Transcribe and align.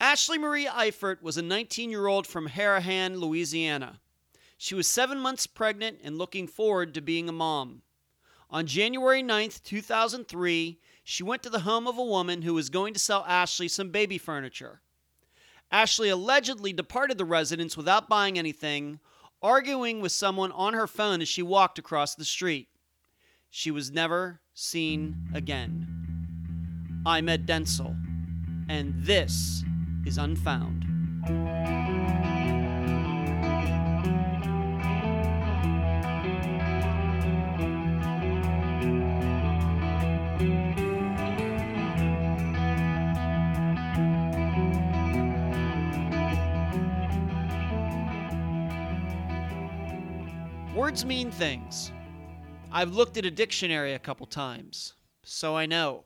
Ashley 0.00 0.38
Marie 0.38 0.66
Eifert 0.66 1.22
was 1.22 1.36
a 1.36 1.42
19 1.42 1.90
year 1.90 2.06
old 2.06 2.26
from 2.26 2.48
Harahan, 2.48 3.18
Louisiana. 3.18 4.00
She 4.56 4.76
was 4.76 4.86
seven 4.86 5.18
months 5.18 5.46
pregnant 5.46 5.98
and 6.04 6.16
looking 6.16 6.46
forward 6.46 6.94
to 6.94 7.00
being 7.00 7.28
a 7.28 7.32
mom. 7.32 7.82
On 8.50 8.66
January 8.66 9.22
9th, 9.22 9.62
2003, 9.64 10.78
she 11.02 11.22
went 11.22 11.42
to 11.42 11.50
the 11.50 11.60
home 11.60 11.86
of 11.86 11.98
a 11.98 12.04
woman 12.04 12.42
who 12.42 12.54
was 12.54 12.70
going 12.70 12.94
to 12.94 13.00
sell 13.00 13.24
Ashley 13.26 13.66
some 13.66 13.90
baby 13.90 14.18
furniture. 14.18 14.80
Ashley 15.70 16.08
allegedly 16.08 16.72
departed 16.72 17.18
the 17.18 17.24
residence 17.24 17.76
without 17.76 18.08
buying 18.08 18.38
anything, 18.38 19.00
arguing 19.42 20.00
with 20.00 20.12
someone 20.12 20.52
on 20.52 20.74
her 20.74 20.86
phone 20.86 21.20
as 21.20 21.28
she 21.28 21.42
walked 21.42 21.78
across 21.78 22.14
the 22.14 22.24
street. 22.24 22.68
She 23.50 23.70
was 23.70 23.90
never 23.90 24.40
seen 24.54 25.28
again. 25.34 25.86
I'm 27.04 27.28
Ed 27.28 27.46
Dentzel, 27.46 27.96
and 28.68 28.94
this 28.96 29.62
is 30.08 30.16
Unfound. 30.16 30.86
Words 50.74 51.04
mean 51.04 51.30
things. 51.30 51.92
I've 52.72 52.94
looked 52.94 53.18
at 53.18 53.26
a 53.26 53.30
dictionary 53.30 53.92
a 53.92 53.98
couple 53.98 54.24
times, 54.24 54.94
so 55.22 55.54
I 55.54 55.66
know. 55.66 56.04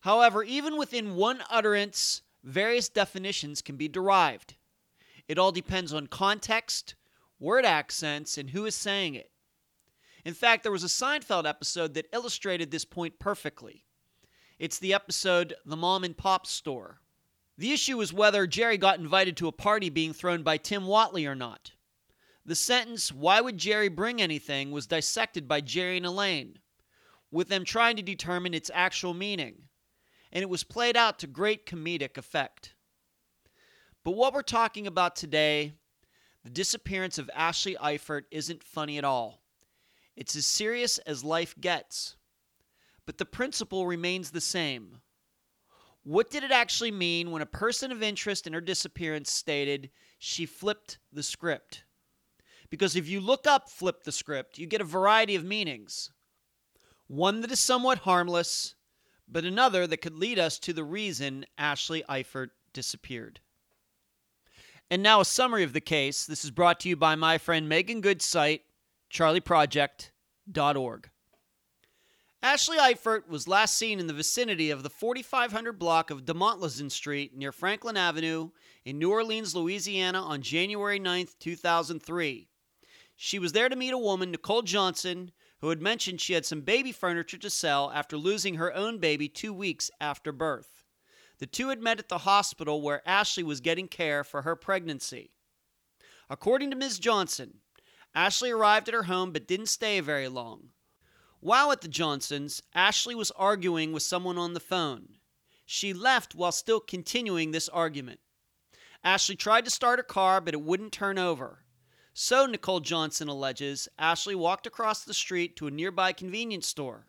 However, 0.00 0.42
even 0.42 0.76
within 0.76 1.14
one 1.14 1.44
utterance, 1.48 2.22
various 2.44 2.88
definitions 2.88 3.62
can 3.62 3.76
be 3.76 3.88
derived. 3.88 4.54
It 5.26 5.38
all 5.38 5.52
depends 5.52 5.92
on 5.92 6.06
context, 6.06 6.94
word 7.38 7.64
accents, 7.64 8.36
and 8.36 8.50
who 8.50 8.66
is 8.66 8.74
saying 8.74 9.14
it. 9.14 9.30
In 10.24 10.34
fact, 10.34 10.62
there 10.62 10.72
was 10.72 10.84
a 10.84 10.88
Seinfeld 10.88 11.46
episode 11.46 11.94
that 11.94 12.08
illustrated 12.12 12.70
this 12.70 12.84
point 12.84 13.18
perfectly. 13.18 13.84
It's 14.58 14.78
the 14.78 14.94
episode 14.94 15.54
The 15.64 15.76
Mom 15.76 16.04
and 16.04 16.16
Pop 16.16 16.46
Store. 16.46 17.00
The 17.56 17.72
issue 17.72 18.00
is 18.00 18.12
whether 18.12 18.46
Jerry 18.46 18.78
got 18.78 18.98
invited 18.98 19.36
to 19.38 19.48
a 19.48 19.52
party 19.52 19.88
being 19.88 20.12
thrown 20.12 20.42
by 20.42 20.56
Tim 20.56 20.84
Whatley 20.84 21.26
or 21.26 21.34
not. 21.34 21.72
The 22.46 22.54
sentence, 22.54 23.10
Why 23.10 23.40
would 23.40 23.58
Jerry 23.58 23.88
bring 23.88 24.20
anything, 24.20 24.70
was 24.70 24.86
dissected 24.86 25.48
by 25.48 25.60
Jerry 25.60 25.96
and 25.96 26.06
Elaine, 26.06 26.58
with 27.30 27.48
them 27.48 27.64
trying 27.64 27.96
to 27.96 28.02
determine 28.02 28.54
its 28.54 28.70
actual 28.74 29.14
meaning 29.14 29.68
and 30.34 30.42
it 30.42 30.50
was 30.50 30.64
played 30.64 30.96
out 30.96 31.20
to 31.20 31.26
great 31.28 31.64
comedic 31.64 32.18
effect. 32.18 32.74
But 34.02 34.16
what 34.16 34.34
we're 34.34 34.42
talking 34.42 34.86
about 34.86 35.16
today, 35.16 35.74
the 36.42 36.50
disappearance 36.50 37.16
of 37.16 37.30
Ashley 37.34 37.76
Eifert, 37.80 38.24
isn't 38.30 38.62
funny 38.62 38.98
at 38.98 39.04
all. 39.04 39.40
It's 40.16 40.36
as 40.36 40.44
serious 40.44 40.98
as 40.98 41.24
life 41.24 41.54
gets. 41.60 42.16
But 43.06 43.18
the 43.18 43.24
principle 43.24 43.86
remains 43.86 44.30
the 44.30 44.40
same. 44.40 44.98
What 46.02 46.30
did 46.30 46.42
it 46.42 46.50
actually 46.50 46.90
mean 46.90 47.30
when 47.30 47.40
a 47.40 47.46
person 47.46 47.92
of 47.92 48.02
interest 48.02 48.46
in 48.46 48.52
her 48.52 48.60
disappearance 48.60 49.30
stated 49.30 49.90
she 50.18 50.44
flipped 50.44 50.98
the 51.12 51.22
script? 51.22 51.84
Because 52.68 52.96
if 52.96 53.08
you 53.08 53.20
look 53.20 53.46
up 53.46 53.70
flip 53.70 54.02
the 54.02 54.12
script, 54.12 54.58
you 54.58 54.66
get 54.66 54.80
a 54.80 54.84
variety 54.84 55.34
of 55.34 55.44
meanings. 55.44 56.10
One 57.06 57.40
that 57.40 57.52
is 57.52 57.60
somewhat 57.60 57.98
harmless, 57.98 58.74
but 59.28 59.44
another 59.44 59.86
that 59.86 59.98
could 59.98 60.14
lead 60.14 60.38
us 60.38 60.58
to 60.60 60.72
the 60.72 60.84
reason 60.84 61.44
Ashley 61.58 62.02
Eifert 62.08 62.50
disappeared. 62.72 63.40
And 64.90 65.02
now 65.02 65.20
a 65.20 65.24
summary 65.24 65.62
of 65.62 65.72
the 65.72 65.80
case. 65.80 66.26
This 66.26 66.44
is 66.44 66.50
brought 66.50 66.80
to 66.80 66.88
you 66.88 66.96
by 66.96 67.14
my 67.14 67.38
friend 67.38 67.70
Meaghan 67.70 68.00
Good's 68.00 68.24
site, 68.24 68.62
charleyproject.org. 69.10 71.10
Ashley 72.42 72.76
Eifert 72.76 73.26
was 73.26 73.48
last 73.48 73.78
seen 73.78 73.98
in 73.98 74.06
the 74.06 74.12
vicinity 74.12 74.70
of 74.70 74.82
the 74.82 74.90
4500 74.90 75.78
block 75.78 76.10
of 76.10 76.26
Demontluzin 76.26 76.90
Street 76.90 77.34
near 77.34 77.52
Franklin 77.52 77.96
Avenue 77.96 78.50
in 78.84 78.98
New 78.98 79.10
Orleans, 79.10 79.56
Louisiana 79.56 80.20
on 80.20 80.42
January 80.42 80.98
9, 80.98 81.28
2003. 81.40 82.48
She 83.16 83.38
was 83.38 83.52
there 83.52 83.70
to 83.70 83.76
meet 83.76 83.94
a 83.94 83.98
woman, 83.98 84.30
Nicole 84.30 84.60
Johnson, 84.60 85.30
who 85.60 85.68
had 85.70 85.80
mentioned 85.80 86.20
she 86.20 86.34
had 86.34 86.44
some 86.44 86.60
baby 86.60 86.92
furniture 86.92 87.38
to 87.38 87.50
sell 87.50 87.90
after 87.92 88.16
losing 88.16 88.54
her 88.54 88.74
own 88.74 88.98
baby 88.98 89.28
two 89.28 89.52
weeks 89.52 89.90
after 90.00 90.32
birth. 90.32 90.84
The 91.38 91.46
two 91.46 91.68
had 91.68 91.82
met 91.82 91.98
at 91.98 92.08
the 92.08 92.18
hospital 92.18 92.80
where 92.80 93.06
Ashley 93.08 93.42
was 93.42 93.60
getting 93.60 93.88
care 93.88 94.24
for 94.24 94.42
her 94.42 94.56
pregnancy. 94.56 95.32
According 96.30 96.70
to 96.70 96.76
Ms. 96.76 96.98
Johnson, 96.98 97.60
Ashley 98.14 98.50
arrived 98.50 98.88
at 98.88 98.94
her 98.94 99.04
home 99.04 99.32
but 99.32 99.48
didn't 99.48 99.66
stay 99.66 100.00
very 100.00 100.28
long. 100.28 100.70
While 101.40 101.72
at 101.72 101.82
the 101.82 101.88
Johnsons, 101.88 102.62
Ashley 102.74 103.14
was 103.14 103.30
arguing 103.32 103.92
with 103.92 104.02
someone 104.02 104.38
on 104.38 104.54
the 104.54 104.60
phone. 104.60 105.18
She 105.66 105.92
left 105.92 106.34
while 106.34 106.52
still 106.52 106.80
continuing 106.80 107.50
this 107.50 107.68
argument. 107.68 108.20
Ashley 109.02 109.36
tried 109.36 109.66
to 109.66 109.70
start 109.70 109.98
her 109.98 110.04
car, 110.04 110.40
but 110.40 110.54
it 110.54 110.62
wouldn't 110.62 110.92
turn 110.92 111.18
over. 111.18 111.63
So, 112.16 112.46
Nicole 112.46 112.78
Johnson 112.78 113.26
alleges, 113.26 113.88
Ashley 113.98 114.36
walked 114.36 114.68
across 114.68 115.02
the 115.02 115.12
street 115.12 115.56
to 115.56 115.66
a 115.66 115.70
nearby 115.72 116.12
convenience 116.12 116.68
store. 116.68 117.08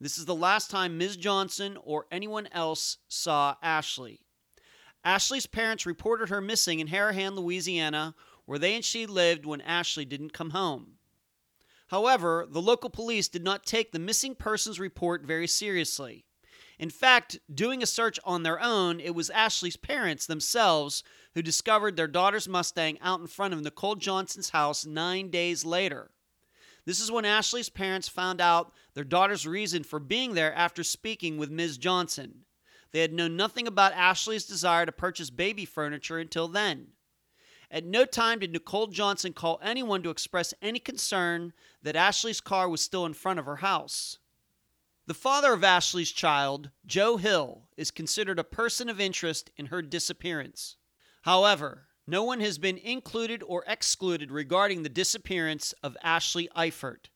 This 0.00 0.16
is 0.16 0.24
the 0.24 0.34
last 0.34 0.70
time 0.70 0.96
Ms. 0.96 1.18
Johnson 1.18 1.76
or 1.82 2.06
anyone 2.10 2.48
else 2.50 2.96
saw 3.08 3.56
Ashley. 3.62 4.22
Ashley's 5.04 5.46
parents 5.46 5.84
reported 5.84 6.30
her 6.30 6.40
missing 6.40 6.80
in 6.80 6.88
Harahan, 6.88 7.34
Louisiana, 7.34 8.14
where 8.46 8.58
they 8.58 8.74
and 8.74 8.82
she 8.82 9.04
lived 9.04 9.44
when 9.44 9.60
Ashley 9.60 10.06
didn't 10.06 10.32
come 10.32 10.50
home. 10.50 10.94
However, 11.88 12.46
the 12.48 12.62
local 12.62 12.88
police 12.88 13.28
did 13.28 13.44
not 13.44 13.66
take 13.66 13.92
the 13.92 13.98
missing 13.98 14.34
persons 14.34 14.80
report 14.80 15.26
very 15.26 15.46
seriously. 15.46 16.24
In 16.78 16.90
fact, 16.90 17.40
doing 17.52 17.82
a 17.82 17.86
search 17.86 18.20
on 18.24 18.44
their 18.44 18.60
own, 18.62 19.00
it 19.00 19.14
was 19.14 19.30
Ashley's 19.30 19.76
parents 19.76 20.26
themselves 20.26 21.02
who 21.34 21.42
discovered 21.42 21.96
their 21.96 22.06
daughter's 22.06 22.48
Mustang 22.48 22.98
out 23.00 23.20
in 23.20 23.26
front 23.26 23.52
of 23.52 23.62
Nicole 23.62 23.96
Johnson's 23.96 24.50
house 24.50 24.86
nine 24.86 25.30
days 25.30 25.64
later. 25.64 26.12
This 26.84 27.00
is 27.00 27.10
when 27.10 27.24
Ashley's 27.24 27.68
parents 27.68 28.08
found 28.08 28.40
out 28.40 28.72
their 28.94 29.04
daughter's 29.04 29.46
reason 29.46 29.82
for 29.82 29.98
being 29.98 30.34
there 30.34 30.54
after 30.54 30.84
speaking 30.84 31.36
with 31.36 31.50
Ms. 31.50 31.78
Johnson. 31.78 32.44
They 32.92 33.00
had 33.00 33.12
known 33.12 33.36
nothing 33.36 33.66
about 33.66 33.92
Ashley's 33.92 34.46
desire 34.46 34.86
to 34.86 34.92
purchase 34.92 35.30
baby 35.30 35.64
furniture 35.64 36.18
until 36.18 36.48
then. 36.48 36.92
At 37.70 37.84
no 37.84 38.06
time 38.06 38.38
did 38.38 38.52
Nicole 38.52 38.86
Johnson 38.86 39.34
call 39.34 39.60
anyone 39.62 40.02
to 40.02 40.10
express 40.10 40.54
any 40.62 40.78
concern 40.78 41.52
that 41.82 41.96
Ashley's 41.96 42.40
car 42.40 42.68
was 42.68 42.80
still 42.80 43.04
in 43.04 43.12
front 43.12 43.38
of 43.38 43.44
her 43.44 43.56
house. 43.56 44.18
The 45.08 45.14
father 45.14 45.54
of 45.54 45.64
Ashley's 45.64 46.12
child, 46.12 46.68
Joe 46.84 47.16
Hill, 47.16 47.62
is 47.78 47.90
considered 47.90 48.38
a 48.38 48.44
person 48.44 48.90
of 48.90 49.00
interest 49.00 49.50
in 49.56 49.66
her 49.66 49.80
disappearance. 49.80 50.76
However, 51.22 51.86
no 52.06 52.22
one 52.22 52.40
has 52.40 52.58
been 52.58 52.76
included 52.76 53.42
or 53.42 53.64
excluded 53.66 54.30
regarding 54.30 54.82
the 54.82 54.90
disappearance 54.90 55.72
of 55.82 55.96
Ashley 56.02 56.50
Eifert. 56.54 57.06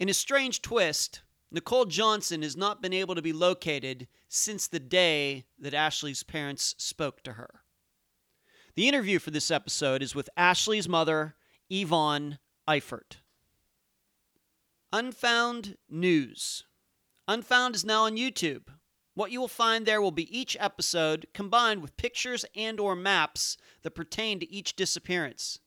In 0.00 0.08
a 0.08 0.12
strange 0.12 0.60
twist, 0.60 1.22
Nicole 1.52 1.84
Johnson 1.84 2.42
has 2.42 2.56
not 2.56 2.82
been 2.82 2.92
able 2.92 3.14
to 3.14 3.22
be 3.22 3.32
located 3.32 4.08
since 4.28 4.66
the 4.66 4.80
day 4.80 5.44
that 5.56 5.72
Ashley's 5.72 6.24
parents 6.24 6.74
spoke 6.78 7.22
to 7.22 7.34
her. 7.34 7.60
The 8.74 8.88
interview 8.88 9.20
for 9.20 9.30
this 9.30 9.52
episode 9.52 10.02
is 10.02 10.16
with 10.16 10.28
Ashley's 10.36 10.88
mother, 10.88 11.36
Yvonne 11.70 12.40
Eifert. 12.68 13.18
Unfound 14.92 15.76
News. 15.88 16.64
Unfound 17.28 17.74
is 17.74 17.84
now 17.84 18.04
on 18.04 18.16
YouTube. 18.16 18.68
What 19.14 19.32
you 19.32 19.40
will 19.40 19.48
find 19.48 19.84
there 19.84 20.00
will 20.00 20.12
be 20.12 20.38
each 20.38 20.56
episode 20.60 21.26
combined 21.34 21.82
with 21.82 21.96
pictures 21.96 22.44
and 22.54 22.78
or 22.78 22.94
maps 22.94 23.56
that 23.82 23.96
pertain 23.96 24.38
to 24.38 24.52
each 24.52 24.76
disappearance. 24.76 25.58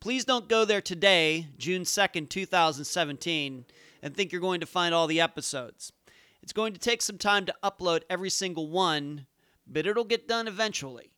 Please 0.00 0.24
don't 0.24 0.48
go 0.48 0.64
there 0.64 0.80
today, 0.80 1.46
June 1.58 1.82
2nd, 1.82 2.28
2017, 2.28 3.66
and 4.02 4.16
think 4.16 4.32
you're 4.32 4.40
going 4.40 4.60
to 4.60 4.66
find 4.66 4.92
all 4.92 5.06
the 5.06 5.20
episodes. 5.20 5.92
It's 6.42 6.52
going 6.52 6.72
to 6.72 6.80
take 6.80 7.02
some 7.02 7.18
time 7.18 7.46
to 7.46 7.54
upload 7.62 8.02
every 8.10 8.30
single 8.30 8.68
one, 8.68 9.26
but 9.64 9.86
it'll 9.86 10.04
get 10.04 10.26
done 10.26 10.48
eventually. 10.48 11.12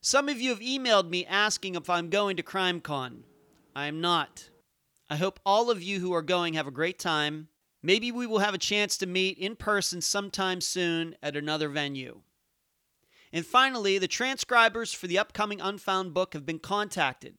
Some 0.00 0.28
of 0.28 0.40
you 0.40 0.50
have 0.50 0.60
emailed 0.60 1.08
me 1.08 1.24
asking 1.24 1.76
if 1.76 1.88
I'm 1.88 2.10
going 2.10 2.36
to 2.36 2.42
CrimeCon. 2.42 3.22
I 3.76 3.86
am 3.86 4.00
not. 4.00 4.50
I 5.08 5.16
hope 5.16 5.38
all 5.46 5.70
of 5.70 5.82
you 5.82 6.00
who 6.00 6.12
are 6.12 6.22
going 6.22 6.54
have 6.54 6.66
a 6.66 6.72
great 6.72 6.98
time. 6.98 7.48
Maybe 7.82 8.12
we 8.12 8.26
will 8.26 8.40
have 8.40 8.54
a 8.54 8.58
chance 8.58 8.98
to 8.98 9.06
meet 9.06 9.38
in 9.38 9.56
person 9.56 10.00
sometime 10.00 10.60
soon 10.60 11.16
at 11.22 11.36
another 11.36 11.68
venue. 11.68 12.20
And 13.32 13.46
finally, 13.46 13.96
the 13.98 14.08
transcribers 14.08 14.92
for 14.92 15.06
the 15.06 15.18
upcoming 15.18 15.60
Unfound 15.60 16.12
book 16.12 16.34
have 16.34 16.44
been 16.44 16.58
contacted. 16.58 17.36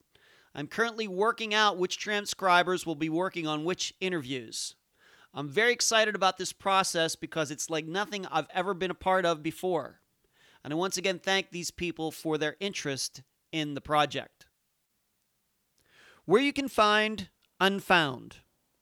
I'm 0.56 0.68
currently 0.68 1.08
working 1.08 1.54
out 1.54 1.78
which 1.78 1.98
transcribers 1.98 2.86
will 2.86 2.96
be 2.96 3.10
working 3.10 3.46
on 3.46 3.64
which 3.64 3.94
interviews. 4.00 4.76
I'm 5.34 5.48
very 5.48 5.72
excited 5.72 6.16
about 6.16 6.38
this 6.38 6.52
process 6.52 7.16
because 7.16 7.52
it's 7.52 7.70
like 7.70 7.86
nothing 7.86 8.26
I've 8.26 8.50
ever 8.54 8.74
been 8.74 8.92
a 8.92 8.96
part 8.96 9.26
of 9.26 9.44
before. 9.44 10.02
And 10.64 10.74
I 10.74 10.76
once 10.76 10.98
again 10.98 11.20
thank 11.20 11.52
these 11.52 11.72
people 11.72 12.12
for 12.12 12.38
their 12.38 12.58
interest 12.60 13.22
in 13.52 13.74
the 13.74 13.82
project. 13.82 14.46
Where 16.26 16.42
you 16.42 16.54
can 16.54 16.68
find 16.68 17.30
Unfound 17.60 18.38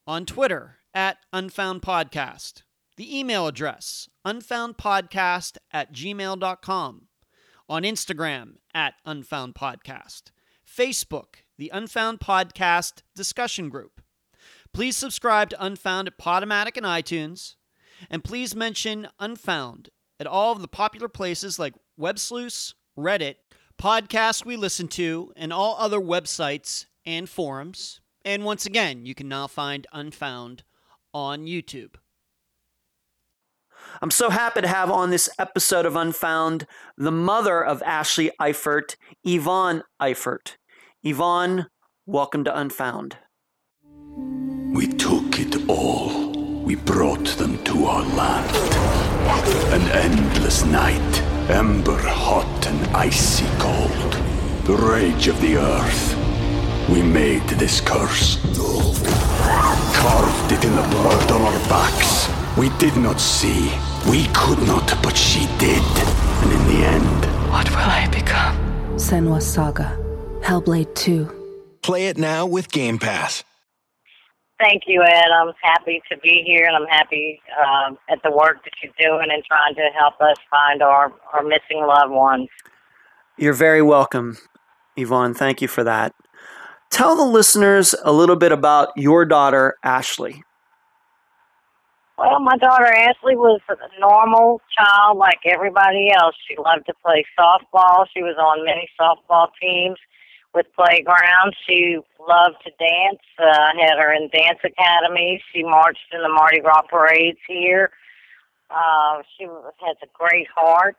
on 0.08 0.26
Twitter 0.26 0.79
at 0.94 1.18
Unfound 1.32 1.82
Podcast. 1.82 2.64
The 2.98 3.18
email 3.18 3.48
address, 3.48 4.10
unfoundpodcast 4.26 5.58
at 5.72 5.94
gmail.com. 5.94 7.08
On 7.70 7.84
Instagram 7.84 8.54
at 8.74 8.96
Unfound 9.06 9.56
Podcast. 9.56 10.32
Facebook, 10.68 11.44
the 11.58 11.70
Unfound 11.74 12.20
Podcast 12.20 13.04
discussion 13.16 13.70
group. 13.70 14.02
Please 14.74 14.98
subscribe 14.98 15.50
to 15.52 15.64
Unfound 15.64 16.08
at 16.08 16.18
Podomatic 16.18 16.78
and 16.78 16.86
iTunes. 16.86 17.56
And 18.10 18.24
please 18.24 18.56
mention 18.56 19.08
Unfound 19.20 19.90
at 20.20 20.28
all 20.28 20.52
of 20.52 20.62
the 20.62 20.68
popular 20.68 21.08
places 21.08 21.60
like 21.60 21.74
WebSleuth, 22.00 22.74
Reddit, 22.98 23.36
podcasts 23.80 24.46
we 24.46 24.56
listen 24.56 24.88
to, 24.90 25.32
and 25.36 25.54
all 25.54 25.76
other 25.80 26.00
websites 26.00 26.86
and 27.06 27.30
forums. 27.30 28.02
And 28.26 28.44
once 28.44 28.66
again, 28.66 29.06
you 29.06 29.16
can 29.16 29.28
now 29.28 29.48
find 29.48 29.88
Unfound 29.94 30.64
on 31.14 31.46
YouTube. 31.46 31.96
I'm 34.02 34.12
so 34.12 34.30
happy 34.30 34.62
to 34.62 34.68
have 34.68 34.92
on 34.92 35.10
this 35.10 35.30
episode 35.40 35.86
of 35.86 35.96
Unfound 35.96 36.66
the 36.98 37.12
mother 37.12 37.64
of 37.64 37.82
Ashley 37.84 38.32
Eifert, 38.40 38.96
Yvonne 39.24 39.84
Eifert. 40.02 40.58
Yvonne, 41.04 41.68
welcome 42.06 42.44
to 42.44 42.58
Unfound. 42.58 43.18
We 44.74 44.88
took 44.88 45.40
it 45.40 45.68
all. 45.70 46.32
We 46.64 46.76
brought 46.76 47.26
them 47.38 47.64
to 47.64 47.86
our 47.86 48.04
land. 48.04 48.56
An 49.74 49.82
endless 49.92 50.64
night, 50.66 51.22
ember 51.50 51.98
hot 51.98 52.68
and 52.68 52.96
icy 52.96 53.46
cold. 53.58 54.14
The 54.66 54.76
rage 54.76 55.28
of 55.28 55.42
the 55.42 55.58
earth. 55.58 56.16
We 56.90 57.02
made 57.02 57.48
this 57.50 57.82
curse. 57.82 58.38
Carved 60.00 60.52
it 60.54 60.64
in 60.64 60.76
the 60.76 60.88
blood 60.96 61.32
on 61.32 61.42
our 61.42 61.60
backs. 61.70 62.30
We 62.58 62.70
did 62.80 62.96
not 62.98 63.20
see. 63.20 63.72
We 64.10 64.28
could 64.34 64.60
not, 64.66 64.88
but 65.04 65.16
she 65.16 65.46
did. 65.58 65.84
And 66.42 66.52
in 66.52 66.68
the 66.68 66.86
end, 66.86 67.26
What 67.52 67.70
will 67.70 67.78
I 67.78 68.08
become? 68.12 68.56
Senua's 68.96 69.46
Saga. 69.46 69.98
Hellblade 70.42 70.94
2. 70.96 71.30
Play 71.82 72.08
it 72.08 72.18
now 72.18 72.46
with 72.46 72.72
Game 72.72 72.98
Pass. 72.98 73.44
Thank 74.60 74.84
you, 74.88 75.02
Ed. 75.04 75.32
I'm 75.34 75.54
happy 75.62 76.02
to 76.12 76.18
be 76.18 76.44
here, 76.46 76.66
and 76.66 76.76
I'm 76.76 76.88
happy 76.88 77.42
um, 77.66 77.98
at 78.10 78.22
the 78.24 78.32
work 78.32 78.64
that 78.66 78.74
you're 78.84 78.94
doing 79.00 79.30
and 79.32 79.44
trying 79.46 79.76
to 79.76 79.90
help 79.98 80.20
us 80.22 80.36
find 80.50 80.82
our, 80.82 81.14
our 81.34 81.44
missing 81.44 81.86
loved 81.86 82.12
ones. 82.12 82.50
You're 83.38 83.54
very 83.54 83.82
welcome, 83.82 84.38
Yvonne. 84.98 85.34
Thank 85.34 85.62
you 85.62 85.68
for 85.70 85.84
that. 85.86 86.14
Tell 86.90 87.16
the 87.16 87.26
listeners 87.26 87.96
a 88.04 88.12
little 88.12 88.36
bit 88.36 88.52
about 88.52 88.90
your 88.96 89.26
daughter, 89.26 89.76
Ashley. 89.84 90.44
Well, 92.18 92.42
my 92.42 92.58
daughter 92.58 92.86
Ashley 92.86 93.38
was 93.38 93.62
a 93.70 94.00
normal 94.00 94.60
child 94.78 95.18
like 95.18 95.40
everybody 95.46 96.12
else. 96.12 96.36
She 96.50 96.58
loved 96.58 96.86
to 96.88 96.94
play 97.06 97.24
softball. 97.40 98.06
She 98.14 98.22
was 98.22 98.36
on 98.38 98.66
many 98.66 98.90
softball 99.00 99.48
teams 99.62 99.98
with 100.54 100.66
playgrounds. 100.76 101.56
She 101.66 101.98
loved 102.20 102.58
to 102.66 102.72
dance. 102.78 103.22
Uh, 103.40 103.46
I 103.46 103.74
had 103.80 103.98
her 103.98 104.12
in 104.14 104.30
dance 104.34 104.60
academy. 104.66 105.42
She 105.54 105.64
marched 105.64 106.12
in 106.12 106.22
the 106.22 106.28
Mardi 106.28 106.60
Gras 106.60 106.82
parades 106.90 107.40
here. 107.48 107.92
Uh, 108.70 109.22
she 109.38 109.46
has 109.46 109.96
a 110.04 110.08
great 110.14 110.48
heart, 110.54 110.98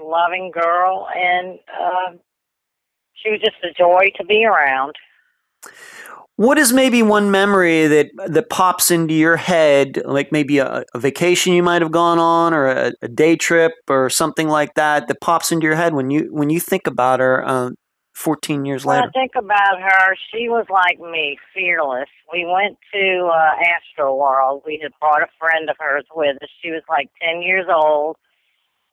loving 0.00 0.50
girl, 0.50 1.06
and 1.14 1.58
uh, 1.78 2.12
she 3.14 3.30
was 3.30 3.40
just 3.40 3.56
a 3.62 3.72
joy 3.76 4.10
to 4.16 4.24
be 4.24 4.46
around. 4.46 4.94
What 6.36 6.58
is 6.58 6.72
maybe 6.72 7.02
one 7.02 7.30
memory 7.30 7.86
that 7.86 8.10
that 8.26 8.48
pops 8.48 8.90
into 8.90 9.14
your 9.14 9.36
head, 9.36 10.00
like 10.04 10.32
maybe 10.32 10.58
a, 10.58 10.84
a 10.94 10.98
vacation 10.98 11.52
you 11.52 11.62
might 11.62 11.82
have 11.82 11.92
gone 11.92 12.18
on, 12.18 12.54
or 12.54 12.66
a, 12.66 12.92
a, 13.02 13.08
day 13.08 13.36
trip, 13.36 13.72
or 13.88 14.08
something 14.08 14.48
like 14.48 14.74
that, 14.74 15.08
that 15.08 15.20
pops 15.20 15.52
into 15.52 15.66
your 15.66 15.76
head 15.76 15.94
when 15.94 16.10
you 16.10 16.28
when 16.30 16.48
you 16.48 16.58
think 16.58 16.86
about 16.86 17.20
her, 17.20 17.46
uh, 17.46 17.70
fourteen 18.14 18.64
years 18.64 18.84
when 18.84 18.96
later? 18.96 19.08
I 19.08 19.12
think 19.12 19.32
about 19.36 19.80
her, 19.80 20.16
she 20.32 20.48
was 20.48 20.66
like 20.70 20.98
me, 20.98 21.38
fearless. 21.54 22.08
We 22.32 22.46
went 22.46 22.78
to 22.94 23.30
uh, 23.30 23.50
Astro 23.76 24.16
World. 24.16 24.62
We 24.64 24.80
had 24.82 24.92
brought 25.00 25.22
a 25.22 25.28
friend 25.38 25.68
of 25.68 25.76
hers 25.78 26.06
with 26.14 26.42
us. 26.42 26.48
She 26.62 26.70
was 26.70 26.82
like 26.88 27.10
ten 27.20 27.42
years 27.42 27.66
old 27.72 28.16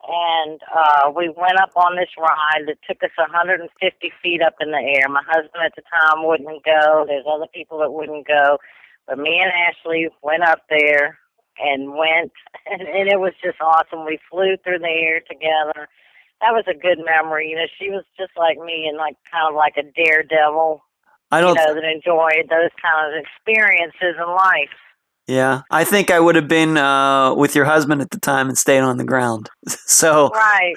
and 0.08 0.60
uh, 0.64 1.10
we 1.10 1.28
went 1.28 1.60
up 1.60 1.72
on 1.76 1.96
this 1.96 2.08
ride 2.18 2.64
that 2.66 2.78
took 2.88 3.02
us 3.02 3.12
150 3.16 3.68
feet 4.22 4.42
up 4.42 4.54
in 4.60 4.70
the 4.70 4.80
air. 4.80 5.08
My 5.08 5.22
husband 5.26 5.62
at 5.64 5.74
the 5.76 5.82
time 5.82 6.26
wouldn't 6.26 6.64
go. 6.64 7.04
There's 7.06 7.26
other 7.28 7.48
people 7.52 7.78
that 7.80 7.92
wouldn't 7.92 8.26
go, 8.26 8.58
but 9.06 9.18
me 9.18 9.40
and 9.42 9.52
Ashley 9.52 10.08
went 10.22 10.42
up 10.42 10.62
there 10.70 11.18
and 11.58 11.92
went, 11.92 12.32
and, 12.66 12.82
and 12.82 13.08
it 13.08 13.20
was 13.20 13.34
just 13.44 13.60
awesome. 13.60 14.06
We 14.06 14.18
flew 14.30 14.56
through 14.64 14.80
the 14.80 14.88
air 14.88 15.20
together. 15.20 15.88
That 16.40 16.56
was 16.56 16.64
a 16.66 16.74
good 16.74 17.04
memory. 17.04 17.50
You 17.50 17.56
know, 17.56 17.68
she 17.78 17.90
was 17.90 18.04
just 18.16 18.32
like 18.36 18.56
me 18.56 18.88
and 18.88 18.96
like 18.96 19.16
kind 19.30 19.48
of 19.48 19.54
like 19.54 19.76
a 19.76 19.84
daredevil. 19.84 20.82
I 21.30 21.40
don't. 21.40 21.54
You 21.54 21.66
know, 21.66 21.74
that 21.74 21.84
enjoyed 21.84 22.48
those 22.48 22.72
kind 22.80 23.04
of 23.04 23.12
experiences 23.20 24.16
in 24.16 24.28
life. 24.32 24.72
Yeah, 25.30 25.62
I 25.70 25.84
think 25.84 26.10
I 26.10 26.18
would 26.18 26.34
have 26.34 26.48
been 26.48 26.76
uh, 26.76 27.36
with 27.36 27.54
your 27.54 27.64
husband 27.64 28.02
at 28.02 28.10
the 28.10 28.18
time 28.18 28.48
and 28.48 28.58
stayed 28.58 28.80
on 28.80 28.96
the 28.96 29.04
ground. 29.04 29.48
so, 29.68 30.28
right, 30.30 30.74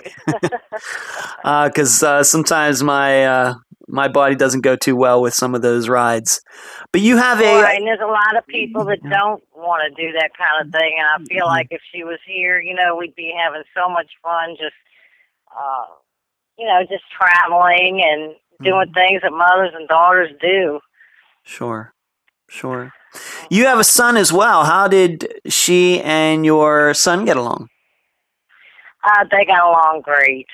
because 1.65 2.03
uh, 2.03 2.07
uh, 2.07 2.23
sometimes 2.23 2.83
my 2.83 3.25
uh, 3.25 3.55
my 3.87 4.07
body 4.07 4.35
doesn't 4.35 4.61
go 4.61 4.75
too 4.75 4.95
well 4.95 5.23
with 5.23 5.33
some 5.33 5.55
of 5.55 5.63
those 5.63 5.89
rides. 5.89 6.39
But 6.91 7.01
you 7.01 7.17
have 7.17 7.41
a 7.41 7.63
right, 7.63 7.77
and 7.77 7.87
there's 7.87 7.99
a 7.99 8.05
lot 8.05 8.37
of 8.37 8.45
people 8.45 8.85
that 8.85 9.01
don't 9.01 9.43
want 9.55 9.81
to 9.89 9.99
do 9.99 10.11
that 10.19 10.37
kind 10.37 10.63
of 10.63 10.71
thing, 10.71 10.97
and 10.99 11.07
I 11.07 11.25
feel 11.25 11.47
like 11.47 11.69
if 11.71 11.81
she 11.91 12.03
was 12.03 12.19
here, 12.23 12.61
you 12.61 12.75
know, 12.75 12.95
we'd 12.95 13.15
be 13.15 13.33
having 13.35 13.63
so 13.75 13.89
much 13.89 14.11
fun, 14.21 14.51
just 14.51 14.75
uh, 15.59 15.85
you 16.59 16.67
know, 16.67 16.81
just 16.87 17.05
traveling 17.09 18.03
and 18.05 18.35
doing 18.61 18.85
mm-hmm. 18.85 18.93
things 18.93 19.23
that 19.23 19.31
mothers 19.31 19.71
and 19.73 19.87
daughters 19.87 20.29
do. 20.39 20.79
Sure, 21.41 21.95
sure. 22.47 22.93
You 23.49 23.65
have 23.65 23.79
a 23.79 23.83
son 23.83 24.17
as 24.17 24.33
well. 24.33 24.63
How 24.63 24.87
did 24.87 25.27
she 25.47 26.01
and 26.01 26.45
your 26.45 26.93
son 26.93 27.25
get 27.25 27.37
along? 27.37 27.69
Uh, 29.03 29.25
they 29.31 29.45
got 29.45 29.67
along 29.67 30.01
great. 30.03 30.47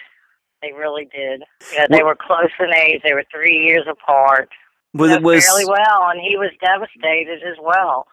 They 0.62 0.74
really 0.74 1.08
did. 1.14 1.44
Yeah, 1.74 1.86
they 1.90 2.04
were 2.04 2.16
close 2.16 2.50
in 2.60 2.74
age. 2.74 3.02
They 3.04 3.14
were 3.14 3.24
three 3.32 3.58
years 3.58 3.86
apart. 3.90 4.50
Was 4.94 5.12
it 5.12 5.22
was 5.22 5.46
fairly 5.46 5.66
well, 5.66 6.10
and 6.10 6.20
he 6.20 6.36
was 6.36 6.50
devastated 6.62 7.44
as 7.44 7.56
well. 7.62 8.08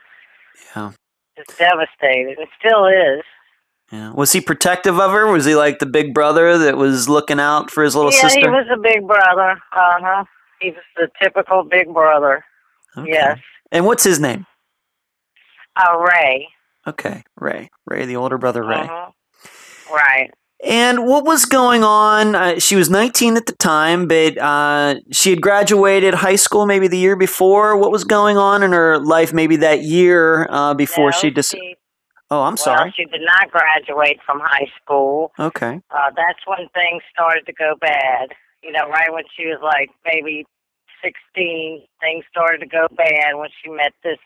Yeah, 0.75 0.93
just 1.37 1.59
devastated. 1.59 2.39
It 2.39 2.49
still 2.59 2.87
is. 2.87 3.25
Yeah. 3.91 4.13
Was 4.13 4.33
he 4.33 4.41
protective 4.41 5.01
of 5.01 5.13
her? 5.13 5.27
Was 5.27 5.45
he 5.45 5.55
like 5.55 5.79
the 5.79 5.87
big 5.87 6.13
brother 6.13 6.59
that 6.59 6.77
was 6.77 7.09
looking 7.09 7.41
out 7.41 7.71
for 7.71 7.83
his 7.83 7.97
little 7.97 8.13
yeah, 8.13 8.23
sister? 8.23 8.41
he 8.41 8.49
was 8.49 8.67
a 8.73 8.79
big 8.79 9.07
brother. 9.07 9.53
Uh 9.73 9.99
huh. 10.01 10.25
He 10.61 10.71
was 10.71 10.83
the 10.97 11.09
typical 11.23 11.65
big 11.65 11.93
brother. 11.93 12.45
Okay. 12.97 13.11
Yes. 13.11 13.39
And 13.73 13.85
what's 13.85 14.05
his 14.05 14.19
name? 14.21 14.47
Uh, 15.77 15.99
Ray. 15.99 16.49
Okay, 16.87 17.25
Ray. 17.37 17.71
Ray, 17.87 18.07
the 18.07 18.17
older 18.17 18.39
brother, 18.39 18.63
Ray. 18.65 18.77
Uh-huh. 18.77 19.11
Right. 19.93 20.31
And 20.65 21.07
what 21.07 21.25
was 21.25 21.45
going 21.45 21.85
on? 21.85 22.35
Uh, 22.35 22.59
she 22.59 22.77
was 22.77 22.89
19 22.89 23.37
at 23.37 23.45
the 23.47 23.53
time, 23.53 24.09
but 24.09 24.39
uh, 24.39 24.97
she 25.13 25.31
had 25.31 25.43
graduated 25.43 26.15
high 26.15 26.37
school 26.37 26.65
maybe 26.67 26.89
the 26.89 26.97
year 26.97 27.15
before. 27.17 27.77
What 27.77 27.91
was 27.93 28.05
going 28.05 28.39
on 28.39 28.63
in 28.63 28.73
her 28.73 28.99
life 28.99 29.35
maybe 29.35 29.57
that 29.57 29.83
year 29.83 30.47
uh, 30.51 30.73
before 30.75 31.11
No, 31.11 31.19
she 31.19 31.31
dis- 31.31 31.55
Oh, 32.29 32.41
I'm 32.43 32.53
well, 32.53 32.57
sorry. 32.57 32.95
she 32.97 33.05
did 33.05 33.21
not 33.21 33.51
graduate 33.53 34.19
from 34.25 34.41
high 34.41 34.69
school. 34.83 35.31
Okay. 35.39 35.81
uh, 35.91 36.11
that's 36.17 36.41
when 36.47 36.69
things 36.75 37.03
started 37.13 37.45
to 37.47 37.53
go 37.53 37.75
bad. 37.81 38.31
You 38.65 38.73
know, 38.73 38.89
right 38.89 39.13
when 39.13 39.25
she 39.37 39.45
was 39.47 39.61
like 39.63 39.91
maybe 40.05 40.45
16, 41.07 41.83
things 42.01 42.25
started 42.31 42.59
to 42.59 42.67
go 42.67 42.89
bad 42.97 43.37
when 43.37 43.49
she 43.63 43.71
met 43.71 43.93
this, 44.03 44.19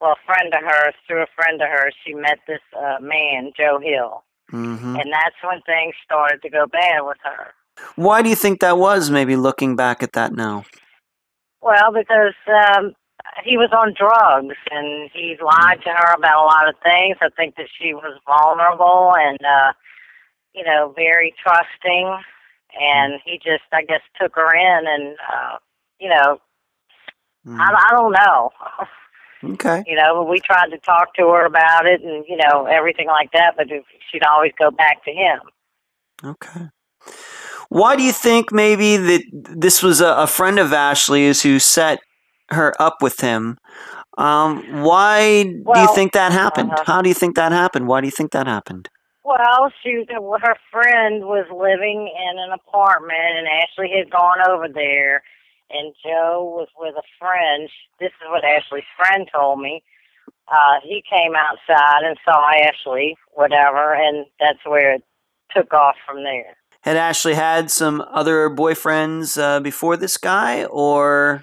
well, 0.00 0.12
a 0.12 0.26
friend 0.26 0.54
of 0.54 0.62
hers, 0.62 0.94
through 1.06 1.22
a 1.22 1.26
friend 1.34 1.60
of 1.60 1.68
hers, 1.68 1.94
she 2.06 2.14
met 2.14 2.38
this 2.46 2.60
uh, 2.78 2.98
man, 3.00 3.52
Joe 3.56 3.80
Hill. 3.82 4.22
hmm 4.50 4.96
And 4.96 5.12
that's 5.12 5.36
when 5.42 5.60
things 5.62 5.94
started 6.04 6.40
to 6.42 6.50
go 6.50 6.66
bad 6.66 7.00
with 7.02 7.18
her. 7.24 7.52
Why 7.96 8.22
do 8.22 8.28
you 8.28 8.36
think 8.36 8.60
that 8.60 8.78
was? 8.78 9.10
Maybe 9.10 9.34
looking 9.34 9.74
back 9.74 10.02
at 10.02 10.12
that 10.12 10.32
now. 10.32 10.64
Well, 11.60 11.92
because 11.92 12.34
um, 12.46 12.92
he 13.42 13.56
was 13.56 13.70
on 13.72 13.94
drugs 13.96 14.56
and 14.70 15.10
he 15.12 15.36
lied 15.42 15.82
to 15.82 15.90
her 15.90 16.14
about 16.14 16.44
a 16.44 16.46
lot 16.46 16.68
of 16.68 16.74
things. 16.82 17.16
I 17.20 17.30
think 17.36 17.56
that 17.56 17.66
she 17.80 17.94
was 17.94 18.20
vulnerable 18.26 19.14
and, 19.16 19.38
uh, 19.42 19.72
you 20.54 20.64
know, 20.64 20.92
very 20.94 21.34
trusting. 21.42 22.18
And 22.78 23.20
he 23.24 23.38
just, 23.38 23.64
I 23.72 23.82
guess, 23.82 24.02
took 24.20 24.34
her 24.36 24.54
in 24.54 24.86
and, 24.86 25.16
uh, 25.32 25.58
you 26.04 26.10
know, 26.10 26.38
Mm. 27.46 27.58
I, 27.58 27.88
I 27.88 27.90
don't 27.94 28.12
know. 28.12 28.50
Okay. 29.44 29.84
You 29.86 29.96
know, 29.96 30.22
we 30.22 30.40
tried 30.40 30.68
to 30.68 30.78
talk 30.78 31.14
to 31.16 31.28
her 31.28 31.44
about 31.44 31.86
it 31.86 32.00
and, 32.02 32.24
you 32.26 32.36
know, 32.36 32.64
everything 32.64 33.08
like 33.08 33.30
that, 33.32 33.54
but 33.56 33.66
she'd 34.10 34.22
always 34.22 34.52
go 34.58 34.70
back 34.70 35.04
to 35.04 35.10
him. 35.10 35.40
Okay. 36.24 36.68
Why 37.68 37.96
do 37.96 38.02
you 38.02 38.12
think 38.12 38.52
maybe 38.52 38.96
that 38.96 39.22
this 39.32 39.82
was 39.82 40.00
a, 40.00 40.14
a 40.14 40.26
friend 40.26 40.58
of 40.58 40.72
Ashley's 40.72 41.42
who 41.42 41.58
set 41.58 41.98
her 42.50 42.72
up 42.80 43.02
with 43.02 43.20
him? 43.20 43.58
Um, 44.16 44.82
why 44.82 45.42
do 45.42 45.80
you 45.80 45.94
think 45.94 46.12
that 46.12 46.32
happened? 46.32 46.70
uh-huh. 46.70 46.84
How 46.86 47.02
do 47.02 47.10
you 47.10 47.14
think 47.14 47.36
that 47.36 47.52
happened? 47.52 47.86
Why 47.86 48.00
do 48.00 48.06
you 48.06 48.12
think 48.12 48.32
that 48.32 48.46
happened? 48.46 48.88
Well, 49.24 49.72
she 49.82 50.06
her 50.08 50.56
friend 50.70 51.24
was 51.24 51.46
living 51.50 52.08
in 52.08 52.38
an 52.38 52.52
apartment, 52.52 53.36
and 53.36 53.46
Ashley 53.46 53.90
had 53.90 54.10
gone 54.10 54.38
over 54.48 54.68
there, 54.72 55.22
and 55.70 55.94
Joe 56.04 56.44
was 56.56 56.68
with 56.78 56.94
a 56.96 57.02
friend. 57.18 57.68
This 58.00 58.08
is 58.08 58.28
what 58.28 58.44
Ashley's 58.44 58.84
friend 58.96 59.28
told 59.32 59.60
me. 59.60 59.82
Uh, 60.48 60.80
he 60.82 61.02
came 61.10 61.32
outside 61.34 62.04
and 62.04 62.16
saw 62.24 62.50
Ashley, 62.50 63.16
whatever, 63.32 63.94
and 63.94 64.26
that's 64.38 64.64
where 64.66 64.94
it 64.94 65.02
took 65.54 65.72
off 65.72 65.96
from 66.06 66.22
there. 66.22 66.56
Had 66.82 66.96
Ashley 66.96 67.34
had 67.34 67.70
some 67.70 68.04
other 68.10 68.50
boyfriends 68.50 69.40
uh, 69.40 69.60
before 69.60 69.96
this 69.96 70.18
guy, 70.18 70.64
or 70.64 71.42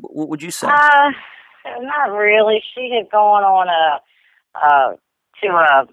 what 0.00 0.30
would 0.30 0.42
you 0.42 0.50
say? 0.50 0.68
Uh, 0.68 1.10
not 1.80 2.10
really. 2.12 2.62
She 2.74 2.90
had 2.96 3.10
gone 3.10 3.42
on 3.42 3.68
a 3.68 4.00
uh, 4.58 4.96
to 5.42 5.48
a 5.48 5.86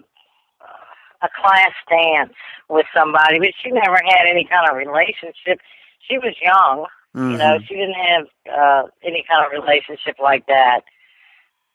a 1.20 1.28
class 1.42 1.72
dance 1.88 2.34
with 2.68 2.86
somebody, 2.94 3.38
but 3.38 3.50
she 3.62 3.70
never 3.70 4.00
had 4.06 4.26
any 4.30 4.44
kind 4.44 4.70
of 4.70 4.76
relationship. 4.76 5.60
She 6.08 6.16
was 6.18 6.34
young, 6.40 6.86
you 7.18 7.36
know. 7.36 7.58
Mhm. 7.58 7.66
She 7.66 7.74
didn't 7.74 7.94
have 7.94 8.26
uh, 8.50 8.82
any 9.02 9.24
kind 9.28 9.44
of 9.44 9.52
relationship 9.52 10.16
like 10.22 10.46
that. 10.46 10.80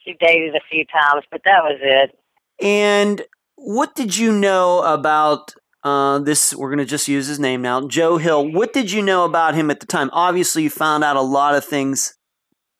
She 0.05 0.15
dated 0.19 0.55
a 0.55 0.61
few 0.69 0.85
times, 0.85 1.23
but 1.31 1.41
that 1.45 1.63
was 1.63 1.79
it. 1.81 2.17
And 2.61 3.21
what 3.55 3.95
did 3.95 4.17
you 4.17 4.31
know 4.31 4.81
about 4.81 5.53
uh, 5.83 6.19
this? 6.19 6.53
We're 6.55 6.69
going 6.69 6.79
to 6.79 6.85
just 6.85 7.07
use 7.07 7.27
his 7.27 7.39
name 7.39 7.61
now, 7.61 7.87
Joe 7.87 8.17
Hill. 8.17 8.51
What 8.51 8.73
did 8.73 8.91
you 8.91 9.01
know 9.01 9.25
about 9.25 9.55
him 9.55 9.69
at 9.71 9.79
the 9.79 9.85
time? 9.85 10.09
Obviously, 10.13 10.63
you 10.63 10.69
found 10.69 11.03
out 11.03 11.15
a 11.15 11.21
lot 11.21 11.55
of 11.55 11.63
things 11.65 12.15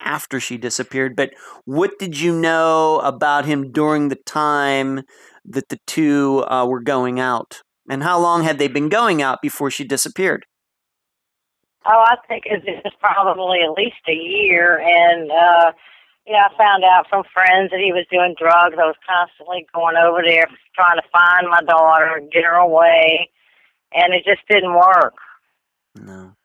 after 0.02 0.40
she 0.40 0.58
disappeared, 0.58 1.16
but 1.16 1.32
what 1.66 1.92
did 1.98 2.20
you 2.20 2.34
know 2.38 3.00
about 3.00 3.46
him 3.46 3.72
during 3.72 4.10
the 4.10 4.18
time 4.26 5.02
that 5.46 5.70
the 5.70 5.80
two 5.88 6.44
uh, 6.50 6.66
were 6.66 6.82
going 6.82 7.20
out? 7.20 7.62
And 7.90 8.04
how 8.04 8.20
long 8.20 8.44
had 8.44 8.60
they 8.60 8.68
been 8.68 8.90
going 8.90 9.22
out 9.22 9.42
before 9.42 9.72
she 9.72 9.86
disappeared? 9.86 10.46
Oh, 11.86 12.04
I 12.08 12.16
think 12.28 12.46
it 12.46 12.64
was 12.84 12.94
probably 13.00 13.60
at 13.62 13.72
least 13.72 14.00
a 14.08 14.14
year, 14.14 14.80
and 14.80 15.30
uh, 15.30 15.72
you 16.26 16.34
know, 16.34 16.40
I 16.40 16.58
found 16.58 16.84
out 16.84 17.08
from 17.10 17.24
friends 17.34 17.72
that 17.72 17.82
he 17.84 17.92
was 17.92 18.06
doing 18.10 18.36
drugs. 18.40 18.76
I 18.80 18.86
was 18.86 18.96
constantly 19.08 19.68
going 19.74 19.98
over 19.98 20.22
there 20.26 20.48
trying 20.76 20.98
to 20.98 21.08
find 21.12 21.50
my 21.50 21.62
daughter, 21.62 22.22
get 22.32 22.46
her 22.46 22.56
away, 22.56 23.30
and 23.94 24.14
it 24.14 24.24
just 24.24 24.42
didn't 24.50 24.74
work. 24.74 25.16
No. 25.96 26.36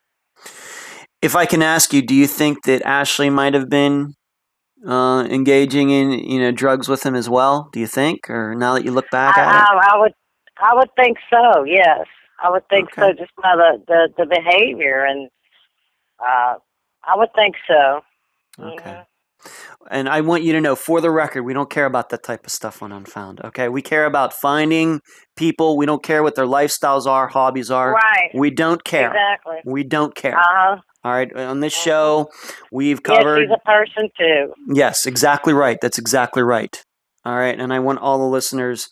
If 1.22 1.36
I 1.36 1.46
can 1.46 1.62
ask 1.62 1.92
you, 1.92 2.02
do 2.02 2.14
you 2.14 2.26
think 2.26 2.64
that 2.64 2.82
Ashley 2.82 3.30
might 3.30 3.54
have 3.54 3.68
been 3.68 4.14
uh, 4.86 5.26
engaging 5.28 5.90
in 5.90 6.10
you 6.12 6.40
know 6.40 6.50
drugs 6.50 6.88
with 6.88 7.04
him 7.04 7.14
as 7.14 7.28
well? 7.28 7.68
Do 7.72 7.80
you 7.80 7.86
think, 7.86 8.28
or 8.28 8.54
now 8.54 8.74
that 8.74 8.84
you 8.84 8.92
look 8.92 9.10
back 9.10 9.36
I, 9.36 9.42
at 9.42 9.48
it? 9.48 9.68
I, 9.70 9.90
I 9.94 9.98
would, 9.98 10.12
I 10.60 10.74
would 10.74 10.90
think 10.96 11.18
so. 11.30 11.64
Yes, 11.64 12.06
I 12.42 12.50
would 12.50 12.68
think 12.68 12.94
so, 12.94 13.12
just 13.12 13.32
by 13.42 13.54
the 13.56 13.82
the, 13.86 14.08
the 14.18 14.26
behavior, 14.26 15.04
and 15.04 15.28
uh, 16.20 16.54
I 17.04 17.16
would 17.16 17.32
think 17.34 17.56
so. 17.66 18.00
Okay. 18.60 18.90
Mhm. 18.90 19.04
And 19.90 20.08
I 20.08 20.20
want 20.20 20.42
you 20.42 20.52
to 20.52 20.60
know, 20.60 20.74
for 20.74 21.00
the 21.00 21.10
record, 21.10 21.44
we 21.44 21.54
don't 21.54 21.70
care 21.70 21.86
about 21.86 22.08
that 22.10 22.22
type 22.24 22.44
of 22.44 22.52
stuff 22.52 22.82
on 22.82 22.90
Unfound. 22.92 23.40
Okay, 23.44 23.68
we 23.68 23.80
care 23.82 24.04
about 24.04 24.32
finding 24.34 25.00
people. 25.36 25.76
We 25.76 25.86
don't 25.86 26.02
care 26.02 26.22
what 26.24 26.34
their 26.34 26.44
lifestyles 26.44 27.06
are, 27.06 27.28
hobbies 27.28 27.70
are. 27.70 27.92
Right. 27.92 28.30
We 28.34 28.50
don't 28.50 28.82
care. 28.84 29.08
Exactly. 29.08 29.58
We 29.64 29.84
don't 29.84 30.14
care. 30.14 30.36
Uh 30.36 30.42
huh. 30.44 30.76
All 31.04 31.12
right. 31.12 31.32
On 31.36 31.60
this 31.60 31.72
show, 31.72 32.28
we've 32.72 33.00
Yes, 33.06 33.16
covered. 33.16 33.42
she's 33.42 33.50
a 33.56 33.64
person 33.64 34.10
too. 34.18 34.52
Yes, 34.74 35.06
exactly 35.06 35.52
right. 35.54 35.78
That's 35.80 35.98
exactly 35.98 36.42
right. 36.42 36.82
All 37.24 37.36
right. 37.36 37.58
And 37.58 37.72
I 37.72 37.78
want 37.78 38.00
all 38.00 38.18
the 38.18 38.24
listeners 38.24 38.88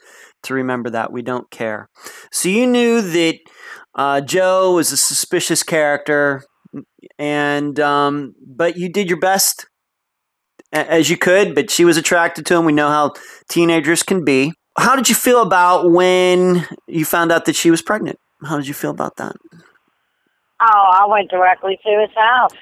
to 0.46 0.54
remember 0.54 0.90
that. 0.90 1.12
We 1.12 1.22
don't 1.22 1.50
care. 1.50 1.88
So 2.32 2.48
you 2.48 2.66
knew 2.66 3.00
that 3.00 3.38
uh, 3.94 4.20
Joe 4.20 4.74
was 4.74 4.92
a 4.92 4.96
suspicious 4.96 5.62
character, 5.62 6.42
and 7.18 7.78
um, 7.80 8.34
but 8.44 8.76
you 8.76 8.88
did 8.88 9.08
your 9.08 9.20
best 9.20 9.66
as 10.72 11.08
you 11.08 11.16
could, 11.16 11.54
but 11.54 11.70
she 11.70 11.84
was 11.84 11.96
attracted 11.96 12.44
to 12.46 12.56
him. 12.56 12.64
We 12.64 12.72
know 12.72 12.88
how 12.88 13.12
teenagers 13.48 14.02
can 14.02 14.24
be. 14.24 14.52
How 14.76 14.96
did 14.96 15.08
you 15.08 15.14
feel 15.14 15.40
about 15.40 15.90
when 15.90 16.66
you 16.86 17.04
found 17.04 17.32
out 17.32 17.46
that 17.46 17.56
she 17.56 17.70
was 17.70 17.80
pregnant? 17.80 18.18
How 18.44 18.56
did 18.56 18.68
you 18.68 18.74
feel 18.74 18.90
about 18.90 19.16
that? 19.16 19.36
Oh, 20.60 20.90
I 20.92 21.06
went 21.08 21.30
directly 21.30 21.78
to 21.84 22.00
his 22.00 22.14
house. 22.16 22.58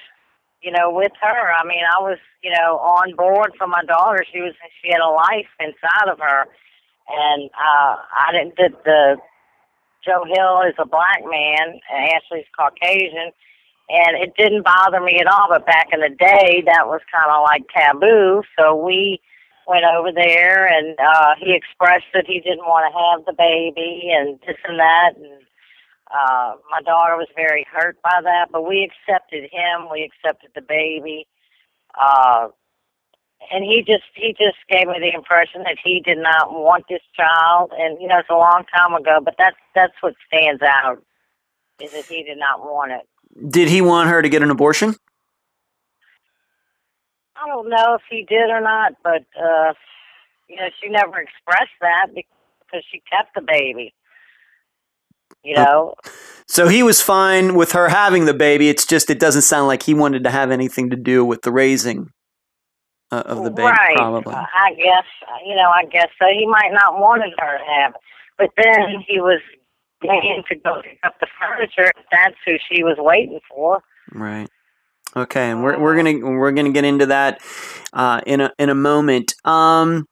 You 0.61 0.71
know, 0.71 0.89
with 0.89 1.11
her. 1.21 1.53
I 1.53 1.63
mean, 1.63 1.83
I 1.85 2.01
was, 2.01 2.17
you 2.41 2.49
know, 2.49 2.79
on 2.81 3.15
board 3.15 3.53
for 3.55 3.67
my 3.67 3.83
daughter. 3.85 4.25
She 4.33 4.41
was, 4.41 4.53
she 4.81 4.89
had 4.89 4.99
a 4.99 5.13
life 5.13 5.45
inside 5.59 6.09
of 6.11 6.17
her, 6.17 6.47
and 7.07 7.49
uh, 7.53 7.95
I 7.95 8.31
didn't. 8.31 8.55
The, 8.57 8.69
the 8.83 9.15
Joe 10.05 10.23
Hill 10.25 10.61
is 10.69 10.75
a 10.77 10.85
black 10.85 11.21
man, 11.25 11.79
and 11.89 12.13
Ashley's 12.13 12.45
Caucasian, 12.57 13.31
and 13.89 14.17
it 14.21 14.33
didn't 14.37 14.63
bother 14.63 15.01
me 15.01 15.19
at 15.19 15.27
all. 15.27 15.47
But 15.49 15.65
back 15.65 15.87
in 15.91 15.99
the 15.99 16.09
day, 16.09 16.63
that 16.65 16.87
was 16.87 17.01
kind 17.11 17.31
of 17.31 17.43
like 17.43 17.65
taboo. 17.73 18.43
So 18.57 18.75
we 18.75 19.19
went 19.67 19.85
over 19.85 20.11
there, 20.11 20.67
and 20.67 20.97
uh, 20.99 21.33
he 21.39 21.55
expressed 21.55 22.05
that 22.13 22.25
he 22.27 22.39
didn't 22.39 22.69
want 22.69 22.85
to 22.85 22.93
have 22.93 23.25
the 23.25 23.33
baby, 23.33 24.11
and 24.13 24.39
this 24.45 24.57
and 24.67 24.79
that, 24.79 25.13
and 25.15 25.41
uh, 26.11 26.53
my 26.69 26.81
daughter 26.85 27.17
was 27.17 27.27
very 27.35 27.65
hurt 27.71 27.97
by 28.03 28.21
that, 28.23 28.49
but 28.51 28.67
we 28.67 28.87
accepted 28.87 29.43
him. 29.51 29.89
We 29.91 30.03
accepted 30.03 30.51
the 30.53 30.61
baby. 30.61 31.27
Uh, 31.99 32.49
and 33.51 33.63
he 33.63 33.83
just 33.85 34.03
he 34.15 34.33
just 34.37 34.57
gave 34.69 34.87
me 34.87 34.99
the 34.99 35.13
impression 35.13 35.63
that 35.63 35.77
he 35.83 36.01
did 36.01 36.17
not 36.17 36.51
want 36.51 36.85
this 36.89 37.01
child. 37.15 37.71
And 37.77 38.01
you 38.01 38.07
know 38.07 38.19
it's 38.19 38.29
a 38.29 38.33
long 38.33 38.63
time 38.75 38.93
ago 38.93 39.19
but 39.23 39.35
that's 39.37 39.57
that's 39.73 39.93
what 40.01 40.13
stands 40.27 40.61
out 40.61 41.01
is 41.81 41.91
that 41.91 42.05
he 42.05 42.23
did 42.23 42.37
not 42.37 42.61
want 42.61 42.91
it. 42.91 43.51
Did 43.51 43.69
he 43.69 43.81
want 43.81 44.09
her 44.09 44.21
to 44.21 44.29
get 44.29 44.41
an 44.43 44.51
abortion? 44.51 44.95
i 47.37 47.47
don't 47.47 47.69
know 47.69 47.95
if 47.95 48.01
he 48.09 48.23
did 48.23 48.49
or 48.49 48.61
not 48.61 48.93
but 49.03 49.23
uh 49.37 49.73
you 50.47 50.55
know 50.55 50.67
she 50.81 50.89
never 50.89 51.19
expressed 51.19 51.75
that 51.81 52.07
because 52.13 52.83
she 52.91 53.01
kept 53.11 53.35
the 53.35 53.41
baby 53.41 53.93
you 55.43 55.55
know? 55.55 55.95
So 56.47 56.67
he 56.67 56.83
was 56.83 57.01
fine 57.01 57.55
with 57.55 57.71
her 57.71 57.89
having 57.89 58.25
the 58.25 58.33
baby. 58.33 58.69
It's 58.69 58.85
just 58.85 59.09
it 59.09 59.19
doesn't 59.19 59.43
sound 59.43 59.67
like 59.67 59.83
he 59.83 59.93
wanted 59.93 60.23
to 60.23 60.31
have 60.31 60.51
anything 60.51 60.89
to 60.89 60.95
do 60.95 61.23
with 61.23 61.43
the 61.43 61.51
raising 61.51 62.11
uh, 63.11 63.23
of 63.25 63.43
the 63.43 63.51
baby. 63.51 63.69
Right. 63.69 63.95
Probably. 63.97 64.33
Uh, 64.33 64.45
I 64.53 64.73
guess, 64.75 65.05
you 65.45 65.55
know, 65.55 65.69
I 65.69 65.85
guess 65.85 66.07
so. 66.19 66.27
He 66.27 66.45
might 66.47 66.71
not 66.71 66.99
wanted 66.99 67.33
her 67.39 67.57
to 67.57 67.63
have 67.79 67.95
it. 67.95 68.01
But 68.37 68.49
then 68.57 69.03
he 69.07 69.19
was 69.19 69.39
going 70.01 70.43
to 70.49 70.55
go 70.55 70.81
pick 70.81 70.99
up 71.03 71.19
the 71.19 71.27
furniture. 71.39 71.91
That's 72.11 72.35
who 72.45 72.55
she 72.69 72.83
was 72.83 72.97
waiting 72.99 73.39
for. 73.49 73.81
Right. 74.11 74.49
Okay, 75.17 75.49
and 75.49 75.63
we're 75.63 75.79
we're 75.79 75.95
gonna 75.95 76.19
we're 76.19 76.51
gonna 76.51 76.73
get 76.73 76.83
into 76.83 77.05
that 77.05 77.39
uh, 77.93 78.19
in 78.25 78.41
a 78.41 78.51
in 78.59 78.69
a 78.69 78.75
moment. 78.75 79.33
Um, 79.45 80.07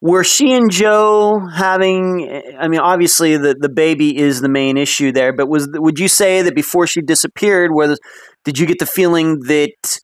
were 0.00 0.24
she 0.24 0.52
and 0.52 0.72
Joe 0.72 1.46
having? 1.46 2.42
I 2.58 2.66
mean, 2.66 2.80
obviously 2.80 3.36
the 3.36 3.54
the 3.54 3.68
baby 3.68 4.18
is 4.18 4.40
the 4.40 4.48
main 4.48 4.76
issue 4.76 5.12
there, 5.12 5.32
but 5.32 5.48
was 5.48 5.68
would 5.74 6.00
you 6.00 6.08
say 6.08 6.42
that 6.42 6.56
before 6.56 6.88
she 6.88 7.00
disappeared, 7.00 7.72
whether 7.72 7.96
did 8.44 8.58
you 8.58 8.66
get 8.66 8.80
the 8.80 8.86
feeling 8.86 9.38
that 9.40 10.00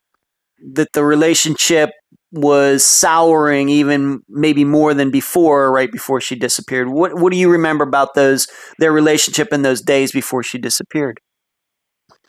that 0.75 0.93
the 0.93 1.05
relationship 1.05 1.91
was 2.37 2.85
souring 2.85 3.69
even 3.69 4.23
maybe 4.29 4.65
more 4.65 4.95
than 4.95 5.11
before, 5.11 5.73
right 5.73 5.91
before 5.91 6.21
she 6.21 6.37
disappeared? 6.37 6.89
What 6.89 7.19
what 7.19 7.33
do 7.33 7.39
you 7.39 7.51
remember 7.51 7.85
about 7.85 8.15
those 8.15 8.47
their 8.79 8.93
relationship 8.93 9.53
in 9.53 9.63
those 9.63 9.81
days 9.81 10.13
before 10.13 10.43
she 10.43 10.59
disappeared? 10.59 11.21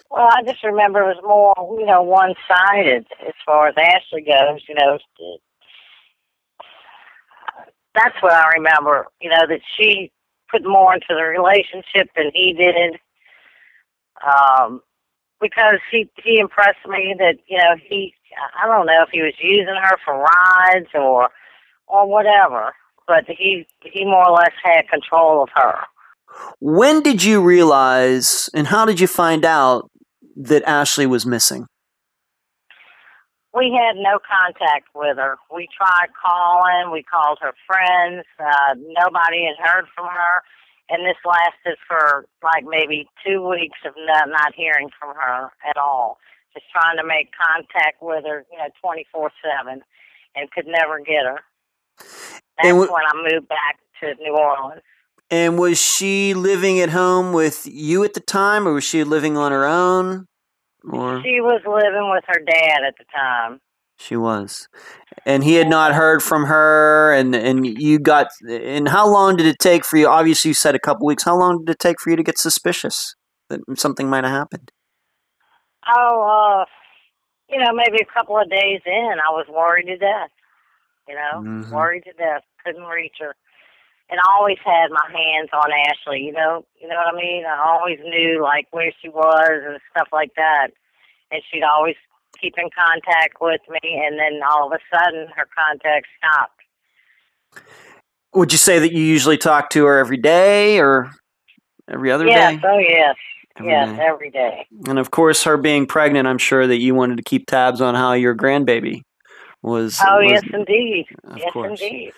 Well, 0.10 0.30
I 0.32 0.42
just 0.44 0.64
remember 0.64 1.02
it 1.02 1.16
was 1.16 1.24
more, 1.24 1.80
you 1.80 1.86
know, 1.86 2.02
one 2.02 2.34
sided 2.48 3.06
as 3.28 3.34
far 3.46 3.68
as 3.68 3.76
Ashley 3.78 4.22
goes. 4.22 4.62
You 4.68 4.76
know, 4.76 4.98
that's 7.94 8.16
what 8.22 8.34
I 8.34 8.54
remember. 8.58 9.08
You 9.22 9.30
know 9.30 9.46
that 9.48 9.60
she 9.78 10.12
put 10.50 10.64
more 10.66 10.94
into 10.94 11.08
the 11.10 11.24
relationship 11.24 12.10
than 12.16 12.32
he 12.34 12.54
did. 12.54 13.00
Um, 14.26 14.82
because 15.42 15.80
he 15.92 16.10
he 16.24 16.40
impressed 16.40 16.86
me 16.88 17.16
that 17.20 17.36
you 17.48 17.58
know 17.58 17.76
he 17.90 18.14
I 18.62 18.68
don't 18.68 18.86
know 18.86 19.04
if 19.04 19.10
he 19.12 19.22
was 19.22 19.34
using 19.42 19.76
her 19.82 19.98
for 20.06 20.18
rides 20.18 20.90
or 20.94 21.30
or 21.88 22.08
whatever, 22.08 22.74
but 23.08 23.26
he 23.28 23.68
he 23.82 24.06
more 24.06 24.28
or 24.28 24.34
less 24.34 24.54
had 24.64 24.88
control 24.90 25.44
of 25.44 25.50
her. 25.56 25.80
When 26.60 27.02
did 27.02 27.24
you 27.24 27.42
realize, 27.42 28.50
and 28.54 28.68
how 28.68 28.86
did 28.86 29.00
you 29.00 29.08
find 29.08 29.46
out 29.46 29.90
that 30.36 30.64
Ashley 30.64 31.08
was 31.08 31.26
missing? 31.26 31.68
we 33.58 33.74
had 33.74 33.98
no 33.98 34.20
contact 34.22 34.86
with 34.94 35.18
her. 35.18 35.38
We 35.54 35.68
tried 35.76 36.14
calling, 36.14 36.92
we 36.92 37.02
called 37.02 37.40
her 37.42 37.54
friends. 37.66 38.24
Uh, 38.40 38.76
nobody 38.78 39.50
had 39.50 39.58
heard 39.58 39.86
from 39.96 40.06
her, 40.06 40.44
and 40.90 41.06
this 41.06 41.18
lasted 41.26 41.78
for 41.88 42.26
like 42.44 42.64
maybe 42.66 43.08
two 43.26 43.48
weeks 43.48 43.80
of 43.86 43.94
not, 44.06 44.30
not 44.30 44.54
hearing 44.56 44.90
from 45.00 45.16
her 45.16 45.52
at 45.68 45.78
all. 45.78 46.18
Just 46.54 46.66
trying 46.72 46.98
to 46.98 47.06
make 47.06 47.30
contact 47.38 48.02
with 48.02 48.26
her, 48.26 48.46
you 48.52 48.58
know, 48.58 48.70
twenty 48.82 49.06
four 49.12 49.32
seven, 49.44 49.82
and 50.36 50.52
could 50.52 50.68
never 50.68 51.00
get 51.00 51.26
her. 51.26 51.40
That's 52.58 52.70
w- 52.70 52.92
when 52.92 53.04
I 53.06 53.32
moved 53.32 53.48
back 53.48 53.80
to 54.02 54.16
New 54.22 54.36
Orleans. 54.36 54.82
And 55.30 55.60
was 55.60 55.80
she 55.80 56.34
living 56.34 56.80
at 56.80 56.90
home 56.90 57.34
with 57.34 57.68
you 57.70 58.04
at 58.04 58.14
the 58.14 58.22
time, 58.22 58.68
or 58.68 58.74
was 58.74 58.86
she 58.86 59.04
living 59.04 59.36
on 59.36 59.52
her 59.52 59.66
own? 59.66 60.28
Or 60.90 61.22
she 61.22 61.42
was 61.42 61.62
living 61.66 62.10
with 62.12 62.24
her 62.28 62.40
dad 62.40 62.80
at 62.88 62.96
the 62.98 63.04
time. 63.14 63.60
She 64.00 64.16
was, 64.16 64.68
and 65.26 65.44
he 65.44 65.56
had 65.56 65.68
not 65.68 65.94
heard 65.94 66.22
from 66.22 66.46
her, 66.46 67.12
and 67.14 67.36
and 67.36 67.66
you 67.66 67.98
got. 67.98 68.28
And 68.48 68.88
how 68.88 69.10
long 69.12 69.38
did 69.38 69.48
it 69.48 69.58
take 69.60 69.84
for 69.86 69.98
you? 69.98 70.08
Obviously, 70.08 70.50
you 70.50 70.54
said 70.54 70.76
a 70.76 70.80
couple 70.80 71.08
weeks. 71.08 71.24
How 71.24 71.36
long 71.36 71.66
did 71.66 71.74
it 71.74 71.80
take 71.80 72.00
for 72.00 72.12
you 72.12 72.16
to 72.16 72.24
get 72.24 72.38
suspicious 72.38 73.16
that 73.50 73.60
something 73.76 74.08
might 74.08 74.24
have 74.24 74.34
happened? 74.34 74.72
Oh, 75.88 76.62
uh, 76.62 76.66
you 77.50 77.60
know, 77.60 77.74
maybe 77.74 77.98
a 78.02 78.14
couple 78.14 78.38
of 78.38 78.50
days 78.50 78.82
in, 78.86 79.14
I 79.26 79.32
was 79.32 79.48
worried 79.50 79.88
to 79.88 79.98
death. 79.98 80.30
You 81.08 81.16
know, 81.16 81.42
mm-hmm. 81.42 81.74
worried 81.74 82.04
to 82.04 82.14
death. 82.14 82.44
Couldn't 82.64 82.84
reach 82.84 83.16
her 83.20 83.34
and 84.10 84.20
I 84.20 84.24
always 84.38 84.58
had 84.64 84.90
my 84.92 85.08
hands 85.12 85.50
on 85.54 85.72
Ashley. 85.72 86.24
You 86.24 86.32
know, 86.32 86.66
you 86.80 86.88
know 86.88 86.96
what 86.96 87.14
I 87.14 87.18
mean. 87.18 87.44
I 87.46 87.60
always 87.60 88.00
knew 88.04 88.42
like 88.42 88.68
where 88.72 88.92
she 89.02 89.10
was 89.10 89.62
and 89.66 89.80
stuff 89.92 90.08
like 90.12 90.32
that, 90.36 90.70
and 91.32 91.42
she'd 91.52 91.64
always 91.64 91.96
keep 92.40 92.56
in 92.58 92.70
contact 92.78 93.38
with 93.42 93.62
me. 93.70 94.04
And 94.06 94.20
then 94.20 94.42
all 94.50 94.68
of 94.68 94.74
a 94.74 94.80
sudden, 94.96 95.28
her 95.36 95.48
contact 95.56 96.08
stopped. 96.18 97.66
Would 98.34 98.52
you 98.52 98.58
say 98.58 98.80
that 98.80 98.92
you 98.92 99.02
usually 99.02 99.38
talk 99.38 99.70
to 99.72 99.86
her 99.86 99.98
every 99.98 100.18
day 100.18 100.80
or 100.80 101.10
every 101.90 102.12
other 102.12 102.28
yes. 102.28 102.56
day? 102.56 102.68
Oh 102.68 102.78
yes. 102.78 103.16
Every 103.58 103.72
yes, 103.72 103.98
day. 103.98 104.04
every 104.06 104.30
day. 104.30 104.68
And 104.88 105.00
of 105.00 105.10
course, 105.10 105.44
her 105.44 105.58
being 105.58 105.88
pregnant, 105.88 106.28
I'm 106.28 106.38
sure 106.38 106.68
that 106.68 106.78
you 106.78 106.94
wanted 106.94 107.18
to 107.18 107.24
keep 107.24 107.48
tabs 107.48 107.82
on 107.82 107.96
how 107.96 108.14
your 108.14 108.36
grandbaby 108.36 109.02
was. 109.64 110.00
Oh 110.06 110.22
was, 110.22 110.32
yes, 110.32 110.44
indeed. 110.54 111.06
yes, 111.36 111.52
course. 111.52 111.82
indeed. 111.82 112.12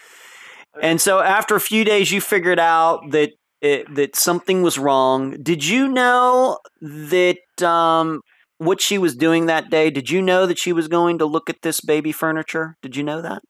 And 0.82 1.00
so 1.00 1.20
after 1.20 1.56
a 1.56 1.62
few 1.62 1.84
days, 1.84 2.12
you 2.12 2.22
figured 2.22 2.60
out 2.60 3.12
that 3.12 3.32
it, 3.62 3.94
that 3.96 4.16
something 4.16 4.62
was 4.62 4.78
wrong. 4.78 5.42
Did 5.42 5.66
you 5.66 5.88
know 5.88 6.60
that 6.82 7.38
um, 7.62 8.22
what 8.60 8.82
she 8.82 8.98
was 8.98 9.16
doing 9.16 9.48
that 9.48 9.72
day? 9.72 9.90
Did 9.90 10.12
you 10.12 10.22
know 10.22 10.46
that 10.46 10.60
she 10.60 10.72
was 10.72 10.88
going 10.88 11.18
to 11.18 11.26
look 11.26 11.50
at 11.50 11.64
this 11.64 11.82
baby 11.82 12.12
furniture? 12.12 12.78
Did 12.82 12.96
you 12.96 13.04
know 13.04 13.22
that? 13.22 13.42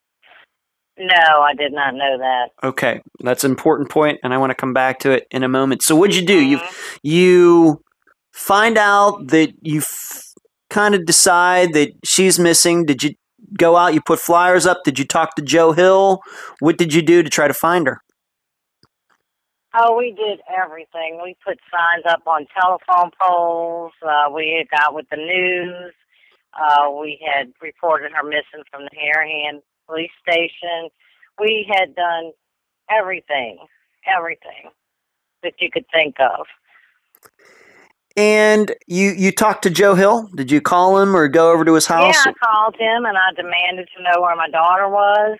No, 0.98 1.41
I 1.41 1.54
did 1.54 1.72
not 1.72 1.93
know 1.93 2.17
that. 2.17 2.50
Okay, 2.63 3.02
that's 3.22 3.43
an 3.43 3.52
important 3.52 3.89
point, 3.89 4.19
and 4.22 4.34
I 4.34 4.38
want 4.38 4.52
to 4.52 4.56
come 4.56 4.74
back 4.74 5.00
to 5.00 5.12
it 5.12 5.28
in 5.32 5.43
a 5.43 5.48
moment. 5.48 5.82
So, 5.82 5.95
what'd 5.95 6.15
you 6.15 6.26
do? 6.26 6.41
Mm-hmm. 6.41 6.65
You 7.04 7.12
you 7.12 7.82
find 8.34 8.78
out 8.78 9.28
that 9.28 9.54
you 9.62 9.80
f- 9.80 10.34
kind 10.69 10.93
of 10.93 11.06
decide 11.06 11.74
that 11.74 11.91
she's 12.04 12.38
missing. 12.38 12.86
Did 12.86 13.02
you 13.02 13.12
go 13.58 13.78
out? 13.78 13.93
You 13.93 14.02
put 14.06 14.19
flyers 14.19 14.65
up? 14.65 14.80
Did 14.84 15.00
you 15.00 15.06
talk 15.06 15.36
to 15.36 15.41
Joe 15.41 15.72
Hill? 15.72 16.19
What 16.60 16.78
did 16.78 16.93
you 16.93 17.02
do 17.02 17.24
to 17.24 17.30
try 17.30 17.48
to 17.48 17.54
find 17.54 17.88
her? 17.88 18.02
Oh, 19.82 19.96
we 19.98 20.12
did 20.12 20.42
everything. 20.52 21.22
We 21.24 21.38
put 21.46 21.58
signs 21.72 22.04
up 22.06 22.24
on 22.28 22.48
telephone 22.60 23.12
poles. 23.22 23.94
Uh, 24.06 24.30
we 24.34 24.68
got 24.70 24.94
with 24.94 25.06
the 25.10 25.15
news. 25.15 25.94
Uh, 26.54 26.92
we 26.92 27.18
had 27.34 27.54
reported 27.62 28.12
her 28.12 28.24
missing 28.24 28.65
from 28.70 28.84
the 28.84 28.89
Harahan 28.89 29.62
police 29.88 30.12
station. 30.22 30.89
We 31.39 31.65
had 31.72 31.96
done 31.96 32.32
everything, 32.92 33.60
everything 34.06 34.72
that 35.44 35.54
you 35.60 35.70
could 35.72 35.86
think 35.94 36.15
of. 36.20 36.46
And 38.18 38.74
you 38.86 39.12
you 39.12 39.32
talked 39.32 39.63
to 39.63 39.70
Joe 39.70 39.96
Hill? 39.96 40.30
Did 40.36 40.52
you 40.52 40.60
call 40.60 41.00
him 41.00 41.15
or 41.15 41.30
go 41.30 41.54
over 41.54 41.63
to 41.63 41.74
his 41.76 41.86
house? 41.86 42.15
Yeah, 42.15 42.32
I 42.32 42.46
called 42.46 42.76
him 42.76 43.06
and 43.06 43.18
I 43.18 43.32
demanded 43.34 43.88
to 43.96 44.04
know 44.04 44.22
where 44.22 44.36
my 44.36 44.50
daughter 44.50 44.89
was. 44.89 45.38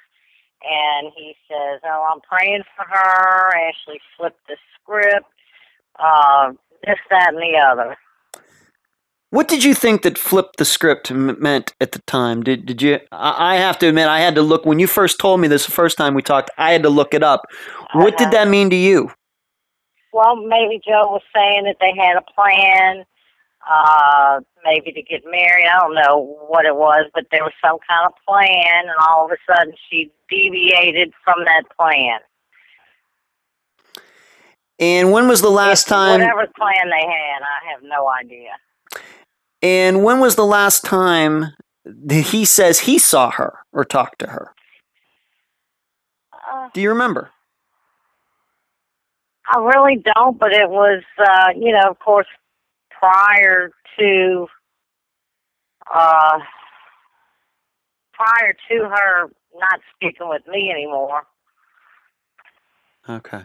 And 0.64 1.12
he 1.16 1.36
says, 1.48 1.80
"Oh, 1.86 2.10
I'm 2.12 2.22
praying 2.22 2.64
for 2.76 2.86
her." 2.86 3.56
Ashley 3.56 4.00
flipped 4.18 4.46
the 4.48 4.58
script. 4.82 5.26
Uh, 5.98 6.54
this, 6.86 6.98
that, 7.10 7.34
and 7.34 7.38
the 7.38 7.58
other. 7.58 7.98
What 9.32 9.48
did 9.48 9.64
you 9.64 9.76
think 9.76 10.02
that 10.02 10.18
flipped 10.18 10.58
the 10.58 10.66
script 10.66 11.12
meant 11.12 11.74
at 11.80 11.92
the 11.92 12.00
time? 12.00 12.44
Did 12.44 12.66
did 12.66 12.82
you? 12.82 13.00
I 13.12 13.56
have 13.56 13.78
to 13.80 13.88
admit, 13.88 14.08
I 14.08 14.20
had 14.20 14.36
to 14.36 14.42
look 14.42 14.66
when 14.66 14.80
you 14.80 14.88
first 14.88 15.20
told 15.20 15.40
me 15.40 15.48
this 15.48 15.66
the 15.66 15.72
first 15.72 15.98
time 15.98 16.14
we 16.14 16.22
talked. 16.22 16.50
I 16.58 16.72
had 16.72 16.84
to 16.84 16.90
look 16.90 17.14
it 17.14 17.24
up. 17.24 17.46
What 17.94 18.16
uh-huh. 18.16 18.26
did 18.26 18.34
that 18.34 18.48
mean 18.48 18.70
to 18.72 18.76
you? 18.76 19.12
well, 20.12 20.36
maybe 20.36 20.82
Joe 20.86 21.08
was 21.12 21.22
saying 21.36 21.64
that 21.66 21.78
they 21.80 21.94
had 21.96 22.18
a 22.18 22.32
plan, 22.34 23.06
uh, 23.68 24.40
maybe 24.64 24.92
to 24.92 25.02
get 25.02 25.24
married. 25.26 25.68
I 25.68 25.80
don't 25.80 25.96
know 25.96 26.38
what 26.48 26.66
it 26.66 26.76
was, 26.76 27.10
but 27.14 27.26
there 27.32 27.44
was 27.44 27.54
some 27.64 27.78
kind 27.88 28.06
of 28.08 28.14
plan, 28.28 28.86
and 28.86 28.96
all 29.10 29.26
of 29.26 29.32
a 29.32 29.38
sudden 29.52 29.74
she 29.90 30.12
deviated 30.30 31.14
from 31.24 31.44
that 31.46 31.64
plan. 31.78 32.20
And 34.80 35.12
when 35.12 35.28
was 35.28 35.42
the 35.42 35.50
last 35.50 35.84
if, 35.84 35.90
time? 35.90 36.22
Whatever 36.22 36.48
plan 36.58 36.90
they 36.90 37.06
had, 37.06 37.42
I 37.42 37.72
have 37.74 37.84
no 37.84 38.10
idea. 38.10 38.52
And 39.62 40.04
when 40.04 40.20
was 40.20 40.36
the 40.36 40.46
last 40.46 40.86
time 40.86 41.54
he 42.10 42.46
says 42.46 42.82
he 42.82 42.98
saw 42.98 43.32
her 43.32 43.60
or 43.74 43.84
talked 43.84 44.20
to 44.20 44.28
her? 44.28 44.54
Uh, 46.52 46.70
Do 46.74 46.82
you 46.82 46.90
remember? 46.90 47.32
I 49.52 49.60
really 49.60 50.02
don't, 50.16 50.38
but 50.40 50.54
it 50.54 50.70
was, 50.70 51.04
uh, 51.18 51.50
you 51.56 51.74
know, 51.74 51.90
of 51.90 52.00
course, 52.00 52.28
prior 53.00 53.72
to, 53.98 54.48
uh, 55.94 56.40
prior 58.14 58.54
to 58.70 58.90
her 58.90 59.30
not 59.56 59.80
speaking 59.96 60.30
with 60.30 60.46
me 60.48 60.70
anymore. 60.72 61.24
Okay. 63.08 63.44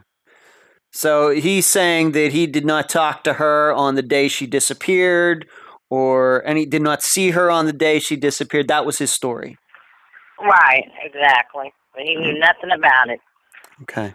So 0.92 1.30
he's 1.30 1.66
saying 1.66 2.12
that 2.12 2.32
he 2.32 2.46
did 2.46 2.64
not 2.64 2.88
talk 2.88 3.24
to 3.24 3.34
her 3.34 3.72
on 3.72 3.94
the 3.94 4.02
day 4.02 4.28
she 4.28 4.46
disappeared, 4.46 5.48
or 5.90 6.38
and 6.46 6.56
he 6.58 6.66
did 6.66 6.82
not 6.82 7.02
see 7.02 7.30
her 7.30 7.50
on 7.50 7.66
the 7.66 7.72
day 7.72 7.98
she 7.98 8.16
disappeared. 8.16 8.68
That 8.68 8.86
was 8.86 8.98
his 8.98 9.12
story. 9.12 9.56
Right, 10.40 10.84
exactly. 11.02 11.72
But 11.94 12.04
he 12.04 12.14
knew 12.14 12.38
nothing 12.38 12.70
about 12.72 13.10
it. 13.10 13.20
Okay. 13.82 14.14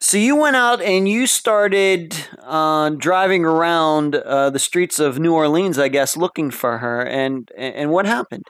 So 0.00 0.16
you 0.16 0.36
went 0.36 0.54
out 0.54 0.80
and 0.80 1.08
you 1.08 1.26
started 1.26 2.16
uh, 2.42 2.90
driving 2.90 3.44
around 3.44 4.14
uh, 4.14 4.48
the 4.50 4.58
streets 4.58 5.00
of 5.00 5.18
New 5.18 5.34
Orleans, 5.34 5.78
I 5.78 5.88
guess, 5.88 6.16
looking 6.16 6.50
for 6.52 6.78
her. 6.78 7.04
And 7.04 7.50
and 7.56 7.90
what 7.90 8.06
happened? 8.06 8.46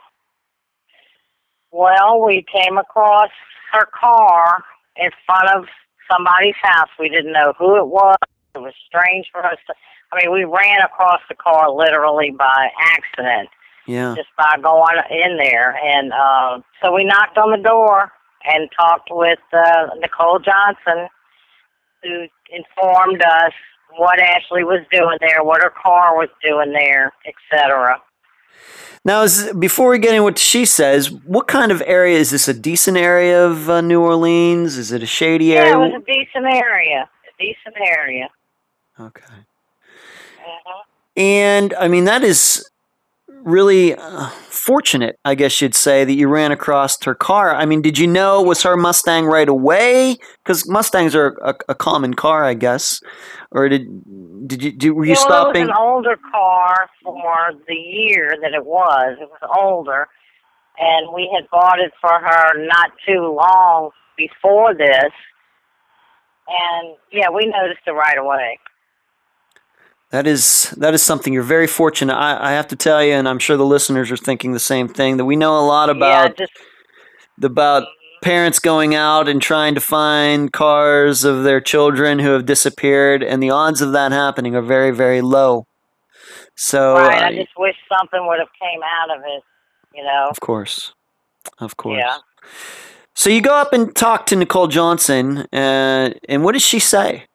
Well, 1.70 2.22
we 2.24 2.44
came 2.52 2.76
across 2.76 3.30
her 3.72 3.86
car 3.98 4.62
in 4.96 5.10
front 5.24 5.56
of 5.56 5.64
somebody's 6.10 6.54
house. 6.62 6.88
We 6.98 7.08
didn't 7.08 7.32
know 7.32 7.54
who 7.58 7.76
it 7.76 7.86
was. 7.86 8.16
It 8.54 8.58
was 8.58 8.74
strange 8.86 9.26
for 9.32 9.44
us 9.44 9.56
to. 9.68 9.74
I 10.12 10.16
mean, 10.22 10.32
we 10.32 10.44
ran 10.44 10.80
across 10.82 11.20
the 11.28 11.34
car 11.34 11.70
literally 11.70 12.30
by 12.30 12.68
accident. 12.80 13.48
Yeah. 13.86 14.14
Just 14.14 14.28
by 14.36 14.56
going 14.62 14.98
in 15.10 15.38
there, 15.38 15.74
and 15.82 16.12
uh, 16.12 16.60
so 16.82 16.92
we 16.92 17.04
knocked 17.04 17.38
on 17.38 17.52
the 17.52 17.62
door, 17.62 18.12
and 18.44 18.68
talked 18.78 19.08
with 19.10 19.38
uh, 19.52 19.86
Nicole 19.98 20.38
Johnson, 20.38 21.08
who 22.02 22.26
informed 22.50 23.22
us 23.22 23.52
what 23.96 24.18
Ashley 24.20 24.64
was 24.64 24.80
doing 24.92 25.16
there, 25.20 25.42
what 25.42 25.62
her 25.62 25.70
car 25.70 26.16
was 26.16 26.28
doing 26.42 26.72
there, 26.72 27.12
etc. 27.26 28.00
Now, 29.04 29.22
is, 29.22 29.52
before 29.58 29.90
we 29.90 29.98
get 29.98 30.10
into 30.10 30.24
what 30.24 30.38
she 30.38 30.64
says, 30.64 31.10
what 31.10 31.46
kind 31.46 31.72
of 31.72 31.82
area 31.86 32.18
is 32.18 32.30
this? 32.30 32.48
A 32.48 32.54
decent 32.54 32.96
area 32.96 33.46
of 33.46 33.70
uh, 33.70 33.80
New 33.80 34.00
Orleans? 34.02 34.76
Is 34.76 34.92
it 34.92 35.02
a 35.02 35.06
shady 35.06 35.46
Yeah, 35.46 35.60
area? 35.60 35.74
it 35.74 35.78
was 35.78 36.02
a 36.02 36.04
decent 36.04 36.46
area. 36.54 37.08
A 37.26 37.42
decent 37.42 37.76
area. 37.80 38.28
okay. 39.00 39.34
hmm 40.36 40.80
And 41.16 41.74
I 41.74 41.88
mean, 41.88 42.04
that 42.04 42.22
is 42.22 42.68
really 43.44 43.94
uh, 43.94 44.28
fortunate, 44.50 45.18
I 45.24 45.34
guess 45.34 45.60
you'd 45.60 45.74
say, 45.74 46.04
that 46.04 46.12
you 46.12 46.28
ran 46.28 46.52
across 46.52 47.02
her 47.04 47.14
car. 47.14 47.54
I 47.54 47.64
mean, 47.66 47.82
did 47.82 47.98
you 47.98 48.06
know 48.06 48.42
it 48.42 48.46
was 48.46 48.62
her 48.62 48.76
Mustang 48.76 49.26
right 49.26 49.48
away? 49.48 50.16
Because 50.42 50.68
Mustangs 50.68 51.14
are 51.14 51.38
a, 51.42 51.54
a 51.68 51.74
common 51.74 52.14
car, 52.14 52.44
I 52.44 52.54
guess. 52.54 53.00
Or 53.50 53.68
did 53.68 53.86
did 54.46 54.62
you 54.62 54.72
did, 54.72 54.90
were 54.90 55.04
you 55.04 55.12
well, 55.12 55.22
stopping? 55.22 55.62
it 55.62 55.66
was 55.66 55.76
an 55.76 55.82
older 55.82 56.16
car 56.30 56.88
for 57.02 57.52
the 57.66 57.74
year 57.74 58.34
that 58.42 58.52
it 58.52 58.64
was. 58.64 59.16
It 59.20 59.28
was 59.28 59.50
older, 59.56 60.06
and 60.78 61.14
we 61.14 61.30
had 61.34 61.48
bought 61.50 61.80
it 61.80 61.92
for 62.00 62.12
her 62.12 62.66
not 62.66 62.92
too 63.06 63.34
long 63.34 63.90
before 64.16 64.74
this. 64.74 65.12
And 66.48 66.96
yeah, 67.12 67.28
we 67.30 67.46
noticed 67.46 67.80
it 67.86 67.92
right 67.92 68.18
away. 68.18 68.58
That 70.10 70.26
is 70.26 70.70
that 70.78 70.94
is 70.94 71.02
something 71.02 71.34
you're 71.34 71.42
very 71.42 71.66
fortunate. 71.66 72.14
I, 72.14 72.48
I 72.48 72.52
have 72.52 72.68
to 72.68 72.76
tell 72.76 73.04
you, 73.04 73.12
and 73.12 73.28
I'm 73.28 73.38
sure 73.38 73.58
the 73.58 73.66
listeners 73.66 74.10
are 74.10 74.16
thinking 74.16 74.52
the 74.52 74.58
same 74.58 74.88
thing. 74.88 75.18
That 75.18 75.26
we 75.26 75.36
know 75.36 75.58
a 75.58 75.66
lot 75.66 75.90
about 75.90 76.30
yeah, 76.38 76.46
just 76.46 76.52
about 77.42 77.86
parents 78.22 78.58
going 78.58 78.94
out 78.94 79.28
and 79.28 79.42
trying 79.42 79.74
to 79.74 79.80
find 79.80 80.50
cars 80.50 81.24
of 81.24 81.44
their 81.44 81.60
children 81.60 82.18
who 82.20 82.30
have 82.30 82.46
disappeared, 82.46 83.22
and 83.22 83.42
the 83.42 83.50
odds 83.50 83.82
of 83.82 83.92
that 83.92 84.12
happening 84.12 84.56
are 84.56 84.62
very 84.62 84.92
very 84.92 85.20
low. 85.20 85.66
So, 86.56 86.94
right. 86.94 87.22
I 87.22 87.28
uh, 87.28 87.32
just 87.32 87.52
wish 87.58 87.76
something 87.88 88.26
would 88.26 88.38
have 88.38 88.48
came 88.60 88.80
out 88.82 89.16
of 89.16 89.22
it. 89.26 89.42
You 89.94 90.04
know. 90.04 90.28
of 90.30 90.40
course, 90.40 90.94
of 91.58 91.76
course. 91.76 91.98
Yeah. 91.98 92.16
So 93.14 93.28
you 93.28 93.42
go 93.42 93.54
up 93.54 93.72
and 93.72 93.94
talk 93.94 94.26
to 94.26 94.36
Nicole 94.36 94.68
Johnson, 94.68 95.46
uh, 95.52 96.10
and 96.28 96.44
what 96.44 96.52
does 96.52 96.62
she 96.62 96.78
say? 96.78 97.27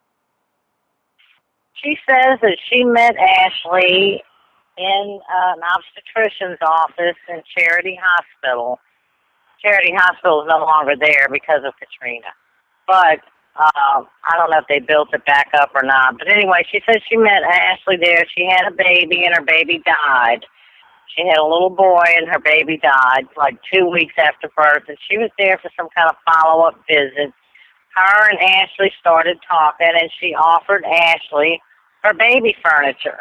She 1.84 1.98
says 2.08 2.40
that 2.42 2.58
she 2.72 2.84
met 2.84 3.16
Ashley 3.18 4.24
in 4.78 5.20
uh, 5.20 5.54
an 5.56 5.62
obstetrician's 5.62 6.60
office 6.62 7.20
in 7.28 7.42
Charity 7.58 8.00
Hospital. 8.02 8.80
Charity 9.62 9.94
Hospital 9.96 10.44
is 10.44 10.48
no 10.50 10.60
longer 10.60 10.96
there 11.00 11.28
because 11.32 11.62
of 11.66 11.74
Katrina. 11.78 12.32
But 12.88 13.20
um, 13.60 14.08
I 14.28 14.36
don't 14.36 14.50
know 14.50 14.60
if 14.60 14.68
they 14.68 14.80
built 14.80 15.14
it 15.14 15.26
back 15.26 15.50
up 15.60 15.72
or 15.76 15.84
not. 15.84 16.18
But 16.18 16.32
anyway, 16.32 16.66
she 16.72 16.82
says 16.88 17.02
she 17.10 17.18
met 17.18 17.44
Ashley 17.44 17.98
there. 18.02 18.26
She 18.36 18.48
had 18.50 18.66
a 18.68 18.76
baby, 18.76 19.24
and 19.26 19.36
her 19.36 19.46
baby 19.46 19.84
died. 19.86 20.42
She 21.16 21.28
had 21.28 21.38
a 21.38 21.46
little 21.46 21.70
boy, 21.70 22.04
and 22.18 22.28
her 22.30 22.40
baby 22.40 22.78
died 22.78 23.28
like 23.38 23.60
two 23.72 23.86
weeks 23.86 24.16
after 24.18 24.50
birth. 24.56 24.84
And 24.88 24.98
she 25.10 25.18
was 25.18 25.30
there 25.38 25.60
for 25.62 25.70
some 25.78 25.88
kind 25.96 26.10
of 26.10 26.16
follow 26.26 26.64
up 26.64 26.80
visit. 26.88 27.32
Her 27.94 28.30
and 28.32 28.40
Ashley 28.40 28.92
started 29.00 29.38
talking, 29.48 29.88
and 29.88 30.10
she 30.20 30.34
offered 30.34 30.84
Ashley 30.84 31.62
her 32.04 32.14
baby 32.14 32.56
furniture. 32.64 33.20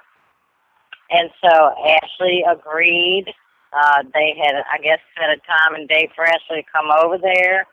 And 1.10 1.30
so 1.42 1.74
Ashley 1.86 2.44
agreed. 2.50 3.26
Uh, 3.72 4.02
they 4.12 4.34
had, 4.36 4.56
I 4.72 4.78
guess, 4.82 4.98
set 5.16 5.30
a 5.30 5.36
time 5.46 5.74
and 5.74 5.88
date 5.88 6.10
for 6.14 6.24
Ashley 6.24 6.62
to 6.62 6.72
come 6.72 6.90
over 6.90 7.18
there. 7.18 7.66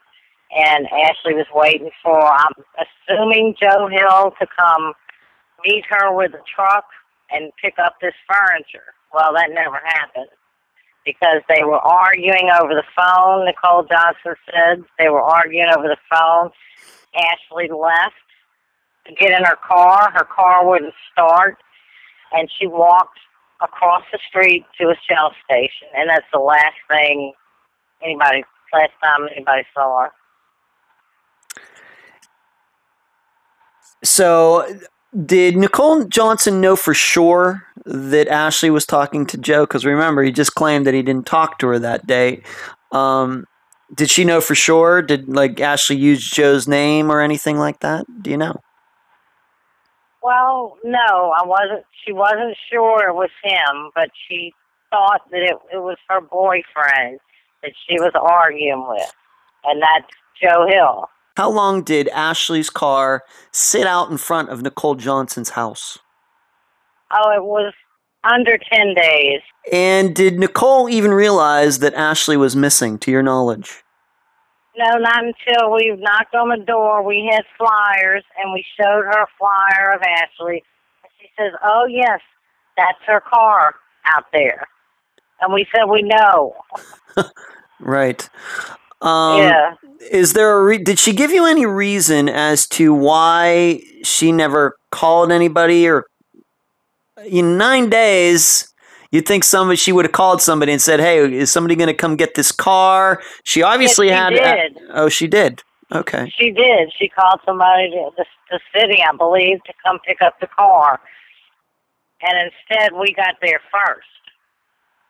And 0.51 0.87
Ashley 0.87 1.35
was 1.35 1.45
waiting 1.53 1.91
for, 2.01 2.19
I'm 2.19 2.53
assuming, 2.79 3.55
Joe 3.61 3.87
Hill 3.87 4.33
to 4.39 4.47
come 4.57 4.93
meet 5.63 5.83
her 5.89 6.15
with 6.15 6.33
a 6.33 6.43
truck 6.55 6.85
and 7.31 7.51
pick 7.61 7.75
up 7.77 7.95
this 8.01 8.15
furniture. 8.27 8.93
Well, 9.13 9.33
that 9.33 9.49
never 9.51 9.79
happened 9.83 10.29
because 11.05 11.41
they 11.49 11.63
were 11.63 11.79
arguing 11.79 12.49
over 12.59 12.73
the 12.73 12.83
phone. 12.95 13.45
Nicole 13.45 13.83
Johnson 13.83 14.35
said 14.45 14.83
they 14.97 15.09
were 15.09 15.21
arguing 15.21 15.69
over 15.75 15.87
the 15.87 15.97
phone. 16.09 16.51
Ashley 17.15 17.69
left 17.69 18.28
to 19.09 19.15
get 19.15 19.31
in 19.31 19.43
her 19.43 19.57
car. 19.67 20.11
Her 20.11 20.25
car 20.25 20.67
wouldn't 20.67 20.93
start, 21.11 21.57
and 22.31 22.49
she 22.59 22.67
walked 22.67 23.19
across 23.61 24.03
the 24.11 24.19
street 24.29 24.65
to 24.79 24.87
a 24.89 24.95
shell 25.07 25.33
station. 25.43 25.87
And 25.95 26.09
that's 26.09 26.25
the 26.31 26.39
last 26.39 26.77
thing 26.89 27.33
anybody, 28.01 28.43
last 28.73 28.91
time 29.03 29.27
anybody 29.35 29.63
saw 29.73 30.03
her. 30.03 30.11
So, 34.01 34.79
did 35.25 35.57
Nicole 35.57 36.05
Johnson 36.05 36.61
know 36.61 36.77
for 36.77 36.93
sure 36.93 37.63
that 37.85 38.27
Ashley 38.29 38.69
was 38.69 38.85
talking 38.85 39.25
to 39.25 39.37
Joe? 39.37 39.63
Because 39.63 39.85
remember, 39.85 40.23
he 40.23 40.31
just 40.31 40.55
claimed 40.55 40.87
that 40.87 40.93
he 40.93 41.01
didn't 41.01 41.25
talk 41.25 41.59
to 41.59 41.67
her 41.67 41.79
that 41.79 42.07
day. 42.07 42.43
Um, 42.93 43.45
did 43.93 44.09
she 44.09 44.23
know 44.23 44.39
for 44.39 44.55
sure? 44.55 45.01
Did 45.01 45.27
like 45.27 45.59
Ashley 45.59 45.97
use 45.97 46.29
Joe's 46.29 46.67
name 46.67 47.11
or 47.11 47.19
anything 47.19 47.57
like 47.57 47.79
that? 47.79 48.05
Do 48.21 48.29
you 48.29 48.37
know? 48.37 48.61
Well, 50.21 50.77
no, 50.83 51.33
I 51.37 51.45
wasn't. 51.45 51.85
She 52.05 52.11
wasn't 52.11 52.57
sure 52.71 53.07
it 53.07 53.15
was 53.15 53.29
him, 53.43 53.91
but 53.95 54.09
she 54.27 54.53
thought 54.89 55.21
that 55.31 55.41
it 55.41 55.55
it 55.73 55.77
was 55.77 55.97
her 56.09 56.19
boyfriend 56.21 57.19
that 57.63 57.71
she 57.87 57.99
was 57.99 58.11
arguing 58.15 58.85
with, 58.87 59.13
and 59.63 59.81
that's 59.81 60.11
Joe 60.41 60.67
Hill. 60.67 61.09
How 61.37 61.49
long 61.49 61.83
did 61.83 62.09
Ashley's 62.09 62.69
car 62.69 63.23
sit 63.51 63.87
out 63.87 64.11
in 64.11 64.17
front 64.17 64.49
of 64.49 64.61
Nicole 64.61 64.95
Johnson's 64.95 65.51
house? 65.51 65.99
Oh, 67.11 67.31
it 67.31 67.43
was 67.43 67.73
under 68.29 68.57
ten 68.57 68.93
days. 68.93 69.39
And 69.71 70.13
did 70.13 70.37
Nicole 70.37 70.89
even 70.89 71.11
realize 71.11 71.79
that 71.79 71.93
Ashley 71.93 72.35
was 72.35 72.55
missing, 72.55 72.99
to 72.99 73.11
your 73.11 73.23
knowledge? 73.23 73.83
No, 74.77 74.97
not 74.97 75.23
until 75.23 75.71
we 75.73 75.95
knocked 75.97 76.35
on 76.35 76.49
the 76.49 76.63
door. 76.65 77.03
We 77.03 77.29
had 77.31 77.43
flyers, 77.57 78.23
and 78.37 78.53
we 78.53 78.63
showed 78.79 79.03
her 79.03 79.23
a 79.23 79.27
flyer 79.37 79.93
of 79.93 80.01
Ashley. 80.01 80.63
And 81.03 81.11
she 81.19 81.27
says, 81.37 81.53
"Oh 81.63 81.85
yes, 81.89 82.21
that's 82.77 82.99
her 83.07 83.21
car 83.21 83.75
out 84.05 84.25
there." 84.31 84.67
And 85.41 85.53
we 85.53 85.67
said, 85.75 85.85
"We 85.85 86.03
know." 86.03 86.55
Right. 87.79 88.29
Um, 89.01 89.41
yeah. 89.41 89.75
Is 90.11 90.33
there 90.33 90.57
a 90.57 90.63
re- 90.63 90.77
did 90.83 90.99
she 90.99 91.13
give 91.13 91.31
you 91.31 91.45
any 91.45 91.65
reason 91.65 92.29
as 92.29 92.67
to 92.69 92.93
why 92.93 93.81
she 94.03 94.31
never 94.31 94.77
called 94.91 95.31
anybody 95.31 95.87
or 95.87 96.05
in 97.25 97.57
nine 97.57 97.89
days? 97.89 98.68
You'd 99.11 99.27
think 99.27 99.43
somebody 99.43 99.75
she 99.75 99.91
would 99.91 100.05
have 100.05 100.11
called 100.11 100.41
somebody 100.41 100.71
and 100.71 100.81
said, 100.81 100.99
"Hey, 100.99 101.19
is 101.19 101.51
somebody 101.51 101.75
going 101.75 101.87
to 101.87 101.93
come 101.93 102.15
get 102.15 102.35
this 102.35 102.51
car?" 102.51 103.21
She 103.43 103.63
obviously 103.63 104.07
she 104.07 104.13
had. 104.13 104.29
did. 104.31 104.77
oh, 104.91 105.09
she 105.09 105.27
did. 105.27 105.63
Okay. 105.91 106.31
She 106.37 106.51
did. 106.51 106.91
She 106.97 107.09
called 107.09 107.39
somebody 107.45 107.89
to 107.89 108.11
the, 108.15 108.25
the 108.51 108.59
city, 108.75 109.01
I 109.01 109.15
believe, 109.15 109.63
to 109.63 109.73
come 109.83 109.99
pick 110.05 110.21
up 110.21 110.39
the 110.39 110.47
car. 110.47 110.99
And 112.21 112.51
instead, 112.69 112.93
we 112.93 113.13
got 113.13 113.35
there 113.41 113.59
first. 113.71 114.07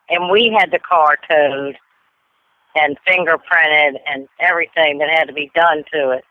And 0.08 0.30
we 0.30 0.54
had 0.58 0.70
the 0.70 0.78
car 0.78 1.18
towed 1.28 1.76
and 2.74 2.96
fingerprinted 3.06 3.98
and 4.06 4.28
everything 4.40 4.98
that 4.98 5.10
had 5.10 5.24
to 5.24 5.32
be 5.32 5.50
done 5.54 5.84
to 5.92 6.10
it. 6.10 6.24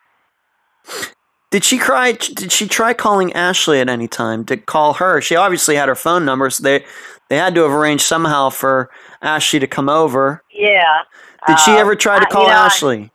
Did 1.51 1.63
she 1.63 1.77
try? 1.77 2.13
Did 2.13 2.51
she 2.51 2.67
try 2.67 2.93
calling 2.93 3.33
Ashley 3.33 3.79
at 3.79 3.89
any 3.89 4.07
time 4.07 4.45
to 4.45 4.57
call 4.57 4.93
her? 4.93 5.19
She 5.21 5.35
obviously 5.35 5.75
had 5.75 5.89
her 5.89 5.95
phone 5.95 6.23
number, 6.23 6.49
so 6.49 6.63
they 6.63 6.85
they 7.29 7.37
had 7.37 7.55
to 7.55 7.61
have 7.61 7.71
arranged 7.71 8.03
somehow 8.03 8.49
for 8.49 8.89
Ashley 9.21 9.59
to 9.59 9.67
come 9.67 9.87
over. 9.89 10.43
Yeah. 10.51 11.03
Did 11.47 11.59
she 11.59 11.71
Uh, 11.71 11.77
ever 11.77 11.95
try 11.95 12.19
to 12.19 12.25
call 12.25 12.47
I- 12.47 12.53
Ashley 12.65 13.11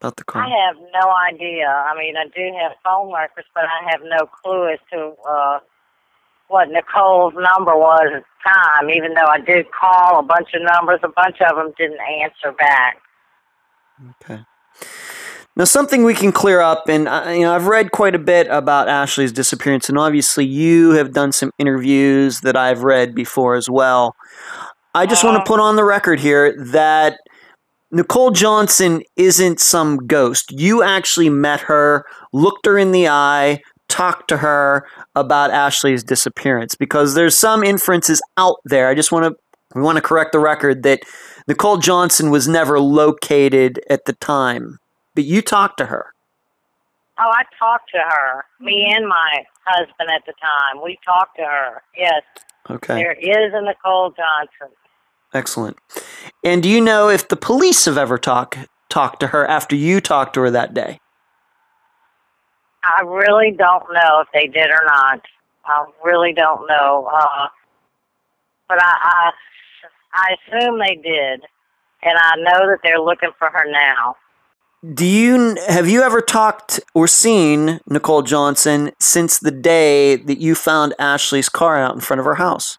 about 0.00 0.16
the 0.16 0.24
car? 0.24 0.42
I 0.42 0.48
have 0.66 0.76
no 0.76 1.10
idea. 1.32 1.68
I 1.68 1.96
mean, 1.96 2.16
I 2.16 2.24
do 2.26 2.52
have 2.60 2.72
phone 2.84 3.12
records, 3.12 3.48
but 3.54 3.64
I 3.64 3.90
have 3.90 4.00
no 4.02 4.26
clue 4.26 4.68
as 4.72 4.78
to 4.92 5.14
uh, 5.28 5.58
what 6.48 6.68
Nicole's 6.68 7.34
number 7.34 7.76
was 7.76 8.00
at 8.14 8.22
the 8.22 8.50
time. 8.50 8.90
Even 8.90 9.14
though 9.14 9.26
I 9.30 9.38
did 9.40 9.66
call 9.72 10.18
a 10.18 10.22
bunch 10.22 10.48
of 10.54 10.62
numbers, 10.62 11.00
a 11.02 11.08
bunch 11.08 11.36
of 11.40 11.56
them 11.56 11.72
didn't 11.78 12.00
answer 12.22 12.52
back. 12.58 13.00
Okay. 14.22 14.42
Now, 15.60 15.64
something 15.64 16.04
we 16.04 16.14
can 16.14 16.32
clear 16.32 16.62
up, 16.62 16.88
and 16.88 17.06
uh, 17.06 17.26
you 17.28 17.40
know, 17.40 17.54
I've 17.54 17.66
read 17.66 17.92
quite 17.92 18.14
a 18.14 18.18
bit 18.18 18.46
about 18.46 18.88
Ashley's 18.88 19.30
disappearance, 19.30 19.90
and 19.90 19.98
obviously, 19.98 20.46
you 20.46 20.92
have 20.92 21.12
done 21.12 21.32
some 21.32 21.50
interviews 21.58 22.40
that 22.40 22.56
I've 22.56 22.82
read 22.82 23.14
before 23.14 23.56
as 23.56 23.68
well. 23.68 24.16
I 24.94 25.04
just 25.04 25.22
want 25.22 25.36
to 25.36 25.46
put 25.46 25.60
on 25.60 25.76
the 25.76 25.84
record 25.84 26.18
here 26.18 26.56
that 26.68 27.18
Nicole 27.92 28.30
Johnson 28.30 29.02
isn't 29.16 29.60
some 29.60 29.98
ghost. 30.06 30.50
You 30.50 30.82
actually 30.82 31.28
met 31.28 31.60
her, 31.60 32.06
looked 32.32 32.64
her 32.64 32.78
in 32.78 32.92
the 32.92 33.08
eye, 33.08 33.60
talked 33.86 34.28
to 34.28 34.38
her 34.38 34.86
about 35.14 35.50
Ashley's 35.50 36.02
disappearance 36.02 36.74
because 36.74 37.12
there's 37.12 37.36
some 37.36 37.62
inferences 37.62 38.22
out 38.38 38.56
there. 38.64 38.88
I 38.88 38.94
just 38.94 39.12
want 39.12 39.26
to 39.26 39.34
we 39.74 39.82
want 39.82 39.96
to 39.96 40.02
correct 40.02 40.32
the 40.32 40.38
record 40.38 40.84
that 40.84 41.02
Nicole 41.46 41.76
Johnson 41.76 42.30
was 42.30 42.48
never 42.48 42.80
located 42.80 43.78
at 43.90 44.06
the 44.06 44.14
time, 44.14 44.78
but 45.20 45.26
you 45.26 45.42
talked 45.42 45.76
to 45.76 45.84
her. 45.84 46.14
Oh, 47.18 47.30
I 47.30 47.42
talked 47.58 47.90
to 47.92 47.98
her. 47.98 48.44
Me 48.58 48.90
and 48.96 49.06
my 49.06 49.44
husband 49.66 50.08
at 50.10 50.22
the 50.24 50.32
time. 50.40 50.82
We 50.82 50.98
talked 51.04 51.36
to 51.36 51.42
her. 51.42 51.82
Yes. 51.94 52.22
Okay. 52.70 52.94
There 52.94 53.12
is 53.12 53.52
a 53.52 53.60
Nicole 53.60 54.12
Johnson. 54.12 54.74
Excellent. 55.34 55.76
And 56.42 56.62
do 56.62 56.70
you 56.70 56.80
know 56.80 57.10
if 57.10 57.28
the 57.28 57.36
police 57.36 57.84
have 57.84 57.98
ever 57.98 58.16
talked 58.16 58.56
talked 58.88 59.20
to 59.20 59.26
her 59.26 59.46
after 59.46 59.76
you 59.76 60.00
talked 60.00 60.32
to 60.34 60.40
her 60.40 60.50
that 60.50 60.72
day? 60.72 60.98
I 62.82 63.02
really 63.02 63.50
don't 63.50 63.84
know 63.92 64.22
if 64.22 64.28
they 64.32 64.46
did 64.46 64.70
or 64.70 64.82
not. 64.86 65.20
I 65.66 65.84
really 66.02 66.32
don't 66.32 66.66
know. 66.66 67.10
Uh, 67.12 67.48
but 68.70 68.78
I, 68.80 68.94
I, 69.02 69.30
I 70.14 70.36
assume 70.48 70.78
they 70.78 70.94
did, 70.94 71.42
and 72.02 72.14
I 72.16 72.36
know 72.36 72.66
that 72.70 72.78
they're 72.82 72.98
looking 72.98 73.32
for 73.38 73.50
her 73.50 73.70
now. 73.70 74.16
Do 74.82 75.04
you 75.04 75.56
have 75.68 75.88
you 75.90 76.00
ever 76.02 76.22
talked 76.22 76.80
or 76.94 77.06
seen 77.06 77.80
Nicole 77.86 78.22
Johnson 78.22 78.92
since 78.98 79.38
the 79.38 79.50
day 79.50 80.16
that 80.16 80.38
you 80.38 80.54
found 80.54 80.94
Ashley's 80.98 81.50
car 81.50 81.76
out 81.76 81.94
in 81.94 82.00
front 82.00 82.20
of 82.20 82.24
her 82.24 82.36
house? 82.36 82.78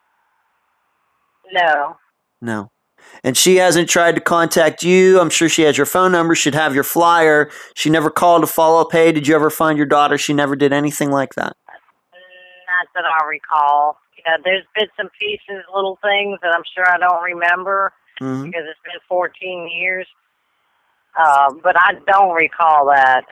No. 1.53 1.97
No. 2.41 2.71
And 3.23 3.37
she 3.37 3.57
hasn't 3.57 3.87
tried 3.87 4.15
to 4.15 4.21
contact 4.21 4.81
you. 4.81 5.19
I'm 5.19 5.29
sure 5.29 5.47
she 5.47 5.61
has 5.63 5.77
your 5.77 5.85
phone 5.85 6.11
number, 6.11 6.33
She'd 6.33 6.55
have 6.55 6.73
your 6.73 6.83
flyer. 6.83 7.51
She 7.75 7.91
never 7.91 8.09
called 8.09 8.41
to 8.41 8.47
follow 8.47 8.81
up. 8.81 8.91
Hey, 8.91 9.11
did 9.11 9.27
you 9.27 9.35
ever 9.35 9.51
find 9.51 9.77
your 9.77 9.85
daughter? 9.85 10.17
She 10.17 10.33
never 10.33 10.55
did 10.55 10.73
anything 10.73 11.11
like 11.11 11.35
that. 11.35 11.55
Not 11.67 12.87
that 12.95 13.03
I 13.05 13.23
recall. 13.27 13.97
You 14.17 14.23
know, 14.25 14.37
there's 14.43 14.63
bits 14.73 14.93
and 14.97 15.09
pieces, 15.19 15.63
little 15.73 15.99
things 16.01 16.39
that 16.41 16.51
I'm 16.55 16.63
sure 16.75 16.87
I 16.89 16.97
don't 16.97 17.21
remember 17.21 17.93
Mhm. 18.19 18.45
because 18.45 18.63
it's 18.67 18.79
been 18.83 18.99
14 19.07 19.67
years. 19.69 20.07
Uh, 21.17 21.53
but 21.63 21.75
I 21.77 21.93
don't 22.07 22.33
recall 22.35 22.87
that. 22.87 23.23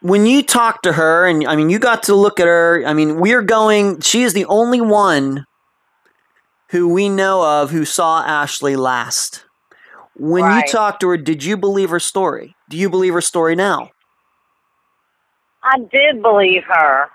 when 0.00 0.26
you 0.26 0.42
talked 0.42 0.82
to 0.84 0.92
her 0.92 1.26
and 1.26 1.46
i 1.46 1.56
mean 1.56 1.70
you 1.70 1.78
got 1.78 2.02
to 2.04 2.14
look 2.14 2.40
at 2.40 2.46
her 2.46 2.82
i 2.86 2.92
mean 2.92 3.20
we're 3.20 3.42
going 3.42 4.00
she 4.00 4.22
is 4.22 4.32
the 4.34 4.44
only 4.46 4.80
one 4.80 5.44
who 6.70 6.88
we 6.92 7.08
know 7.08 7.42
of 7.62 7.70
who 7.70 7.84
saw 7.84 8.22
ashley 8.24 8.76
last 8.76 9.44
when 10.14 10.44
Right. 10.44 10.50
you 10.50 10.62
talked 10.62 11.00
to 11.00 11.08
her 11.08 11.16
did 11.16 11.44
you 11.44 11.56
believe 11.56 11.90
her 11.90 12.00
story 12.00 12.54
do 12.68 12.76
you 12.76 12.88
believe 12.90 13.12
her 13.14 13.20
story 13.20 13.54
now 13.54 13.90
I 15.62 15.78
did 15.78 16.22
believe 16.22 16.62
her. 16.68 17.08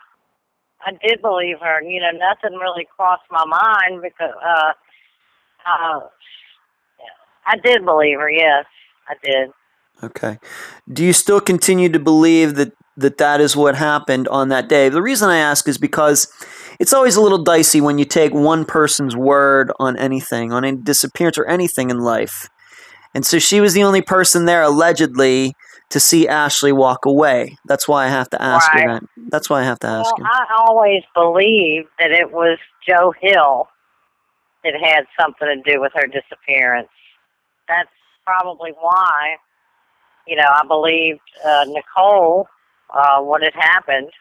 I 0.86 0.92
did 1.06 1.22
believe 1.22 1.58
her. 1.62 1.82
You 1.82 2.02
know, 2.02 2.12
nothing 2.12 2.58
really 2.60 2.88
crossed 2.96 3.24
my 3.32 3.46
mind 3.46 4.02
because 4.02 4.34
uh, 4.46 4.74
uh, 5.66 6.00
I 7.46 7.58
did 7.64 7.86
believe 7.86 8.20
her. 8.20 8.30
Yes, 8.30 8.66
I 9.08 9.14
did. 9.24 9.50
okay 10.04 10.38
do 10.92 11.04
you 11.04 11.14
still 11.14 11.40
continue 11.40 11.90
to 11.90 12.00
believe 12.00 12.56
that 12.56 12.74
that 12.98 13.18
that 13.18 13.40
is 13.42 13.56
what 13.56 13.76
happened 13.76 14.28
on 14.30 14.50
that 14.50 14.68
day 14.70 14.90
the 14.90 15.02
reason 15.02 15.30
i 15.30 15.38
ask 15.38 15.68
is 15.68 15.78
because 15.78 16.28
it's 16.80 16.94
always 16.94 17.16
a 17.16 17.22
little 17.22 17.44
dicey 17.44 17.80
when 17.82 17.98
you 17.98 18.06
take 18.06 18.34
one 18.34 18.66
person's 18.66 19.16
word 19.16 19.72
on 19.80 19.96
anything 19.98 20.52
on 20.52 20.64
a 20.64 20.76
disappearance 20.76 21.38
or 21.38 21.46
anything 21.46 21.90
in 21.90 22.00
life 22.00 22.50
and 23.14 23.26
so 23.26 23.40
she 23.40 23.62
was 23.62 23.74
the 23.74 23.84
only 23.84 24.02
person 24.02 24.46
there 24.46 24.62
allegedly 24.64 25.54
to 25.90 26.00
see 26.00 26.28
ashley 26.28 26.72
walk 26.74 27.06
away 27.06 27.56
that's 27.66 27.88
why 27.88 28.06
i 28.06 28.08
have 28.10 28.30
to 28.30 28.42
ask 28.42 28.68
Right. 28.74 28.84
you 28.84 28.90
that 28.90 29.04
that's 29.30 29.50
why 29.50 29.62
i 29.62 29.64
have 29.64 29.80
to 29.80 29.88
ask 29.88 30.18
Well, 30.18 30.28
you 30.28 30.32
I 30.32 30.46
always 30.68 31.04
believed 31.14 31.88
that 32.00 32.12
it 32.12 32.32
was 32.32 32.58
Joe 32.88 33.14
Hill 33.22 33.68
that 34.64 34.74
had 34.82 35.06
something 35.20 35.48
to 35.48 35.72
do 35.72 35.80
with 35.80 35.92
her 35.96 36.08
disappearance. 36.08 36.90
That's 37.68 37.90
probably 38.26 38.72
why, 38.72 39.36
you 40.28 40.36
know, 40.36 40.48
I 40.48 40.66
believed 40.68 41.22
uh, 41.46 41.66
Nicole 41.68 42.48
uh, 42.94 43.22
what 43.22 43.42
had 43.42 43.54
happened. 43.54 44.12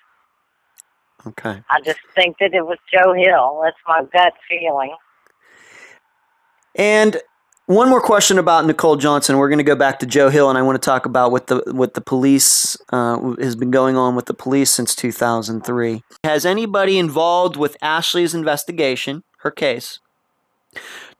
okay 1.27 1.63
I 1.71 1.81
just 1.81 2.01
think 2.15 2.37
that 2.39 2.55
it 2.55 2.67
was 2.67 2.79
Joe 2.93 3.13
Hill. 3.15 3.61
That's 3.65 3.77
my 3.87 4.03
gut 4.13 4.35
feeling. 4.49 4.95
And 6.77 7.21
one 7.67 7.89
more 7.89 8.01
question 8.01 8.39
about 8.39 8.67
Nicole 8.67 8.97
Johnson. 8.97 9.39
We're 9.39 9.49
going 9.49 9.59
to 9.59 9.65
go 9.65 9.77
back 9.77 9.99
to 10.01 10.07
Joe 10.07 10.29
Hill, 10.29 10.51
and 10.51 10.59
I 10.59 10.63
want 10.63 10.81
to 10.81 10.85
talk 10.85 11.07
about 11.07 11.33
what 11.33 11.47
the 11.47 11.63
what 11.69 11.95
the 11.95 12.03
police 12.03 12.77
uh, 12.91 13.35
has 13.41 13.57
been 13.57 13.71
going 13.71 13.97
on 13.97 14.15
with 14.15 14.27
the 14.27 14.35
police 14.35 14.71
since 14.71 14.95
2003. 14.95 16.03
Has 16.25 16.45
anybody 16.45 16.99
involved 16.99 17.57
with 17.57 17.79
Ashley's 17.81 18.35
investigation, 18.35 19.25
her 19.39 19.51
case, 19.51 20.01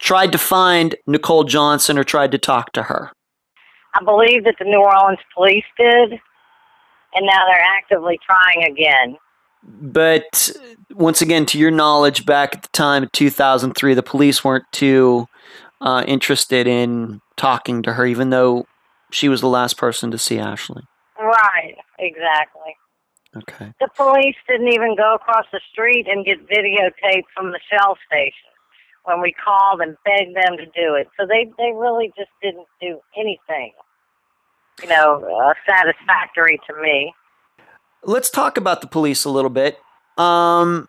tried 0.01 0.33
to 0.33 0.39
find 0.39 0.97
Nicole 1.07 1.45
Johnson 1.45 1.99
or 1.99 2.05
tried 2.05 2.33
to 2.33 2.39
talk 2.39 2.73
to 2.73 2.85
her? 2.85 3.13
I 3.95 4.05
believe 4.05 4.45
that 4.45 4.57
the 4.59 4.65
New 4.65 4.83
Orleans 4.83 5.21
police 5.35 5.65
did, 5.79 6.13
and 7.15 7.27
now 7.27 7.45
they're 7.47 7.65
actively 7.79 8.19
trying 8.25 8.65
again. 8.71 9.17
But 9.63 10.51
once 10.93 11.23
again, 11.23 11.47
to 11.47 11.59
your 11.59 11.71
knowledge, 11.71 12.27
back 12.27 12.57
at 12.57 12.63
the 12.63 12.69
time 12.73 13.05
of 13.05 13.13
2003, 13.13 13.95
the 13.95 14.03
police 14.03 14.45
weren't 14.45 14.71
too 14.73 15.27
uh, 15.81 16.05
interested 16.07 16.67
in 16.67 17.21
talking 17.37 17.83
to 17.83 17.95
her, 17.95 18.05
even 18.05 18.31
though 18.31 18.67
she 19.11 19.29
was 19.29 19.41
the 19.41 19.49
last 19.49 19.79
person 19.79 20.11
to 20.11 20.19
see 20.19 20.39
Ashley. 20.39 20.83
Right, 21.19 21.77
exactly. 21.99 22.77
Okay. 23.37 23.73
The 23.81 23.89
police 23.97 24.37
didn't 24.49 24.69
even 24.69 24.97
go 24.97 25.15
across 25.15 25.47
the 25.53 25.61
street 25.73 26.07
and 26.09 26.25
get 26.25 26.49
videotape 26.49 27.25
from 27.35 27.53
the 27.53 27.61
Shell 27.71 27.97
station 28.07 28.54
when 29.05 29.21
we 29.21 29.33
called 29.33 29.81
and 29.81 29.97
begged 30.05 30.35
them 30.35 30.57
to 30.57 30.67
do 30.67 30.95
it. 30.95 31.09
So 31.19 31.27
they 31.27 31.51
they 31.59 31.73
really 31.75 32.13
just 32.17 32.31
didn't 32.43 32.67
do 32.81 33.01
anything, 33.17 33.73
you 34.83 34.89
know, 34.89 35.25
uh, 35.25 35.55
satisfactory 35.67 36.61
to 36.69 36.83
me. 36.83 37.15
Let's 38.03 38.31
talk 38.31 38.57
about 38.57 38.81
the 38.81 38.87
police 38.87 39.25
a 39.25 39.31
little 39.31 39.51
bit. 39.51 39.79
Um, 40.19 40.89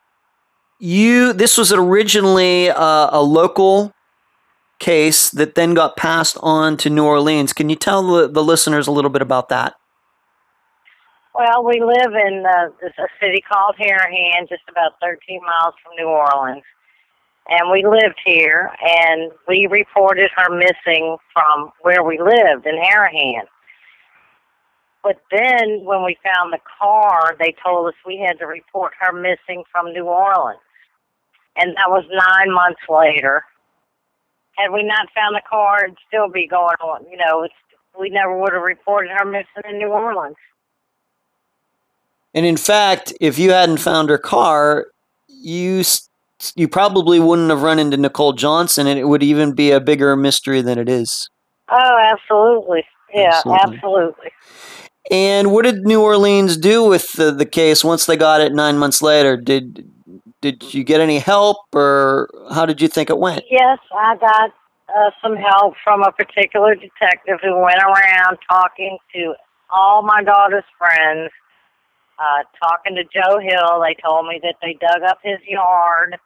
you 0.79 1.33
this 1.33 1.57
was 1.57 1.71
originally 1.71 2.69
uh, 2.69 3.09
a 3.11 3.21
local 3.21 3.93
case 4.79 5.29
that 5.31 5.55
then 5.55 5.73
got 5.73 5.95
passed 5.95 6.37
on 6.41 6.77
to 6.77 6.89
New 6.89 7.05
Orleans. 7.05 7.53
Can 7.53 7.69
you 7.69 7.75
tell 7.75 8.03
the, 8.03 8.27
the 8.27 8.43
listeners 8.43 8.87
a 8.87 8.91
little 8.91 9.09
bit 9.09 9.21
about 9.21 9.49
that? 9.49 9.75
Well, 11.33 11.65
we 11.65 11.81
live 11.81 12.13
in 12.13 12.45
uh, 12.45 12.69
a 12.85 13.07
city 13.19 13.41
called 13.41 13.75
Harahan, 13.77 14.47
just 14.47 14.63
about 14.69 14.93
13 15.01 15.41
miles 15.41 15.73
from 15.83 15.95
New 15.97 16.07
Orleans. 16.07 16.63
And 17.47 17.71
we 17.71 17.85
lived 17.85 18.19
here, 18.25 18.71
and 18.81 19.31
we 19.47 19.67
reported 19.69 20.31
her 20.35 20.49
missing 20.49 21.17
from 21.31 21.71
where 21.81 22.03
we 22.03 22.19
lived 22.19 22.65
in 22.65 22.75
Harahan. 22.75 23.43
But 25.03 25.21
then, 25.31 25.85
when 25.85 26.03
we 26.03 26.17
found 26.23 26.51
the 26.51 26.59
car, 26.79 27.35
they 27.37 27.53
told 27.63 27.87
us 27.87 27.93
we 28.05 28.17
had 28.17 28.39
to 28.39 28.47
report 28.47 28.93
her 28.99 29.13
missing 29.13 29.63
from 29.71 29.93
New 29.93 30.05
Orleans. 30.05 30.59
And 31.55 31.75
that 31.77 31.89
was 31.89 32.03
nine 32.09 32.51
months 32.51 32.81
later. 32.89 33.43
Had 34.57 34.71
we 34.71 34.81
not 34.81 35.07
found 35.13 35.35
the 35.35 35.41
car, 35.47 35.85
it'd 35.85 35.97
still 36.07 36.29
be 36.29 36.47
going 36.47 36.77
on. 36.81 37.05
You 37.11 37.17
know, 37.17 37.47
we 37.99 38.09
never 38.09 38.35
would 38.35 38.53
have 38.53 38.63
reported 38.63 39.11
her 39.15 39.25
missing 39.25 39.69
in 39.69 39.77
New 39.77 39.89
Orleans. 39.89 40.35
And 42.33 42.45
in 42.45 42.57
fact, 42.57 43.13
if 43.21 43.37
you 43.37 43.51
hadn't 43.51 43.77
found 43.77 44.09
her 44.09 44.17
car, 44.17 44.87
you 45.27 45.83
you 46.55 46.67
probably 46.67 47.19
wouldn't 47.19 47.49
have 47.49 47.61
run 47.61 47.79
into 47.79 47.97
Nicole 47.97 48.33
Johnson, 48.33 48.87
and 48.87 48.99
it 48.99 49.05
would 49.05 49.23
even 49.23 49.53
be 49.53 49.71
a 49.71 49.79
bigger 49.79 50.15
mystery 50.15 50.61
than 50.61 50.77
it 50.77 50.89
is. 50.89 51.29
Oh, 51.69 51.97
absolutely. 52.01 52.83
Yeah, 53.13 53.41
Absolutely. 53.45 53.77
absolutely. 53.77 54.31
And 55.11 55.51
what 55.51 55.65
did 55.65 55.85
New 55.85 56.01
Orleans 56.01 56.57
do 56.57 56.83
with 56.83 57.11
the, 57.13 57.31
the 57.31 57.45
case 57.45 57.83
once 57.83 58.05
they 58.05 58.17
got 58.17 58.41
it 58.41 58.53
nine 58.53 58.77
months 58.77 59.01
later? 59.01 59.37
Did 59.37 59.89
did 60.41 60.73
you 60.73 60.83
get 60.83 60.99
any 61.01 61.19
help, 61.19 61.57
or 61.73 62.29
how 62.51 62.65
did 62.65 62.81
you 62.81 62.87
think 62.87 63.09
it 63.09 63.17
went? 63.17 63.43
Yes, 63.49 63.79
I 63.95 64.15
got 64.17 64.51
uh, 64.95 65.11
some 65.21 65.35
help 65.35 65.75
from 65.83 66.03
a 66.03 66.11
particular 66.11 66.75
detective 66.75 67.39
who 67.41 67.59
went 67.59 67.79
around 67.81 68.37
talking 68.49 68.97
to 69.13 69.33
all 69.71 70.03
my 70.03 70.23
daughter's 70.23 70.63
friends, 70.77 71.31
uh, 72.19 72.43
talking 72.61 72.95
to 72.95 73.03
Joe 73.03 73.39
Hill. 73.39 73.81
They 73.81 73.95
told 74.03 74.27
me 74.27 74.39
that 74.43 74.55
they 74.61 74.77
dug 74.79 75.03
up 75.07 75.19
his 75.23 75.39
yard. 75.47 76.17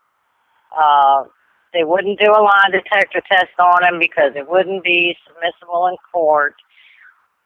Uh, 0.77 1.23
they 1.73 1.83
wouldn't 1.83 2.19
do 2.19 2.31
a 2.31 2.41
lie 2.41 2.69
detector 2.71 3.21
test 3.31 3.57
on 3.59 3.83
him 3.83 3.99
because 3.99 4.33
it 4.35 4.49
wouldn't 4.49 4.83
be 4.83 5.15
submissible 5.27 5.89
in 5.89 5.97
court. 6.11 6.55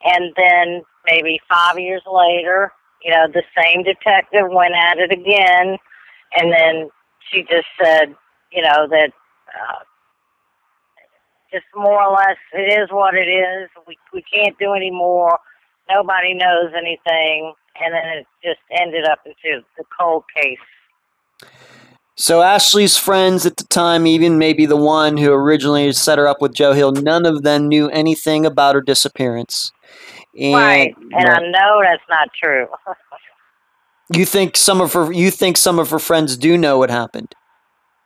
And 0.04 0.32
then 0.36 0.82
maybe 1.06 1.40
five 1.48 1.78
years 1.78 2.02
later, 2.10 2.72
you 3.02 3.10
know, 3.10 3.26
the 3.32 3.42
same 3.56 3.82
detective 3.82 4.46
went 4.50 4.74
at 4.74 4.98
it 4.98 5.12
again, 5.12 5.76
and 6.36 6.52
then 6.52 6.90
she 7.30 7.42
just 7.42 7.66
said, 7.80 8.14
you 8.50 8.62
know, 8.62 8.86
that 8.88 9.10
uh, 9.48 9.84
just 11.52 11.66
more 11.74 12.02
or 12.02 12.12
less 12.12 12.36
it 12.52 12.80
is 12.80 12.88
what 12.90 13.14
it 13.14 13.28
is. 13.28 13.68
We 13.86 13.96
we 14.12 14.22
can't 14.22 14.58
do 14.58 14.72
any 14.72 14.90
more. 14.90 15.38
Nobody 15.90 16.34
knows 16.34 16.72
anything, 16.74 17.52
and 17.82 17.94
then 17.94 18.18
it 18.18 18.26
just 18.42 18.60
ended 18.70 19.04
up 19.04 19.20
into 19.24 19.64
the 19.76 19.84
cold 19.98 20.24
case. 20.34 20.58
So 22.16 22.42
Ashley's 22.42 22.96
friends 22.96 23.44
at 23.44 23.56
the 23.56 23.64
time, 23.64 24.06
even 24.06 24.38
maybe 24.38 24.66
the 24.66 24.76
one 24.76 25.16
who 25.16 25.32
originally 25.32 25.92
set 25.92 26.18
her 26.18 26.28
up 26.28 26.40
with 26.40 26.54
Joe 26.54 26.72
Hill, 26.72 26.92
none 26.92 27.26
of 27.26 27.42
them 27.42 27.66
knew 27.66 27.88
anything 27.88 28.46
about 28.46 28.76
her 28.76 28.80
disappearance. 28.80 29.72
And, 30.38 30.54
right. 30.54 30.94
And 31.12 31.28
I 31.28 31.40
know 31.40 31.82
that's 31.82 32.02
not 32.08 32.28
true. 32.40 32.66
you 34.14 34.24
think 34.24 34.56
some 34.56 34.80
of 34.80 34.92
her 34.92 35.12
you 35.12 35.30
think 35.30 35.56
some 35.56 35.78
of 35.78 35.90
her 35.90 35.98
friends 35.98 36.36
do 36.36 36.56
know 36.56 36.78
what 36.78 36.90
happened? 36.90 37.34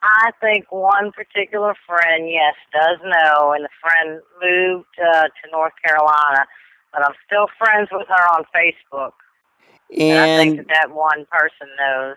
I 0.02 0.31
think 0.40 0.70
one 0.70 1.11
particular 1.12 1.74
friend, 1.87 2.31
yes, 2.31 2.54
does 2.72 2.98
know, 3.04 3.52
and 3.52 3.64
the 3.64 3.68
friend 3.83 4.20
moved 4.40 4.87
uh, 5.02 5.24
to 5.24 5.50
North 5.50 5.72
Carolina, 5.85 6.46
but 6.92 7.04
I'm 7.04 7.14
still 7.26 7.48
friends 7.59 7.88
with 7.90 8.07
her 8.07 8.28
on 8.31 8.44
Facebook. 8.54 9.12
And, 9.90 10.01
and 10.01 10.18
I 10.18 10.37
think 10.37 10.57
that, 10.59 10.66
that 10.68 10.94
one 10.94 11.27
person 11.31 11.68
knows. 11.79 12.16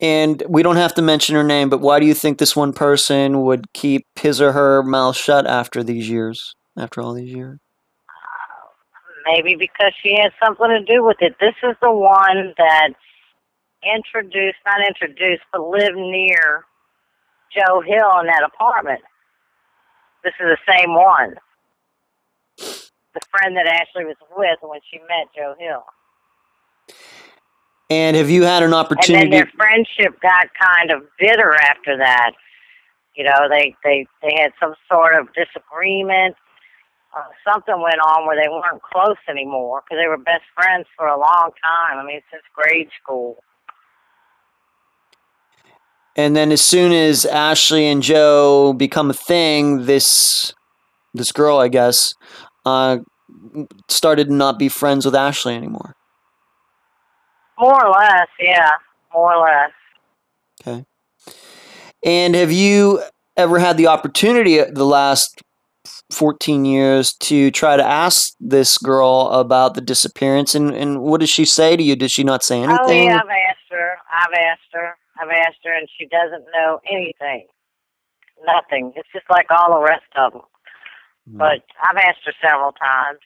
And 0.00 0.42
we 0.48 0.62
don't 0.62 0.76
have 0.76 0.94
to 0.94 1.02
mention 1.02 1.34
her 1.34 1.44
name, 1.44 1.70
but 1.70 1.80
why 1.80 2.00
do 2.00 2.06
you 2.06 2.14
think 2.14 2.38
this 2.38 2.56
one 2.56 2.72
person 2.72 3.42
would 3.42 3.72
keep 3.72 4.06
his 4.16 4.40
or 4.40 4.52
her 4.52 4.82
mouth 4.82 5.16
shut 5.16 5.46
after 5.46 5.82
these 5.82 6.08
years? 6.08 6.54
After 6.76 7.00
all 7.00 7.14
these 7.14 7.32
years? 7.32 7.58
Uh, 8.08 9.32
maybe 9.32 9.54
because 9.54 9.92
she 10.02 10.16
has 10.20 10.32
something 10.44 10.68
to 10.68 10.84
do 10.84 11.04
with 11.04 11.18
it. 11.20 11.36
This 11.40 11.54
is 11.62 11.76
the 11.80 11.92
one 11.92 12.52
that 12.58 12.90
introduced, 13.84 14.56
not 14.66 14.86
introduced, 14.86 15.42
but 15.52 15.62
lived 15.68 15.96
near 15.96 16.64
Joe 17.54 17.80
Hill 17.80 18.20
in 18.20 18.26
that 18.26 18.42
apartment. 18.44 19.00
This 20.24 20.34
is 20.40 20.46
the 20.46 20.72
same 20.72 20.94
one. 20.94 21.34
The 22.56 23.20
friend 23.30 23.56
that 23.56 23.66
Ashley 23.66 24.04
was 24.04 24.16
with 24.36 24.58
when 24.62 24.80
she 24.90 24.98
met 25.00 25.28
Joe 25.36 25.54
Hill. 25.58 25.84
And 27.90 28.16
have 28.16 28.30
you 28.30 28.44
had 28.44 28.62
an 28.62 28.72
opportunity? 28.72 29.24
And 29.24 29.32
then 29.32 29.38
their 29.38 29.52
friendship 29.56 30.20
got 30.20 30.48
kind 30.60 30.90
of 30.90 31.02
bitter 31.18 31.54
after 31.54 31.98
that. 31.98 32.32
You 33.14 33.24
know, 33.24 33.48
they 33.50 33.76
they 33.84 34.06
they 34.22 34.34
had 34.40 34.52
some 34.58 34.74
sort 34.90 35.14
of 35.14 35.28
disagreement. 35.34 36.36
Uh, 37.16 37.22
something 37.48 37.80
went 37.80 38.00
on 38.00 38.26
where 38.26 38.36
they 38.40 38.48
weren't 38.48 38.82
close 38.82 39.16
anymore 39.28 39.82
because 39.82 40.02
they 40.02 40.08
were 40.08 40.16
best 40.16 40.42
friends 40.56 40.86
for 40.96 41.06
a 41.06 41.16
long 41.16 41.50
time. 41.62 41.98
I 41.98 42.04
mean, 42.04 42.20
since 42.32 42.42
grade 42.54 42.88
school. 43.00 43.36
And 46.16 46.34
then 46.34 46.50
as 46.52 46.60
soon 46.60 46.92
as 46.92 47.24
Ashley 47.24 47.86
and 47.86 48.02
Joe 48.02 48.72
become 48.72 49.10
a 49.10 49.14
thing, 49.14 49.86
this 49.86 50.54
this 51.12 51.32
girl, 51.32 51.58
I 51.58 51.68
guess, 51.68 52.14
uh, 52.64 52.98
started 53.88 54.28
to 54.28 54.34
not 54.34 54.58
be 54.58 54.68
friends 54.68 55.04
with 55.04 55.14
Ashley 55.14 55.54
anymore. 55.54 55.94
More 57.58 57.84
or 57.84 57.90
less, 57.90 58.28
yeah, 58.40 58.70
more 59.12 59.34
or 59.34 59.44
less. 59.44 59.70
Okay. 60.60 60.84
And 62.02 62.34
have 62.34 62.52
you 62.52 63.02
ever 63.36 63.58
had 63.58 63.76
the 63.76 63.86
opportunity 63.86 64.62
the 64.62 64.84
last 64.84 65.42
14 66.12 66.64
years 66.64 67.12
to 67.14 67.50
try 67.50 67.76
to 67.76 67.84
ask 67.84 68.34
this 68.40 68.78
girl 68.78 69.28
about 69.32 69.74
the 69.74 69.80
disappearance 69.80 70.54
and, 70.54 70.70
and 70.74 71.00
what 71.00 71.20
does 71.20 71.30
she 71.30 71.44
say 71.44 71.76
to 71.76 71.82
you? 71.82 71.96
Does 71.96 72.12
she 72.12 72.24
not 72.24 72.42
say 72.42 72.58
anything? 72.58 72.78
Oh, 72.80 72.92
yeah, 72.92 73.16
I've 73.16 73.28
asked 73.48 73.70
her. 73.70 73.96
I've 74.12 74.32
asked 74.32 74.72
her. 74.72 74.96
I've 75.20 75.30
asked 75.30 75.58
her, 75.64 75.72
and 75.72 75.88
she 75.98 76.06
doesn't 76.06 76.44
know 76.54 76.80
anything. 76.90 77.46
Nothing. 78.44 78.92
It's 78.96 79.08
just 79.12 79.26
like 79.30 79.46
all 79.50 79.78
the 79.78 79.84
rest 79.84 80.02
of 80.16 80.32
them. 80.32 80.42
Mm. 81.30 81.38
But 81.38 81.64
I've 81.82 81.96
asked 81.96 82.20
her 82.26 82.32
several 82.42 82.72
times. 82.72 83.20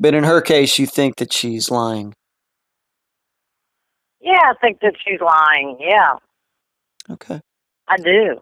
But 0.00 0.14
in 0.14 0.24
her 0.24 0.40
case, 0.40 0.78
you 0.78 0.86
think 0.86 1.16
that 1.16 1.32
she's 1.32 1.70
lying? 1.70 2.14
Yeah, 4.24 4.40
I 4.40 4.54
think 4.60 4.80
that 4.80 4.94
she's 5.04 5.20
lying. 5.20 5.76
Yeah. 5.78 6.14
Okay. 7.10 7.40
I 7.86 7.96
do. 7.98 8.40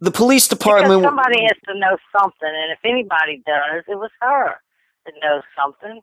The 0.00 0.10
police 0.10 0.48
department. 0.48 1.02
Because 1.02 1.10
somebody 1.10 1.42
has 1.42 1.58
to 1.68 1.78
know 1.78 1.98
something, 2.18 2.48
and 2.48 2.72
if 2.72 2.78
anybody 2.82 3.42
does, 3.46 3.84
it 3.86 3.96
was 3.96 4.10
her 4.22 4.54
that 5.04 5.12
knows 5.22 5.42
something. 5.54 6.00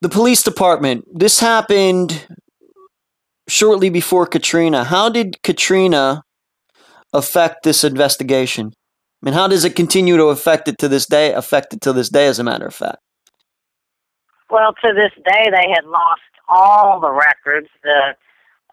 The 0.00 0.08
police 0.08 0.44
department. 0.44 1.04
This 1.12 1.40
happened 1.40 2.28
shortly 3.48 3.90
before 3.90 4.26
Katrina. 4.26 4.84
How 4.84 5.08
did 5.08 5.42
Katrina 5.42 6.22
affect 7.12 7.64
this 7.64 7.82
investigation? 7.82 8.72
I 9.20 9.26
mean, 9.26 9.34
how 9.34 9.48
does 9.48 9.64
it 9.64 9.74
continue 9.74 10.16
to 10.16 10.26
affect 10.26 10.68
it 10.68 10.78
to 10.78 10.86
this 10.86 11.06
day? 11.06 11.32
Affect 11.32 11.74
it 11.74 11.80
to 11.80 11.92
this 11.92 12.08
day, 12.08 12.28
as 12.28 12.38
a 12.38 12.44
matter 12.44 12.66
of 12.66 12.74
fact. 12.74 12.98
Well, 14.48 14.72
to 14.84 14.92
this 14.94 15.12
day, 15.24 15.50
they 15.50 15.68
had 15.74 15.84
lost 15.84 16.22
all 16.50 17.00
the 17.00 17.10
records, 17.10 17.68
the 17.82 18.14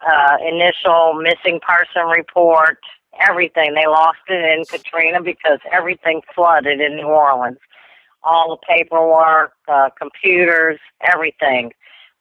uh, 0.06 0.36
initial 0.46 1.14
missing 1.14 1.60
person 1.66 2.06
report, 2.14 2.78
everything. 3.20 3.74
They 3.74 3.86
lost 3.86 4.18
it 4.28 4.58
in 4.58 4.64
Katrina 4.64 5.22
because 5.22 5.58
everything 5.72 6.22
flooded 6.34 6.80
in 6.80 6.96
New 6.96 7.06
Orleans. 7.06 7.58
All 8.22 8.50
the 8.50 8.74
paperwork, 8.74 9.52
uh, 9.68 9.90
computers, 9.98 10.78
everything. 11.02 11.72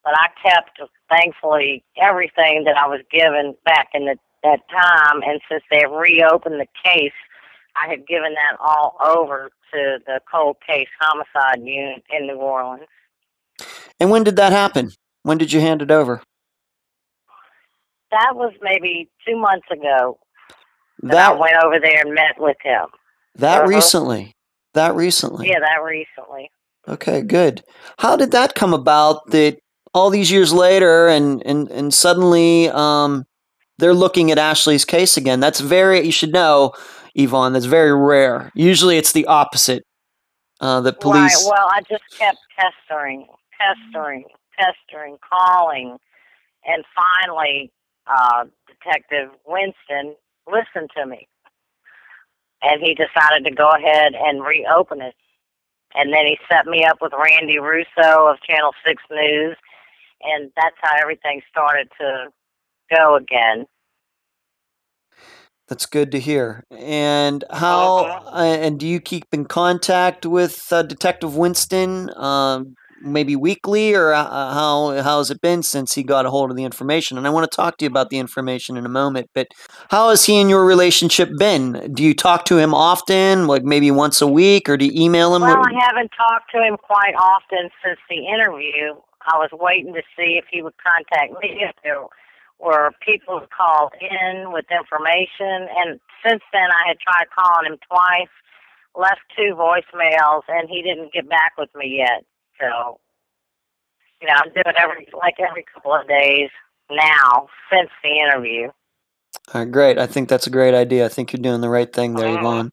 But 0.03 0.13
I 0.15 0.27
kept, 0.41 0.79
thankfully, 1.09 1.83
everything 2.01 2.63
that 2.65 2.77
I 2.77 2.87
was 2.87 3.01
given 3.11 3.55
back 3.65 3.89
in 3.93 4.05
the, 4.05 4.15
that 4.43 4.59
time. 4.69 5.21
And 5.23 5.41
since 5.49 5.63
they 5.69 5.85
reopened 5.85 6.61
the 6.61 6.67
case, 6.85 7.11
I 7.83 7.89
had 7.89 8.07
given 8.07 8.33
that 8.35 8.57
all 8.59 8.95
over 9.05 9.49
to 9.73 9.97
the 10.05 10.21
cold 10.31 10.57
case 10.65 10.87
homicide 10.99 11.65
unit 11.65 12.03
in 12.09 12.27
New 12.27 12.37
Orleans. 12.37 12.87
And 13.99 14.11
when 14.11 14.23
did 14.23 14.35
that 14.37 14.51
happen? 14.51 14.91
When 15.27 15.37
did 15.37 15.51
you 15.51 15.59
hand 15.59 15.81
it 15.81 15.91
over? 15.91 16.21
That 18.11 18.31
was 18.37 18.53
maybe 18.61 19.09
two 19.27 19.35
months 19.35 19.67
ago. 19.69 20.17
That, 21.01 21.11
that 21.11 21.31
I 21.33 21.37
went 21.37 21.55
over 21.65 21.81
there 21.81 21.99
and 21.99 22.13
met 22.13 22.39
with 22.39 22.55
him. 22.63 22.85
That 23.35 23.63
uh-huh. 23.63 23.67
recently. 23.67 24.37
That 24.73 24.95
recently. 24.95 25.49
Yeah, 25.49 25.59
that 25.59 25.83
recently. 25.83 26.49
Okay, 26.87 27.21
good. 27.23 27.61
How 27.99 28.15
did 28.15 28.31
that 28.31 28.55
come 28.55 28.73
about 28.73 29.29
that 29.31 29.59
all 29.93 30.09
these 30.09 30.31
years 30.31 30.53
later 30.53 31.09
and 31.09 31.45
and 31.45 31.69
and 31.71 31.93
suddenly 31.93 32.69
um 32.69 33.25
they're 33.79 33.93
looking 33.93 34.31
at 34.31 34.37
Ashley's 34.37 34.85
case 34.85 35.17
again? 35.17 35.41
That's 35.41 35.59
very 35.59 36.05
you 36.05 36.11
should 36.13 36.31
know, 36.31 36.71
Yvonne, 37.15 37.51
that's 37.51 37.65
very 37.65 37.93
rare. 37.93 38.49
Usually 38.55 38.97
it's 38.97 39.11
the 39.11 39.25
opposite. 39.25 39.83
Uh, 40.61 40.79
the 40.79 40.93
police 40.93 41.35
Right, 41.43 41.53
well, 41.53 41.67
I 41.69 41.81
just 41.81 42.03
kept 42.17 42.39
pestering, 42.57 43.27
pestering, 43.59 44.23
pestering, 44.57 45.17
calling, 45.27 45.97
and 46.65 46.83
finally 46.95 47.71
uh 48.07 48.45
Detective 48.67 49.29
Winston 49.45 50.15
listened 50.47 50.89
to 50.95 51.05
me. 51.05 51.27
And 52.61 52.81
he 52.81 52.95
decided 52.95 53.45
to 53.45 53.53
go 53.53 53.69
ahead 53.69 54.13
and 54.15 54.43
reopen 54.43 55.01
it. 55.01 55.13
And 55.93 56.11
then 56.11 56.25
he 56.25 56.37
set 56.49 56.65
me 56.65 56.83
up 56.83 56.97
with 57.01 57.13
Randy 57.13 57.59
Russo 57.59 58.27
of 58.27 58.41
Channel 58.41 58.71
6 58.85 59.03
News. 59.11 59.55
And 60.23 60.51
that's 60.55 60.75
how 60.81 60.95
everything 60.99 61.41
started 61.49 61.89
to 61.99 62.27
go 62.93 63.15
again. 63.15 63.65
That's 65.67 65.85
good 65.85 66.11
to 66.13 66.19
hear. 66.19 66.63
And 66.71 67.43
how? 67.51 68.05
Uh-huh. 68.05 68.29
Uh, 68.29 68.43
and 68.43 68.79
do 68.79 68.87
you 68.87 68.99
keep 68.99 69.25
in 69.33 69.45
contact 69.45 70.25
with 70.25 70.63
uh, 70.71 70.83
Detective 70.83 71.35
Winston? 71.35 72.09
Um, 72.15 72.75
maybe 73.01 73.35
weekly, 73.35 73.93
or 73.93 74.13
uh, 74.13 74.25
how 74.25 75.01
how 75.01 75.19
has 75.19 75.31
it 75.31 75.41
been 75.41 75.63
since 75.63 75.93
he 75.93 76.03
got 76.03 76.25
a 76.25 76.29
hold 76.29 76.51
of 76.51 76.57
the 76.57 76.63
information? 76.63 77.17
And 77.17 77.27
I 77.27 77.29
want 77.29 77.49
to 77.49 77.55
talk 77.55 77.77
to 77.77 77.85
you 77.85 77.89
about 77.89 78.09
the 78.09 78.17
information 78.17 78.77
in 78.77 78.85
a 78.85 78.89
moment. 78.89 79.29
But 79.33 79.47
how 79.89 80.09
has 80.09 80.25
he 80.25 80.39
and 80.39 80.49
your 80.49 80.65
relationship 80.65 81.29
been? 81.37 81.93
Do 81.93 82.03
you 82.03 82.13
talk 82.13 82.45
to 82.45 82.57
him 82.57 82.73
often, 82.73 83.47
like 83.47 83.63
maybe 83.63 83.91
once 83.91 84.21
a 84.21 84.27
week, 84.27 84.69
or 84.69 84.77
do 84.77 84.85
you 84.85 84.91
email 84.95 85.35
him? 85.35 85.41
Well, 85.41 85.57
I 85.57 85.85
haven't 85.85 86.11
talked 86.17 86.51
to 86.51 86.61
him 86.61 86.77
quite 86.77 87.15
often 87.15 87.69
since 87.83 87.99
the 88.09 88.27
interview. 88.27 88.95
I 89.27 89.37
was 89.37 89.49
waiting 89.51 89.93
to 89.93 90.01
see 90.15 90.39
if 90.39 90.45
he 90.49 90.61
would 90.61 90.75
contact 90.77 91.33
me 91.41 91.59
if 91.61 91.75
there 91.83 92.01
were 92.59 92.91
people 93.05 93.39
who 93.39 93.45
called 93.55 93.93
in 94.01 94.51
with 94.51 94.65
information. 94.71 95.67
And 95.77 95.99
since 96.25 96.41
then, 96.53 96.71
I 96.71 96.87
had 96.87 96.97
tried 96.99 97.27
calling 97.35 97.73
him 97.73 97.79
twice, 97.87 98.31
left 98.95 99.21
two 99.35 99.53
voicemails, 99.53 100.43
and 100.47 100.69
he 100.69 100.81
didn't 100.81 101.13
get 101.13 101.29
back 101.29 101.53
with 101.57 101.69
me 101.75 101.97
yet. 101.97 102.25
So, 102.59 102.99
you 104.21 104.27
know, 104.27 104.33
I'm 104.35 104.51
doing 104.53 104.75
every 104.77 105.07
like 105.17 105.35
every 105.39 105.65
couple 105.73 105.93
of 105.93 106.07
days 106.07 106.49
now 106.89 107.47
since 107.71 107.89
the 108.03 108.09
interview. 108.09 108.69
All 109.53 109.61
right, 109.61 109.71
great. 109.71 109.97
I 109.97 110.07
think 110.07 110.29
that's 110.29 110.47
a 110.47 110.49
great 110.49 110.73
idea. 110.73 111.05
I 111.05 111.09
think 111.09 111.31
you're 111.31 111.41
doing 111.41 111.61
the 111.61 111.69
right 111.69 111.91
thing 111.91 112.15
there, 112.15 112.27
mm-hmm. 112.27 112.39
Yvonne. 112.39 112.71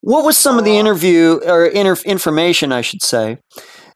What 0.00 0.24
was 0.24 0.36
some 0.36 0.58
of 0.58 0.64
the 0.64 0.72
mm-hmm. 0.72 0.80
interview 0.80 1.40
or 1.46 1.66
inter- 1.66 2.02
information, 2.04 2.72
I 2.72 2.82
should 2.82 3.02
say, 3.02 3.38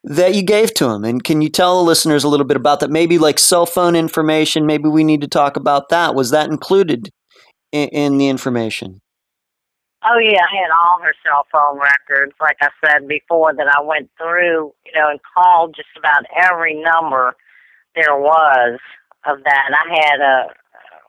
that 0.05 0.35
you 0.35 0.43
gave 0.43 0.72
to 0.74 0.89
him? 0.89 1.05
And 1.05 1.22
can 1.22 1.43
you 1.43 1.51
tell 1.51 1.79
the 1.79 1.85
listeners 1.85 2.24
a 2.24 2.29
little 2.29 2.47
bit 2.47 2.57
about 2.57 2.81
that? 2.81 2.91
Maybe 2.91 3.18
like 3.18 3.39
cell 3.39 3.66
phone 3.66 3.97
information. 3.97 4.66
Maybe 4.66 4.89
we 4.89 5.05
need 5.05 5.20
to 5.22 5.29
talk 5.29 5.57
about 5.57 5.91
that. 5.91 6.14
Was 6.14 6.31
that 6.31 6.49
included 6.49 7.11
in, 7.72 7.89
in 7.89 8.18
the 8.18 8.29
information? 8.29 9.01
Oh 10.09 10.18
yeah, 10.18 10.38
I 10.40 10.57
had 10.57 10.70
all 10.70 11.00
her 11.02 11.14
cell 11.24 11.46
phone 11.50 11.80
records. 11.80 12.32
Like 12.40 12.59
I 12.61 12.68
said 12.84 13.09
before, 13.09 13.54
that 13.54 13.66
I 13.66 13.82
went 13.82 14.09
through, 14.16 14.72
you 14.86 14.92
know, 14.94 15.11
and 15.11 15.18
called 15.34 15.74
just 15.74 15.88
about 15.98 16.24
every 16.36 16.74
number 16.80 17.34
there 17.96 18.16
was 18.16 18.78
of 19.26 19.38
that. 19.44 19.70
I 19.74 20.07
had 20.07 20.20
a, 20.20 20.46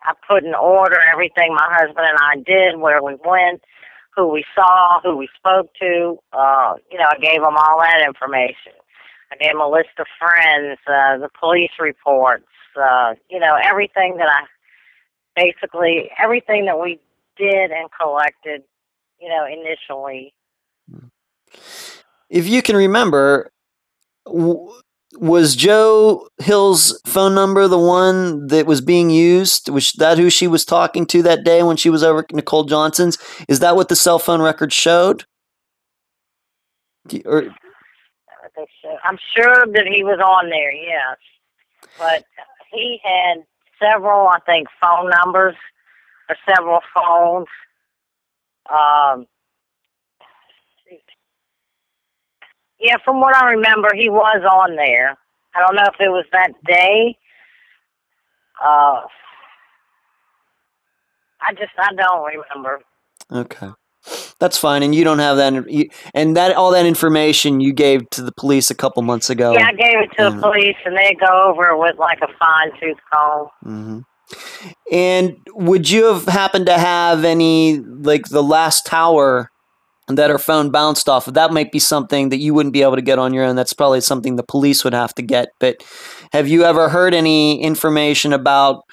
I 0.04 0.14
put 0.28 0.44
in 0.44 0.56
order 0.56 0.98
everything 1.14 1.54
my 1.54 1.68
husband 1.70 2.08
and 2.10 2.18
I 2.20 2.36
did, 2.38 2.80
where 2.80 3.04
we 3.04 3.16
went, 3.24 3.62
who 4.16 4.30
we 4.30 4.44
saw, 4.56 5.00
who 5.04 5.16
we 5.16 5.30
spoke 5.38 5.70
to. 5.80 6.18
Uh, 6.34 6.74
you 6.92 6.98
know, 6.98 7.06
I 7.12 7.20
gave 7.20 7.42
them 7.42 7.56
all 7.56 7.80
that 7.80 8.02
information. 8.04 8.74
I 9.32 9.36
gave 9.36 9.52
them 9.52 9.62
a 9.62 9.70
list 9.70 9.94
of 10.00 10.08
friends, 10.18 10.80
uh, 10.88 11.18
the 11.20 11.30
police 11.40 11.72
reports, 11.80 12.48
uh, 12.82 13.14
you 13.30 13.40
know, 13.40 13.58
everything 13.64 14.18
that 14.18 14.28
I 14.28 14.46
basically 15.36 16.10
everything 16.22 16.66
that 16.66 16.80
we 16.80 17.00
did 17.38 17.72
and 17.72 17.90
collected, 17.92 18.64
you 19.20 19.30
know, 19.30 19.46
initially. 19.46 20.34
If 22.30 22.48
you 22.48 22.62
can 22.62 22.76
remember, 22.76 23.52
w- 24.26 24.72
was 25.20 25.56
Joe 25.56 26.28
Hill's 26.40 27.00
phone 27.06 27.34
number 27.34 27.68
the 27.68 27.80
one 27.80 28.48
that 28.48 28.66
was 28.66 28.82
being 28.82 29.10
used? 29.10 29.70
Was 29.70 29.92
that 29.94 30.18
who 30.18 30.30
she 30.30 30.48
was 30.48 30.66
talking 30.66 31.06
to 31.08 31.24
that 31.24 31.44
day 31.44 31.64
when 31.64 31.78
she 31.78 31.90
was 31.90 32.04
over 32.04 32.20
at 32.20 32.34
Nicole 32.34 32.66
Johnson's? 32.66 33.18
Is 33.48 33.60
that 33.60 33.76
what 33.76 33.90
the 33.90 33.96
cell 33.96 34.20
phone 34.20 34.42
record 34.42 34.74
showed? 34.74 35.26
Or 37.26 37.44
I 37.44 38.50
think 38.54 38.70
so. 38.82 38.98
I'm 39.04 39.18
sure 39.36 39.66
that 39.68 39.88
he 39.88 40.04
was 40.04 40.20
on 40.20 40.50
there, 40.50 40.72
yes. 40.72 41.18
But 41.98 42.26
he 42.72 43.00
had 43.04 43.44
several, 43.82 44.28
I 44.28 44.40
think, 44.46 44.68
phone 44.82 45.10
numbers 45.10 45.56
or 46.30 46.36
several 46.48 46.82
phones. 46.94 47.48
Um, 48.72 49.26
yeah, 52.80 52.98
from 53.04 53.20
what 53.20 53.36
I 53.36 53.52
remember, 53.52 53.90
he 53.96 54.10
was 54.10 54.42
on 54.52 54.76
there. 54.76 55.18
I 55.56 55.60
don't 55.66 55.76
know 55.76 55.84
if 55.88 56.00
it 56.00 56.10
was 56.10 56.26
that 56.32 56.52
day. 56.66 57.18
Uh, 58.64 59.02
I 61.42 61.54
just, 61.54 61.72
I 61.80 61.94
don't 61.94 62.26
remember. 62.26 62.80
okay, 63.32 63.70
that's 64.40 64.58
fine. 64.58 64.84
And 64.84 64.94
you 64.94 65.04
don't 65.04 65.20
have 65.20 65.38
that, 65.38 65.70
you, 65.72 65.90
and 66.14 66.36
that 66.38 66.56
all 66.56 66.72
that 66.72 66.86
information 66.86 67.60
you 67.60 67.74
gave 67.74 68.10
to 68.12 68.22
the 68.22 68.32
police 68.38 68.70
a 68.70 68.76
couple 68.76 69.02
months 69.04 69.30
ago. 69.30 69.54
Yeah, 69.54 69.68
I 69.68 69.74
gave 69.74 70.00
it 70.00 70.10
to 70.18 70.24
Yeah. 70.24 70.30
the 70.32 70.42
police, 70.42 70.76
and 70.86 70.96
they 70.98 71.16
go 71.20 71.44
over 71.50 71.70
it 71.72 71.78
with 71.80 71.98
like 71.98 72.20
a 72.22 72.28
fine 72.40 72.72
tooth 72.80 72.98
comb. 73.12 73.48
hmm 73.64 74.00
And 74.92 75.38
would 75.54 75.90
you 75.90 76.06
have 76.06 76.26
happened 76.26 76.66
to 76.68 76.78
have 76.78 77.24
any 77.24 77.80
like 77.80 78.30
the 78.30 78.44
last 78.44 78.86
tower 78.86 79.52
that 80.08 80.30
her 80.30 80.38
phone 80.38 80.70
bounced 80.70 81.10
off 81.10 81.28
of? 81.28 81.34
That 81.34 81.52
might 81.52 81.72
be 81.72 81.80
something 81.80 82.30
that 82.30 82.38
you 82.38 82.54
wouldn't 82.54 82.74
be 82.74 82.82
able 82.82 82.96
to 82.96 83.02
get 83.02 83.20
on 83.20 83.34
your 83.34 83.46
own. 83.46 83.56
That's 83.56 83.74
probably 83.74 84.02
something 84.02 84.36
the 84.36 84.44
police 84.44 84.84
would 84.84 84.94
have 84.94 85.14
to 85.16 85.22
get. 85.22 85.50
But 85.60 85.84
have 86.34 86.48
you 86.48 86.64
ever 86.64 86.90
heard 86.90 87.14
any 87.14 87.62
information 87.62 88.34
about 88.34 88.84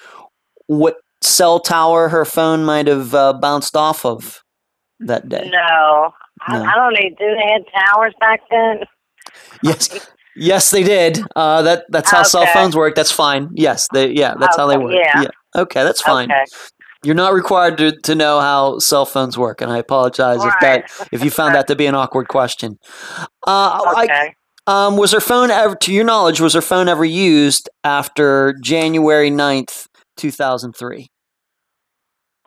what 0.66 0.96
cell 1.20 1.60
tower 1.60 2.08
her 2.08 2.24
phone 2.24 2.64
might 2.64 2.86
have 2.86 3.14
uh, 3.14 3.32
bounced 3.34 3.76
off 3.76 4.04
of 4.04 4.42
that 5.00 5.28
day? 5.28 5.50
No, 5.52 6.12
I, 6.42 6.58
No. 6.58 6.64
I 6.64 6.74
don't 6.74 6.94
need. 6.94 7.16
Do 7.18 7.26
they 7.34 7.52
had 7.52 7.62
towers 7.74 8.14
back 8.20 8.40
then? 8.50 8.80
Yes. 9.62 10.10
Yes, 10.36 10.70
they 10.70 10.82
did. 10.82 11.20
Uh, 11.36 11.62
that 11.62 11.84
that's 11.90 12.10
how 12.10 12.22
cell 12.22 12.46
phones 12.46 12.76
work. 12.76 12.94
That's 12.94 13.10
fine. 13.10 13.50
Yes, 13.54 13.86
they 13.92 14.10
yeah, 14.12 14.34
that's 14.38 14.56
how 14.56 14.66
they 14.66 14.76
work. 14.76 14.94
yeah. 14.94 15.24
Okay, 15.56 15.82
that's 15.84 16.00
fine. 16.02 16.30
Okay. 16.30 16.44
You're 17.04 17.14
not 17.14 17.34
required 17.34 17.76
to, 17.78 17.92
to 18.04 18.14
know 18.14 18.40
how 18.40 18.78
cell 18.78 19.04
phones 19.04 19.36
work, 19.36 19.60
and 19.60 19.70
I 19.70 19.76
apologize 19.78 20.42
if 20.42 20.54
that 20.60 20.90
if 21.12 21.22
you 21.22 21.30
found 21.30 21.54
that 21.54 21.66
to 21.68 21.76
be 21.76 21.86
an 21.86 21.94
awkward 21.94 22.28
question. 22.28 22.78
Uh, 23.46 23.92
I, 23.96 24.04
Okay. 24.04 24.34
um, 24.66 24.96
was 24.96 25.12
her 25.12 25.20
phone 25.20 25.50
ever, 25.50 25.76
to 25.76 25.92
your 25.92 26.04
knowledge, 26.04 26.40
was 26.40 26.54
her 26.54 26.62
phone 26.62 26.88
ever 26.88 27.04
used 27.04 27.68
after 27.84 28.54
January 28.62 29.30
9th, 29.30 29.86
2003? 30.16 31.06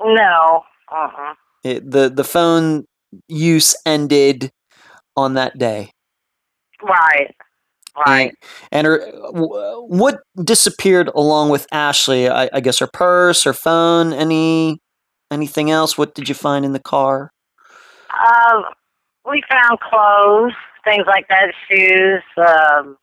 no. 0.03 0.63
Uh-uh. 0.91 1.33
It, 1.63 1.89
the 1.91 2.09
the 2.09 2.23
phone 2.23 2.85
use 3.27 3.75
ended 3.85 4.51
on 5.15 5.33
that 5.35 5.57
day. 5.57 5.91
Right. 6.81 7.35
Right. 8.05 8.33
And, 8.71 8.85
her 8.85 8.99
what 9.33 10.19
disappeared 10.43 11.09
along 11.15 11.49
with 11.49 11.67
Ashley? 11.71 12.29
I, 12.29 12.49
I 12.53 12.59
guess 12.59 12.79
her 12.79 12.87
purse, 12.87 13.43
her 13.43 13.53
phone, 13.53 14.13
any 14.13 14.79
anything 15.31 15.71
else? 15.71 15.97
What 15.97 16.15
did 16.15 16.29
you 16.29 16.35
find 16.35 16.63
in 16.65 16.73
the 16.73 16.79
car? 16.79 17.31
Um, 18.13 18.63
we 19.29 19.43
found 19.49 19.79
clothes, 19.79 20.53
things 20.83 21.05
like 21.07 21.27
that, 21.27 21.53
shoes, 21.69 22.23
um, 22.37 22.97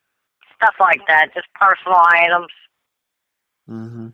stuff 0.56 0.74
like 0.80 1.00
that, 1.08 1.28
just 1.34 1.46
personal 1.54 1.98
items. 2.08 2.48
hmm 3.66 4.08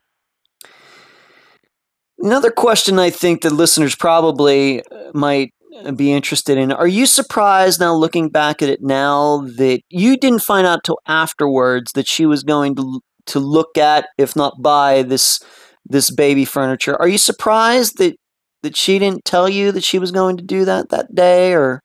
Another 2.22 2.50
question 2.50 2.98
I 2.98 3.08
think 3.08 3.40
that 3.42 3.52
listeners 3.52 3.94
probably 3.94 4.84
uh, 4.84 5.10
might 5.14 5.54
be 5.96 6.12
interested 6.12 6.58
in. 6.58 6.72
Are 6.72 6.86
you 6.86 7.06
surprised 7.06 7.80
now 7.80 7.94
looking 7.94 8.28
back 8.28 8.62
at 8.62 8.68
it 8.68 8.82
now 8.82 9.46
that 9.56 9.82
you 9.88 10.16
didn't 10.16 10.42
find 10.42 10.66
out 10.66 10.84
till 10.84 10.98
afterwards 11.06 11.92
that 11.92 12.08
she 12.08 12.26
was 12.26 12.42
going 12.42 12.74
to 12.76 13.00
to 13.26 13.38
look 13.38 13.78
at 13.78 14.08
if 14.18 14.34
not 14.34 14.60
buy 14.60 15.02
this 15.02 15.40
this 15.84 16.10
baby 16.10 16.44
furniture? 16.44 16.96
Are 17.00 17.08
you 17.08 17.18
surprised 17.18 17.98
that 17.98 18.16
that 18.62 18.76
she 18.76 18.98
didn't 18.98 19.24
tell 19.24 19.48
you 19.48 19.72
that 19.72 19.84
she 19.84 19.98
was 19.98 20.10
going 20.10 20.36
to 20.36 20.44
do 20.44 20.64
that 20.64 20.90
that 20.90 21.14
day 21.14 21.52
or 21.54 21.82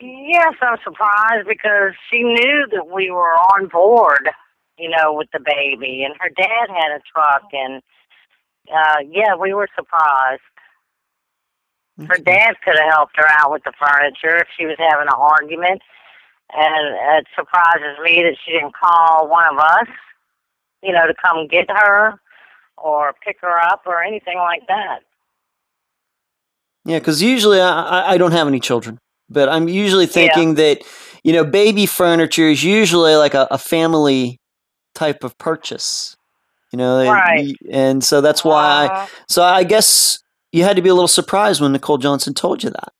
Yes, 0.00 0.54
I'm 0.62 0.78
surprised 0.84 1.48
because 1.48 1.92
she 2.08 2.22
knew 2.22 2.68
that 2.70 2.86
we 2.86 3.10
were 3.10 3.34
on 3.34 3.66
board, 3.66 4.30
you 4.78 4.88
know, 4.88 5.12
with 5.12 5.26
the 5.32 5.40
baby, 5.40 6.04
and 6.04 6.14
her 6.20 6.28
dad 6.36 6.68
had 6.68 6.92
a 6.96 7.00
truck, 7.12 7.42
and 7.52 7.82
uh 8.72 8.98
yeah, 9.10 9.34
we 9.34 9.52
were 9.54 9.68
surprised. 9.76 10.42
Her 12.06 12.16
dad 12.16 12.54
could 12.64 12.76
have 12.78 12.92
helped 12.92 13.16
her 13.16 13.26
out 13.26 13.50
with 13.50 13.64
the 13.64 13.72
furniture 13.78 14.36
if 14.36 14.46
she 14.56 14.66
was 14.66 14.76
having 14.78 15.08
an 15.08 15.14
argument, 15.16 15.82
and 16.54 17.18
it 17.18 17.26
surprises 17.34 17.98
me 18.04 18.22
that 18.22 18.36
she 18.44 18.52
didn't 18.52 18.74
call 18.74 19.28
one 19.28 19.44
of 19.52 19.58
us, 19.58 19.88
you 20.82 20.92
know, 20.92 21.06
to 21.08 21.14
come 21.14 21.48
get 21.48 21.68
her 21.68 22.20
or 22.76 23.14
pick 23.24 23.38
her 23.40 23.58
up 23.58 23.82
or 23.86 24.02
anything 24.02 24.36
like 24.38 24.62
that. 24.68 25.00
Yeah, 26.84 27.00
because 27.00 27.20
usually 27.20 27.60
I, 27.60 28.12
I- 28.14 28.18
don't 28.18 28.32
have 28.32 28.46
any 28.46 28.60
children, 28.60 28.98
but 29.28 29.48
I'm 29.48 29.68
usually 29.68 30.06
thinking 30.06 30.54
that 30.54 30.82
you 31.24 31.32
know 31.32 31.44
baby 31.44 31.84
furniture 31.86 32.48
is 32.48 32.62
usually 32.62 33.16
like 33.16 33.34
a, 33.34 33.48
a 33.50 33.58
family 33.58 34.38
type 34.94 35.24
of 35.24 35.36
purchase. 35.38 36.16
You 36.72 36.76
know, 36.76 37.02
Right. 37.10 37.56
and 37.70 38.04
so 38.04 38.20
that's 38.20 38.44
why. 38.44 38.64
I, 38.64 38.86
Uh, 38.86 39.06
so 39.28 39.42
I 39.42 39.64
guess 39.64 40.18
you 40.52 40.64
had 40.64 40.76
to 40.76 40.82
be 40.82 40.88
a 40.88 40.94
little 40.94 41.08
surprised 41.08 41.60
when 41.60 41.72
Nicole 41.72 41.98
Johnson 41.98 42.34
told 42.34 42.62
you 42.62 42.70
that. 42.70 42.92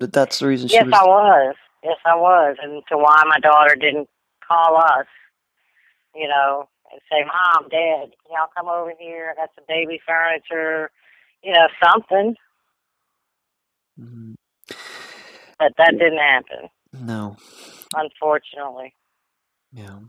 That 0.00 0.12
that's 0.12 0.38
the 0.40 0.46
reason 0.46 0.68
she 0.68 0.74
yes, 0.74 0.84
was. 0.86 0.94
I 0.94 1.04
was. 1.04 1.54
Yes, 1.82 1.96
I 2.04 2.16
was, 2.16 2.56
and 2.62 2.82
to 2.88 2.98
why 2.98 3.22
my 3.28 3.38
daughter 3.38 3.76
didn't 3.76 4.08
call 4.46 4.76
us, 4.76 5.06
you 6.14 6.26
know, 6.28 6.68
and 6.92 7.00
say, 7.10 7.24
"Mom, 7.24 7.68
Dad, 7.68 8.10
can 8.24 8.30
y'all 8.32 8.48
come 8.56 8.68
over 8.68 8.92
here? 8.98 9.32
I 9.32 9.40
got 9.40 9.50
some 9.54 9.64
baby 9.68 10.00
furniture, 10.06 10.90
you 11.42 11.52
know, 11.52 11.68
something." 11.82 12.36
Mhm. 14.00 14.34
But 15.58 15.72
that 15.78 15.92
didn't 15.92 16.18
happen, 16.18 16.68
No. 16.92 17.36
unfortunately. 17.94 18.94
Yeah. 19.72 20.00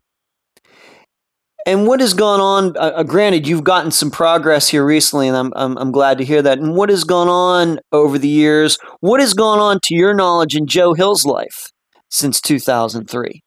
And 1.66 1.86
what 1.86 2.00
has 2.00 2.14
gone 2.14 2.40
on? 2.40 2.78
Uh, 2.78 2.92
uh, 2.96 3.04
granted, 3.04 3.48
you've 3.48 3.64
gotten 3.64 3.92
some 3.92 4.10
progress 4.10 4.70
here 4.70 4.86
recently, 4.86 5.28
and 5.28 5.36
I'm, 5.36 5.54
I'm 5.56 5.78
I'm 5.78 5.92
glad 5.92 6.18
to 6.20 6.26
hear 6.26 6.42
that. 6.42 6.60
And 6.60 6.76
what 6.76 6.90
has 6.90 7.04
gone 7.04 7.28
on 7.28 7.80
over 7.92 8.18
the 8.18 8.28
years? 8.28 8.78
What 9.02 9.20
has 9.20 9.34
gone 9.34 9.60
on, 9.60 9.80
to 9.84 9.96
your 9.96 10.14
knowledge, 10.14 10.56
in 10.56 10.66
Joe 10.66 10.94
Hill's 10.94 11.26
life 11.26 11.72
since 12.10 12.40
2003? 12.40 13.44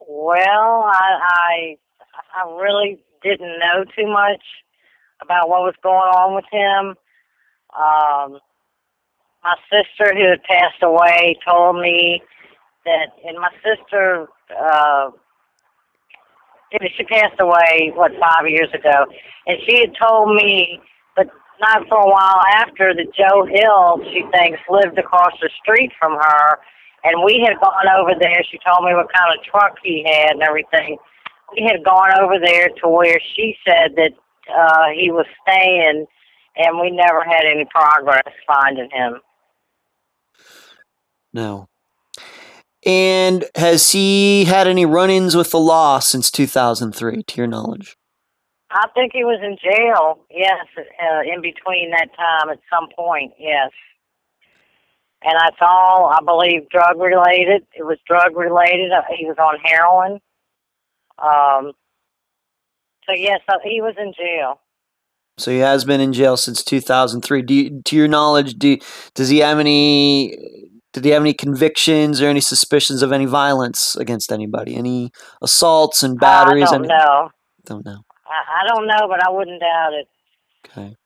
Well, 0.00 0.84
I, 0.86 1.18
I 1.20 1.76
I 2.36 2.56
really 2.56 3.02
didn't 3.22 3.58
know 3.58 3.84
too 3.96 4.06
much 4.06 4.42
about 5.22 5.48
what 5.48 5.62
was 5.62 5.74
going 5.82 5.96
on 5.96 6.34
with 6.34 6.44
him. 6.52 6.94
Um, 7.76 8.38
my 9.42 9.56
sister, 9.70 10.14
who 10.14 10.30
had 10.30 10.42
passed 10.44 10.82
away, 10.82 11.36
told 11.46 11.80
me 11.80 12.22
that, 12.84 13.08
and 13.26 13.38
my 13.38 13.50
sister, 13.62 14.28
uh, 14.58 15.10
she 16.96 17.04
passed 17.04 17.40
away 17.40 17.92
what 17.94 18.12
five 18.20 18.48
years 18.48 18.68
ago, 18.74 19.06
and 19.46 19.58
she 19.66 19.80
had 19.80 19.92
told 20.00 20.34
me, 20.34 20.80
but 21.16 21.26
not 21.60 21.88
for 21.88 21.98
a 21.98 22.08
while 22.08 22.42
after, 22.54 22.94
that 22.94 23.14
Joe 23.16 23.46
Hill, 23.46 24.00
she 24.12 24.22
thinks, 24.32 24.60
lived 24.68 24.98
across 24.98 25.32
the 25.40 25.50
street 25.62 25.92
from 25.98 26.12
her, 26.12 26.58
and 27.04 27.24
we 27.24 27.44
had 27.46 27.60
gone 27.60 27.88
over 27.96 28.12
there. 28.18 28.42
She 28.50 28.58
told 28.66 28.84
me 28.84 28.94
what 28.94 29.12
kind 29.12 29.32
of 29.36 29.44
truck 29.44 29.76
he 29.82 30.04
had 30.06 30.32
and 30.32 30.42
everything. 30.42 30.98
We 31.56 31.62
had 31.64 31.84
gone 31.84 32.12
over 32.20 32.34
there 32.42 32.68
to 32.82 32.88
where 32.88 33.18
she 33.34 33.56
said 33.66 33.96
that 33.96 34.12
uh, 34.52 34.88
he 34.94 35.10
was 35.10 35.26
staying, 35.42 36.06
and 36.56 36.80
we 36.80 36.90
never 36.90 37.22
had 37.24 37.44
any 37.44 37.64
progress 37.70 38.28
finding 38.46 38.90
him. 38.90 39.20
No. 41.32 41.68
And 42.88 43.44
has 43.54 43.92
he 43.92 44.46
had 44.46 44.66
any 44.66 44.86
run-ins 44.86 45.36
with 45.36 45.50
the 45.50 45.60
law 45.60 45.98
since 45.98 46.30
2003, 46.30 47.22
to 47.22 47.36
your 47.36 47.46
knowledge? 47.46 47.98
I 48.70 48.86
think 48.94 49.12
he 49.12 49.24
was 49.24 49.40
in 49.42 49.58
jail. 49.62 50.20
Yes, 50.30 50.66
uh, 50.76 51.20
in 51.20 51.42
between 51.42 51.90
that 51.90 52.08
time 52.16 52.48
at 52.50 52.60
some 52.72 52.88
point. 52.96 53.34
Yes, 53.38 53.70
and 55.22 55.34
that's 55.38 55.56
all 55.60 56.06
I 56.06 56.20
believe 56.24 56.68
drug 56.70 56.98
related. 56.98 57.66
It 57.76 57.82
was 57.82 57.98
drug 58.06 58.34
related. 58.34 58.90
Uh, 58.90 59.02
he 59.14 59.26
was 59.26 59.36
on 59.38 59.58
heroin. 59.62 60.20
Um. 61.18 61.72
So 63.04 63.14
yes, 63.14 63.40
uh, 63.48 63.58
he 63.62 63.82
was 63.82 63.96
in 63.98 64.14
jail. 64.14 64.60
So 65.36 65.50
he 65.50 65.58
has 65.58 65.84
been 65.84 66.00
in 66.00 66.14
jail 66.14 66.36
since 66.36 66.64
2003. 66.64 67.42
Do 67.42 67.54
you, 67.54 67.82
to 67.82 67.96
your 67.96 68.08
knowledge, 68.08 68.54
do 68.54 68.78
does 69.14 69.28
he 69.28 69.38
have 69.38 69.58
any? 69.58 70.70
Did 70.98 71.06
he 71.06 71.10
have 71.12 71.22
any 71.22 71.34
convictions 71.34 72.20
or 72.20 72.26
any 72.26 72.40
suspicions 72.40 73.02
of 73.02 73.12
any 73.12 73.24
violence 73.24 73.96
against 73.96 74.32
anybody? 74.32 74.76
Any 74.76 75.10
assaults 75.42 76.02
and 76.02 76.18
batteries? 76.18 76.68
I 76.68 76.72
don't 76.72 76.84
any, 76.84 76.88
know. 76.88 77.30
Don't 77.64 77.84
know. 77.84 78.02
I, 78.26 78.62
I 78.62 78.68
don't 78.68 78.86
know, 78.86 79.06
but 79.08 79.24
I 79.24 79.30
wouldn't 79.30 79.60
doubt 79.60 79.92
it. 79.92 80.08
Okay. 80.66 80.96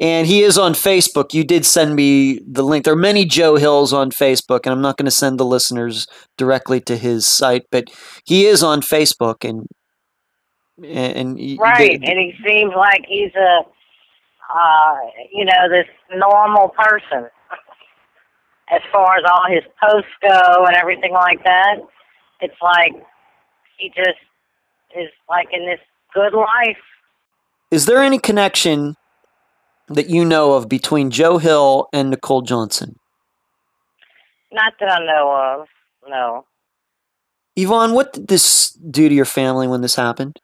And 0.00 0.26
he 0.26 0.42
is 0.42 0.58
on 0.58 0.72
Facebook. 0.74 1.32
You 1.32 1.44
did 1.44 1.64
send 1.64 1.94
me 1.94 2.40
the 2.46 2.62
link. 2.62 2.84
There 2.84 2.94
are 2.94 2.96
many 2.96 3.24
Joe 3.24 3.56
Hills 3.56 3.92
on 3.92 4.10
Facebook, 4.10 4.60
and 4.64 4.72
I'm 4.72 4.82
not 4.82 4.96
going 4.96 5.04
to 5.06 5.10
send 5.12 5.38
the 5.38 5.44
listeners 5.44 6.06
directly 6.36 6.80
to 6.82 6.96
his 6.96 7.26
site, 7.26 7.62
but 7.70 7.84
he 8.24 8.46
is 8.46 8.62
on 8.62 8.80
Facebook, 8.80 9.48
and 9.48 9.66
and 10.82 11.38
he- 11.38 11.56
Right, 11.60 12.00
the- 12.00 12.06
and 12.08 12.18
he 12.18 12.34
seems 12.44 12.72
like 12.76 13.04
he's 13.06 13.32
a, 13.36 13.60
uh, 14.52 14.96
you 15.32 15.44
know, 15.44 15.68
this 15.70 15.86
normal 16.12 16.70
person. 16.70 17.30
As 18.74 18.80
far 18.92 19.16
as 19.16 19.24
all 19.30 19.44
his 19.48 19.62
posts 19.80 20.10
go 20.20 20.66
and 20.66 20.74
everything 20.76 21.12
like 21.12 21.44
that, 21.44 21.76
it's 22.40 22.56
like 22.60 22.92
he 23.78 23.88
just 23.90 24.18
is 24.98 25.08
like 25.28 25.48
in 25.52 25.64
this 25.66 25.80
good 26.12 26.34
life. 26.34 26.76
is 27.70 27.86
there 27.86 28.02
any 28.02 28.18
connection 28.18 28.96
that 29.88 30.08
you 30.08 30.24
know 30.24 30.52
of 30.54 30.68
between 30.68 31.10
Joe 31.10 31.38
Hill 31.38 31.88
and 31.92 32.10
Nicole 32.10 32.42
Johnson? 32.42 32.98
Not 34.52 34.74
that 34.80 34.90
I 34.90 35.04
know 35.04 35.60
of. 35.60 35.68
No. 36.08 36.46
Yvonne, 37.56 37.92
what 37.92 38.12
did 38.12 38.28
this 38.28 38.70
do 38.72 39.08
to 39.08 39.14
your 39.14 39.24
family 39.24 39.68
when 39.68 39.80
this 39.80 39.96
happened? 39.96 40.40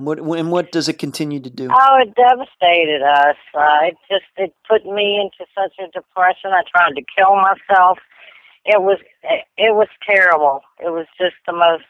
What 0.00 0.18
and 0.18 0.50
what 0.50 0.72
does 0.72 0.88
it 0.88 0.98
continue 0.98 1.40
to 1.40 1.50
do? 1.50 1.68
Oh, 1.70 1.98
it 2.00 2.14
devastated 2.14 3.02
us. 3.02 3.36
Uh, 3.54 3.78
it 3.82 3.96
just 4.10 4.24
it 4.38 4.54
put 4.66 4.86
me 4.86 5.20
into 5.20 5.44
such 5.54 5.74
a 5.78 5.90
depression. 5.92 6.52
I 6.52 6.62
tried 6.74 6.94
to 6.96 7.02
kill 7.14 7.36
myself. 7.36 7.98
It 8.64 8.80
was 8.80 8.96
it, 9.22 9.44
it 9.58 9.74
was 9.74 9.88
terrible. 10.08 10.62
It 10.78 10.88
was 10.88 11.06
just 11.20 11.34
the 11.46 11.52
most 11.52 11.84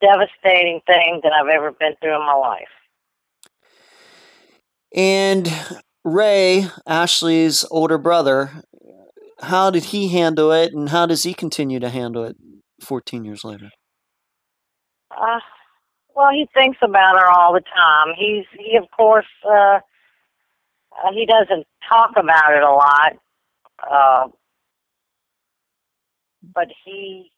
devastating 0.00 0.80
thing 0.86 1.20
that 1.22 1.32
I've 1.32 1.54
ever 1.54 1.72
been 1.72 1.92
through 2.00 2.14
in 2.14 2.26
my 2.26 2.32
life. 2.32 2.72
And 4.96 5.52
Ray, 6.04 6.68
Ashley's 6.86 7.66
older 7.70 7.98
brother, 7.98 8.62
how 9.42 9.70
did 9.70 9.84
he 9.84 10.08
handle 10.08 10.52
it, 10.52 10.72
and 10.72 10.88
how 10.88 11.04
does 11.04 11.24
he 11.24 11.34
continue 11.34 11.80
to 11.80 11.90
handle 11.90 12.24
it 12.24 12.36
14 12.80 13.26
years 13.26 13.44
later? 13.44 13.68
Uh, 15.10 15.38
well, 16.14 16.30
he 16.32 16.48
thinks 16.54 16.78
about 16.82 17.18
her 17.18 17.28
all 17.30 17.52
the 17.52 17.62
time. 17.62 18.14
He's 18.16 18.44
he 18.58 18.76
of 18.76 18.90
course 18.90 19.26
uh, 19.44 19.80
uh, 21.04 21.12
he 21.12 21.26
doesn't 21.26 21.66
talk 21.88 22.12
about 22.16 22.54
it 22.54 22.62
a 22.62 22.70
lot, 22.70 23.12
uh, 23.90 24.28
but 26.54 26.68
he 26.84 27.30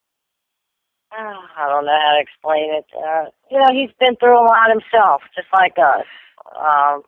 uh, 1.13 1.35
I 1.57 1.69
don't 1.69 1.87
know 1.87 1.99
how 1.99 2.15
to 2.15 2.21
explain 2.21 2.75
it. 2.75 2.87
Uh, 2.97 3.27
you 3.51 3.59
know, 3.59 3.69
he's 3.73 3.95
been 4.01 4.17
through 4.17 4.39
a 4.39 4.45
lot 4.45 4.71
himself, 4.71 5.23
just 5.35 5.49
like 5.53 5.75
us. 5.79 6.07
Um, 6.59 7.03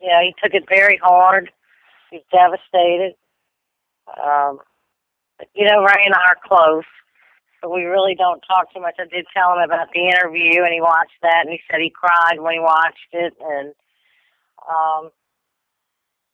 you 0.00 0.08
know, 0.08 0.20
he 0.22 0.34
took 0.42 0.54
it 0.54 0.64
very 0.68 0.98
hard. 1.02 1.50
He's 2.10 2.20
devastated. 2.32 3.14
Um, 4.22 4.58
you 5.54 5.66
know, 5.66 5.82
Ray 5.82 6.04
and 6.04 6.14
I 6.14 6.20
are 6.28 6.38
close 6.46 6.84
but 7.60 7.72
we 7.72 7.84
really 7.84 8.14
don't 8.14 8.40
talk 8.42 8.72
too 8.72 8.80
much. 8.80 8.96
I 8.98 9.04
did 9.04 9.26
tell 9.34 9.52
him 9.54 9.62
about 9.64 9.88
the 9.92 10.06
interview, 10.08 10.62
and 10.62 10.72
he 10.72 10.80
watched 10.80 11.18
that, 11.22 11.42
and 11.42 11.50
he 11.50 11.60
said 11.70 11.80
he 11.80 11.90
cried 11.90 12.40
when 12.40 12.54
he 12.54 12.60
watched 12.60 13.10
it, 13.12 13.34
and 13.40 13.74
um, 14.68 15.10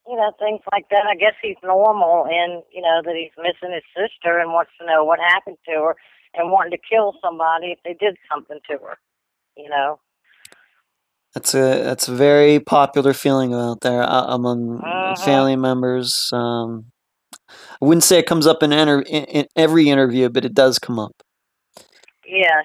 you 0.07 0.16
know 0.16 0.33
things 0.39 0.61
like 0.72 0.89
that. 0.91 1.07
I 1.09 1.16
guess 1.16 1.35
he's 1.41 1.57
normal, 1.62 2.27
and 2.27 2.62
you 2.72 2.83
know 2.83 3.01
that 3.05 3.14
he's 3.16 3.33
missing 3.39 3.72
his 3.75 3.87
sister 3.97 4.39
and 4.39 4.53
wants 4.53 4.72
to 4.81 4.87
know 4.87 5.05
what 5.05 5.18
happened 5.20 5.59
to 5.66 5.72
her, 5.72 5.97
and 6.35 6.51
wanting 6.51 6.72
to 6.72 6.79
kill 6.79 7.14
somebody 7.22 7.72
if 7.72 7.79
they 7.85 7.95
did 7.95 8.16
something 8.31 8.59
to 8.70 8.79
her. 8.79 8.99
You 9.57 9.70
know. 9.70 10.01
That's 11.35 11.53
a 11.55 11.83
that's 11.83 12.07
a 12.07 12.14
very 12.14 12.61
popular 12.61 13.12
feeling 13.12 13.55
out 13.55 13.81
there 13.81 14.03
uh, 14.03 14.27
among 14.27 14.79
Mhm. 14.79 15.25
family 15.25 15.57
members. 15.57 16.31
Um, 16.33 16.93
I 17.80 17.84
wouldn't 17.84 18.05
say 18.05 18.18
it 18.18 18.26
comes 18.26 18.46
up 18.46 18.62
in, 18.62 18.72
enter, 18.72 19.00
in, 19.02 19.24
in 19.24 19.46
every 19.57 19.88
interview, 19.88 20.28
but 20.28 20.44
it 20.44 20.55
does 20.55 20.78
come 20.78 20.98
up. 20.98 21.22
Yes. 22.26 22.64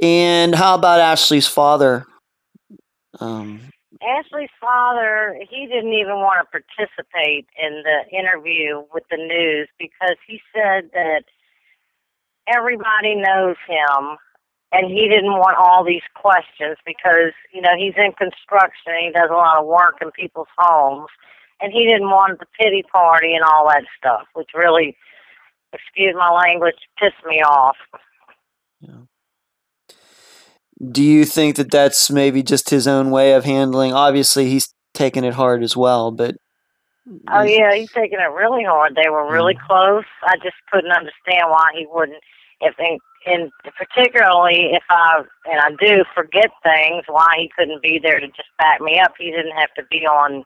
And 0.00 0.54
how 0.54 0.74
about 0.74 1.00
Ashley's 1.00 1.46
father? 1.46 2.04
Um, 3.20 3.60
Ashley's 4.02 4.50
father, 4.60 5.38
he 5.48 5.66
didn't 5.66 5.94
even 5.94 6.16
want 6.16 6.44
to 6.44 6.60
participate 6.60 7.46
in 7.60 7.82
the 7.82 8.16
interview 8.16 8.82
with 8.92 9.04
the 9.10 9.16
news 9.16 9.68
because 9.78 10.16
he 10.26 10.40
said 10.54 10.90
that 10.92 11.24
everybody 12.46 13.14
knows 13.14 13.56
him 13.66 14.16
and 14.72 14.90
he 14.90 15.08
didn't 15.08 15.38
want 15.38 15.56
all 15.56 15.84
these 15.84 16.04
questions 16.14 16.76
because, 16.84 17.32
you 17.52 17.60
know, 17.60 17.76
he's 17.76 17.94
in 17.96 18.12
construction 18.12 18.92
and 18.92 19.06
he 19.06 19.12
does 19.12 19.30
a 19.30 19.34
lot 19.34 19.58
of 19.58 19.66
work 19.66 19.96
in 20.02 20.10
people's 20.10 20.52
homes 20.58 21.08
and 21.60 21.72
he 21.72 21.86
didn't 21.86 22.10
want 22.10 22.38
the 22.38 22.46
pity 22.58 22.82
party 22.90 23.34
and 23.34 23.44
all 23.44 23.68
that 23.68 23.84
stuff, 23.98 24.26
which 24.34 24.48
really, 24.54 24.96
excuse 25.72 26.14
my 26.16 26.30
language, 26.30 26.76
pissed 26.98 27.24
me 27.26 27.42
off. 27.42 27.76
Yeah. 28.80 29.04
do 30.92 31.02
you 31.02 31.24
think 31.24 31.56
that 31.56 31.70
that's 31.70 32.10
maybe 32.10 32.42
just 32.42 32.70
his 32.70 32.86
own 32.86 33.10
way 33.10 33.32
of 33.32 33.44
handling? 33.44 33.92
Obviously, 33.92 34.50
he's 34.50 34.74
taking 34.92 35.24
it 35.24 35.34
hard 35.34 35.62
as 35.62 35.76
well, 35.76 36.10
but 36.10 36.36
Oh 37.28 37.42
yeah, 37.42 37.72
he's 37.74 37.92
taking 37.92 38.18
it 38.18 38.32
really 38.34 38.64
hard. 38.64 38.96
They 38.96 39.08
were 39.08 39.30
really 39.30 39.54
mm. 39.54 39.66
close. 39.66 40.04
I 40.24 40.36
just 40.42 40.56
couldn't 40.72 40.90
understand 40.90 41.50
why 41.50 41.70
he 41.74 41.86
wouldn't. 41.88 42.22
If 42.60 42.74
in, 42.78 42.98
in 43.26 43.50
particularly 43.78 44.72
if 44.72 44.82
I 44.90 45.22
and 45.44 45.60
I 45.60 45.70
do 45.78 46.04
forget 46.14 46.50
things, 46.62 47.04
why 47.06 47.28
he 47.36 47.50
couldn't 47.56 47.82
be 47.82 48.00
there 48.02 48.18
to 48.18 48.26
just 48.26 48.48
back 48.58 48.80
me 48.80 48.98
up. 48.98 49.12
He 49.18 49.30
didn't 49.30 49.56
have 49.56 49.72
to 49.74 49.84
be 49.88 50.04
on 50.06 50.44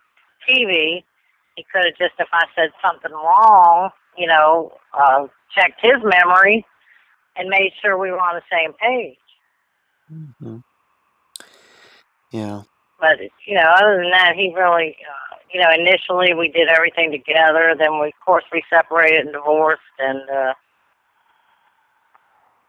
TV. 0.49 1.03
He 1.57 1.65
could 1.73 1.85
have 1.85 1.97
just, 1.99 2.15
if 2.19 2.29
I 2.33 2.45
said 2.55 2.71
something 2.83 3.13
wrong, 3.13 3.91
you 4.17 4.27
know, 4.27 4.73
uh, 4.95 5.27
checked 5.55 5.81
his 5.83 5.97
memory 6.03 6.65
and 7.37 7.49
made 7.49 7.73
sure 7.83 7.99
we 7.99 8.11
were 8.11 8.21
on 8.21 8.37
the 8.37 8.43
same 8.51 8.73
page. 8.75 9.17
Mhm. 10.13 10.63
yeah. 12.33 12.63
but 12.99 13.19
you 13.47 13.55
know, 13.55 13.73
other 13.77 13.97
than 14.03 14.11
that, 14.11 14.35
he 14.35 14.53
really, 14.55 14.97
uh, 15.09 15.37
you 15.53 15.61
know, 15.61 15.71
initially 15.71 16.35
we 16.35 16.49
did 16.49 16.69
everything 16.69 17.11
together. 17.13 17.75
Then 17.79 18.01
we, 18.01 18.09
of 18.09 18.21
course, 18.25 18.45
we 18.53 18.63
separated 18.69 19.27
and 19.27 19.33
divorced, 19.33 19.83
and 19.99 20.29
uh, 20.29 20.55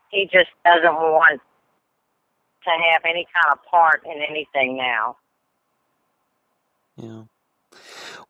he 0.10 0.26
just 0.32 0.50
doesn't 0.66 0.94
want 0.96 1.42
to 2.64 2.70
have 2.70 3.02
any 3.06 3.28
kind 3.34 3.52
of 3.52 3.64
part 3.66 4.04
in 4.06 4.22
anything 4.22 4.78
now. 4.78 5.18
Yeah. 6.96 7.24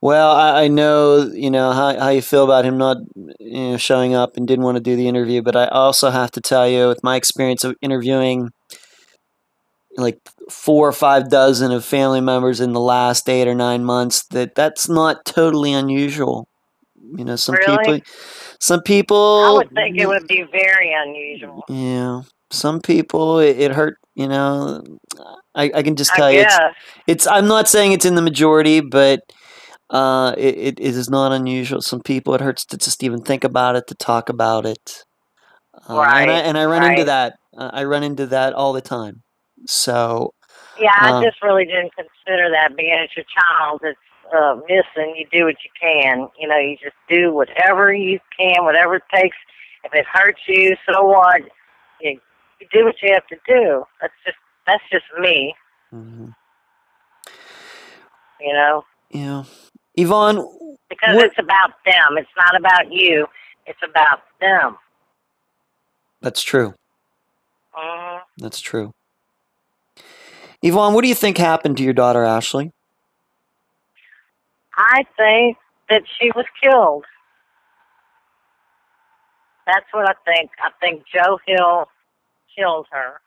Well, 0.01 0.31
I, 0.31 0.63
I 0.63 0.67
know 0.67 1.29
you 1.33 1.51
know 1.51 1.71
how 1.71 1.97
how 1.99 2.09
you 2.09 2.21
feel 2.21 2.43
about 2.43 2.65
him 2.65 2.77
not 2.77 2.97
you 3.39 3.71
know 3.71 3.77
showing 3.77 4.15
up 4.15 4.35
and 4.37 4.47
didn't 4.47 4.65
want 4.65 4.77
to 4.77 4.83
do 4.83 4.95
the 4.95 5.07
interview, 5.07 5.41
but 5.41 5.55
I 5.55 5.67
also 5.67 6.09
have 6.09 6.31
to 6.31 6.41
tell 6.41 6.67
you, 6.67 6.87
with 6.87 7.03
my 7.03 7.15
experience 7.15 7.63
of 7.63 7.75
interviewing 7.81 8.49
like 9.97 10.19
four 10.49 10.87
or 10.87 10.93
five 10.93 11.29
dozen 11.29 11.71
of 11.71 11.85
family 11.85 12.21
members 12.21 12.59
in 12.59 12.73
the 12.73 12.79
last 12.79 13.29
eight 13.29 13.47
or 13.47 13.55
nine 13.55 13.83
months, 13.83 14.25
that 14.27 14.55
that's 14.55 14.89
not 14.89 15.25
totally 15.25 15.73
unusual. 15.73 16.47
You 17.17 17.25
know, 17.25 17.35
some 17.35 17.55
Really? 17.55 17.77
people, 17.77 17.99
some 18.59 18.81
people. 18.81 19.17
I 19.17 19.51
would 19.53 19.71
think 19.71 19.97
it 19.97 20.07
would 20.07 20.27
be 20.27 20.43
very 20.51 20.93
unusual. 20.93 21.63
Yeah, 21.67 22.21
some 22.51 22.81
people 22.81 23.39
it, 23.39 23.59
it 23.59 23.71
hurt. 23.71 23.97
You 24.13 24.27
know, 24.27 24.83
I, 25.55 25.71
I 25.73 25.83
can 25.83 25.95
just 25.95 26.13
tell 26.13 26.27
I 26.27 26.31
you, 26.31 26.39
it's, 26.41 26.57
it's. 27.07 27.27
I'm 27.27 27.47
not 27.47 27.69
saying 27.69 27.93
it's 27.93 28.05
in 28.05 28.15
the 28.15 28.21
majority, 28.21 28.81
but 28.81 29.21
uh, 29.89 30.33
it, 30.37 30.79
it, 30.79 30.79
is 30.79 31.09
not 31.09 31.31
unusual. 31.31 31.81
Some 31.81 32.01
people 32.01 32.33
it 32.33 32.41
hurts 32.41 32.65
to 32.65 32.77
just 32.77 33.03
even 33.03 33.21
think 33.21 33.43
about 33.43 33.75
it, 33.75 33.87
to 33.87 33.95
talk 33.95 34.29
about 34.29 34.65
it. 34.65 35.05
Uh, 35.89 35.95
Right, 35.95 36.21
And 36.21 36.31
I, 36.31 36.39
and 36.39 36.57
I 36.57 36.65
run 36.65 36.83
into 36.83 37.05
that. 37.05 37.35
Uh, 37.57 37.71
I 37.73 37.83
run 37.85 38.03
into 38.03 38.27
that 38.27 38.53
all 38.53 38.73
the 38.73 38.81
time. 38.81 39.23
So 39.67 40.33
Yeah, 40.79 40.91
I 40.99 41.23
just 41.23 41.41
really 41.41 41.65
didn't 41.65 41.93
consider 41.95 42.49
that 42.51 42.75
being 42.75 42.97
it's 43.03 43.15
your 43.15 43.25
child 43.25 43.81
that's 43.83 43.97
uh, 44.35 44.55
missing. 44.67 45.15
You 45.17 45.27
do 45.31 45.45
what 45.45 45.55
you 45.63 45.71
can. 45.79 46.29
You 46.39 46.47
know, 46.47 46.57
you 46.57 46.77
just 46.81 46.95
do 47.09 47.33
whatever 47.33 47.93
you 47.93 48.19
can, 48.37 48.63
whatever 48.63 48.95
it 48.95 49.03
takes. 49.13 49.37
If 49.83 49.93
it 49.93 50.05
hurts 50.11 50.41
you, 50.47 50.75
so 50.89 51.03
what? 51.03 51.41
Do 52.71 52.85
what 52.85 52.95
you 53.01 53.13
have 53.13 53.27
to 53.27 53.37
do. 53.47 53.83
That's 54.01 54.13
just 54.25 54.37
that's 54.67 54.83
just 54.91 55.05
me. 55.19 55.55
mhm. 55.93 56.33
you 58.39 58.53
know, 58.53 58.83
Yeah. 59.09 59.43
Yvonne, 59.95 60.37
because 60.89 61.15
What- 61.15 61.25
it's 61.25 61.37
about 61.39 61.71
them. 61.85 62.17
It's 62.17 62.29
not 62.37 62.55
about 62.55 62.91
you. 62.91 63.27
It's 63.65 63.79
about 63.83 64.21
them. 64.39 64.77
that's 66.21 66.41
true. 66.41 66.73
hmm 67.73 68.17
That's 68.37 68.59
true. 68.61 68.93
Yvonne, 70.63 70.93
what 70.93 71.01
do 71.01 71.07
you 71.07 71.15
think 71.15 71.37
happened 71.37 71.77
to 71.77 71.83
your 71.83 71.93
daughter 71.93 72.23
Ashley? 72.23 72.71
I 74.75 75.03
think 75.17 75.57
that 75.89 76.03
she 76.19 76.31
was 76.35 76.45
killed. 76.63 77.05
That's 79.67 79.85
what 79.91 80.09
I 80.09 80.13
think. 80.25 80.51
I 80.63 80.69
think 80.79 81.03
Joe 81.13 81.39
Hill 81.45 81.87
killed 82.57 82.87
her. 82.91 83.21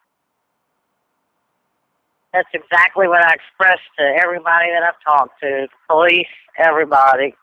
That's 2.32 2.48
exactly 2.52 3.06
what 3.06 3.22
I 3.22 3.34
expressed 3.34 3.86
to 3.98 4.02
everybody 4.02 4.66
that 4.72 4.82
I've 4.82 5.00
talked 5.04 5.40
to, 5.40 5.68
police, 5.88 6.26
everybody. 6.58 7.34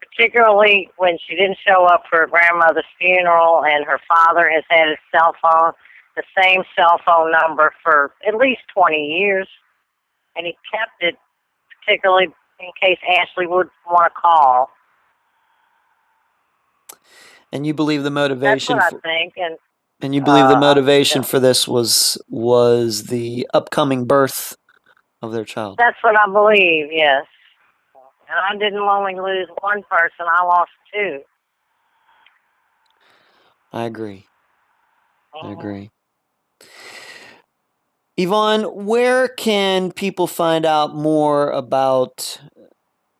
Particularly 0.00 0.90
when 0.96 1.18
she 1.28 1.36
didn't 1.36 1.58
show 1.66 1.84
up 1.84 2.04
for 2.08 2.20
her 2.20 2.26
grandmother's 2.26 2.84
funeral 2.98 3.62
and 3.64 3.84
her 3.84 4.00
father 4.08 4.50
has 4.50 4.64
had 4.70 4.88
his 4.88 4.98
cell 5.14 5.34
phone, 5.42 5.72
the 6.16 6.22
same 6.42 6.62
cell 6.74 6.98
phone 7.04 7.30
number 7.30 7.72
for 7.82 8.12
at 8.26 8.34
least 8.34 8.62
20 8.74 8.96
years. 8.96 9.46
And 10.34 10.46
he 10.46 10.56
kept 10.72 11.02
it 11.02 11.16
particularly 11.84 12.28
in 12.58 12.70
case 12.80 12.98
Ashley 13.18 13.46
would 13.46 13.68
want 13.86 14.12
to 14.12 14.20
call. 14.20 14.70
And 17.52 17.66
you 17.66 17.74
believe 17.74 18.02
the 18.02 18.10
motivation? 18.10 18.76
That's 18.76 18.92
what 18.92 19.04
I 19.04 19.08
think. 19.08 19.34
And 19.36 19.58
and 20.02 20.14
you 20.14 20.20
believe 20.20 20.48
the 20.48 20.56
uh, 20.56 20.60
motivation 20.60 21.22
yeah. 21.22 21.28
for 21.28 21.40
this 21.40 21.68
was 21.68 22.18
was 22.28 23.04
the 23.04 23.48
upcoming 23.54 24.06
birth 24.06 24.56
of 25.22 25.32
their 25.32 25.44
child. 25.44 25.78
that's 25.78 25.96
what 26.02 26.18
I 26.18 26.26
believe, 26.30 26.88
yes. 26.92 27.26
And 28.28 28.38
I 28.38 28.52
didn't 28.62 28.80
only 28.80 29.14
lose 29.14 29.48
one 29.60 29.82
person, 29.90 30.26
I 30.30 30.44
lost 30.44 30.70
two. 30.92 31.20
I 33.72 33.84
agree. 33.84 34.26
I 35.34 35.48
Mhm. 35.48 35.52
agree. 35.52 35.90
Yvonne, 38.16 38.64
where 38.86 39.28
can 39.28 39.92
people 39.92 40.26
find 40.26 40.66
out 40.66 40.94
more 40.94 41.50
about 41.50 42.40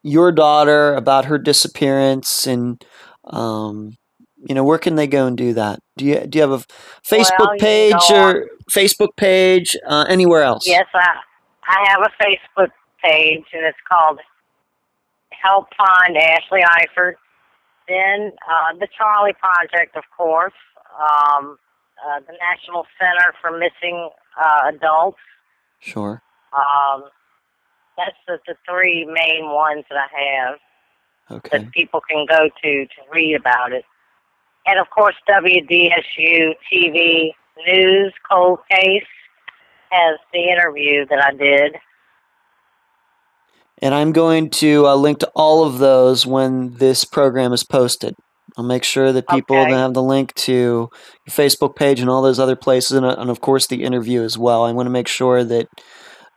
your 0.03 0.33
daughter, 0.33 0.95
about 0.95 1.27
her 1.27 1.39
disappearance, 1.39 2.47
and 2.47 2.85
um, 3.25 3.97
you 4.47 4.55
know, 4.55 4.65
where 4.65 4.79
can 4.79 4.95
they 4.95 5.07
go 5.07 5.27
and 5.27 5.37
do 5.37 5.53
that? 5.55 5.81
Do 5.97 6.05
you 6.05 6.27
do 6.27 6.39
you 6.39 6.43
have 6.43 6.53
a 6.53 6.65
Facebook 7.07 7.39
Well, 7.39 7.59
page 7.59 8.11
or 8.11 8.49
Facebook 8.71 9.17
page? 9.17 9.77
Uh, 9.87 10.07
anywhere 10.09 10.43
else? 10.43 10.67
Yes, 10.67 10.87
I 10.95 11.17
I 11.69 11.89
have 11.91 12.01
a 12.03 12.23
Facebook 12.23 12.71
page 13.03 13.45
and 13.53 13.65
it's 13.65 13.79
called 13.89 14.21
Help 15.31 15.67
Find 15.77 16.17
Ashley 16.17 16.61
Eifert. 16.61 17.15
Then 17.89 18.33
uh, 18.49 18.79
the 18.79 18.89
Charley 18.97 19.33
Project, 19.39 19.97
of 19.97 20.05
course, 20.17 20.55
um, 20.99 21.59
uh, 22.07 22.21
the 22.21 22.35
National 22.41 22.87
Center 22.99 23.35
for 23.41 23.51
Missing 23.51 24.11
uh, 24.41 24.71
Adults. 24.75 25.19
Sure. 25.81 26.23
Um, 26.53 27.05
that's 27.97 28.17
the, 28.27 28.39
the 28.47 28.55
three 28.69 29.05
main 29.05 29.51
ones 29.51 29.85
that 29.91 29.99
I 29.99 30.49
have. 30.49 30.59
Okay. 31.31 31.59
that 31.59 31.71
people 31.71 32.01
can 32.01 32.27
go 32.29 32.49
to 32.63 32.87
to 32.87 33.01
read 33.13 33.37
about 33.37 33.73
it. 33.73 33.85
And 34.71 34.79
of 34.79 34.89
course, 34.91 35.17
WDSU 35.29 36.53
TV 36.73 37.33
News 37.67 38.13
Cold 38.31 38.61
Case 38.71 39.03
has 39.91 40.17
the 40.33 40.39
interview 40.49 41.05
that 41.11 41.19
I 41.25 41.33
did. 41.33 41.75
And 43.83 43.95
I'm 43.95 44.13
going 44.13 44.51
to 44.51 44.87
uh, 44.87 44.95
link 44.95 45.19
to 45.19 45.31
all 45.35 45.65
of 45.65 45.79
those 45.79 46.25
when 46.25 46.75
this 46.75 47.05
program 47.05 47.53
is 47.53 47.65
posted. 47.65 48.15
I'll 48.57 48.65
make 48.65 48.85
sure 48.85 49.13
that 49.13 49.27
people 49.29 49.57
Okay. 49.57 49.73
have 49.73 49.93
the 49.95 50.03
link 50.03 50.35
to 50.35 50.53
your 50.53 50.89
Facebook 51.29 51.75
page 51.75 51.99
and 51.99 52.09
all 52.09 52.23
those 52.23 52.39
other 52.39 52.57
places, 52.57 52.93
and, 52.93 53.05
uh, 53.05 53.17
and 53.19 53.29
of 53.29 53.41
course 53.41 53.67
the 53.67 53.83
interview 53.83 54.23
as 54.23 54.39
well. 54.39 54.63
I 54.63 54.71
want 54.71 54.87
to 54.87 54.91
make 54.91 55.09
sure 55.09 55.43
that 55.43 55.67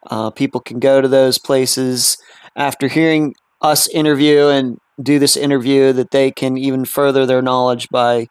uh, 0.09 0.31
people 0.31 0.59
can 0.59 0.79
go 0.79 1.01
to 1.01 1.07
those 1.07 1.37
places 1.37 2.17
after 2.55 2.87
hearing 2.87 3.35
us 3.61 3.87
interview 3.89 4.47
and 4.47 4.77
do 5.01 5.19
this 5.19 5.35
interview, 5.35 5.93
that 5.93 6.11
they 6.11 6.31
can 6.31 6.57
even 6.57 6.85
further 6.85 7.25
their 7.25 7.41
knowledge 7.41 7.89
by 7.89 8.27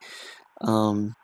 um, 0.60 1.14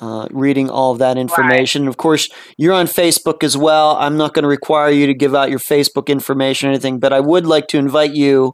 uh, 0.00 0.26
reading 0.32 0.68
all 0.68 0.90
of 0.92 0.98
that 0.98 1.16
information. 1.16 1.86
Of 1.86 1.96
course, 1.96 2.28
you're 2.58 2.72
on 2.74 2.86
Facebook 2.86 3.44
as 3.44 3.56
well. 3.56 3.96
I'm 3.96 4.16
not 4.16 4.34
going 4.34 4.42
to 4.42 4.48
require 4.48 4.90
you 4.90 5.06
to 5.06 5.14
give 5.14 5.34
out 5.34 5.48
your 5.48 5.60
Facebook 5.60 6.08
information 6.08 6.68
or 6.68 6.72
anything, 6.72 6.98
but 6.98 7.12
I 7.12 7.20
would 7.20 7.46
like 7.46 7.68
to 7.68 7.78
invite 7.78 8.12
you 8.12 8.52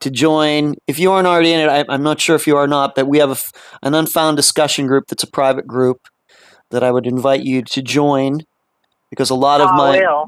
to 0.00 0.10
join. 0.10 0.74
If 0.88 0.98
you 0.98 1.12
aren't 1.12 1.28
already 1.28 1.52
in 1.52 1.60
it, 1.60 1.68
I, 1.68 1.84
I'm 1.88 2.02
not 2.02 2.20
sure 2.20 2.34
if 2.34 2.46
you 2.48 2.56
are 2.56 2.66
not, 2.66 2.96
but 2.96 3.06
we 3.06 3.18
have 3.18 3.30
a 3.30 3.86
an 3.86 3.94
unfound 3.94 4.36
discussion 4.36 4.86
group 4.88 5.04
that's 5.08 5.22
a 5.22 5.30
private 5.30 5.66
group 5.66 6.08
that 6.70 6.82
I 6.82 6.90
would 6.90 7.06
invite 7.06 7.44
you 7.44 7.62
to 7.62 7.80
join 7.80 8.40
because 9.10 9.30
a 9.30 9.34
lot 9.34 9.60
of 9.60 9.68
I 9.68 9.76
my 9.76 9.98
will. 9.98 10.26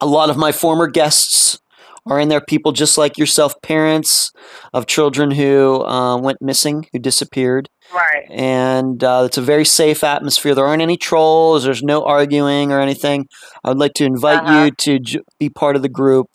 a 0.00 0.06
lot 0.06 0.30
of 0.30 0.36
my 0.36 0.52
former 0.52 0.86
guests 0.86 1.58
are 2.06 2.20
in 2.20 2.28
there. 2.28 2.40
People 2.40 2.72
just 2.72 2.98
like 2.98 3.16
yourself, 3.18 3.54
parents 3.62 4.30
of 4.72 4.86
children 4.86 5.30
who 5.30 5.82
uh, 5.84 6.16
went 6.18 6.38
missing, 6.42 6.86
who 6.92 6.98
disappeared 6.98 7.68
Right. 7.94 8.24
and 8.30 9.02
uh, 9.04 9.22
it's 9.26 9.36
a 9.38 9.42
very 9.42 9.64
safe 9.64 10.02
atmosphere. 10.04 10.54
There 10.54 10.66
aren't 10.66 10.82
any 10.82 10.96
trolls. 10.96 11.64
There's 11.64 11.82
no 11.82 12.02
arguing 12.04 12.72
or 12.72 12.80
anything. 12.80 13.26
I 13.62 13.68
would 13.68 13.78
like 13.78 13.94
to 13.94 14.04
invite 14.04 14.40
Uh-huh. 14.42 14.64
you 14.64 14.70
to 14.70 14.98
j- 14.98 15.20
be 15.38 15.48
part 15.50 15.76
of 15.76 15.82
the 15.82 15.88
group 15.88 16.26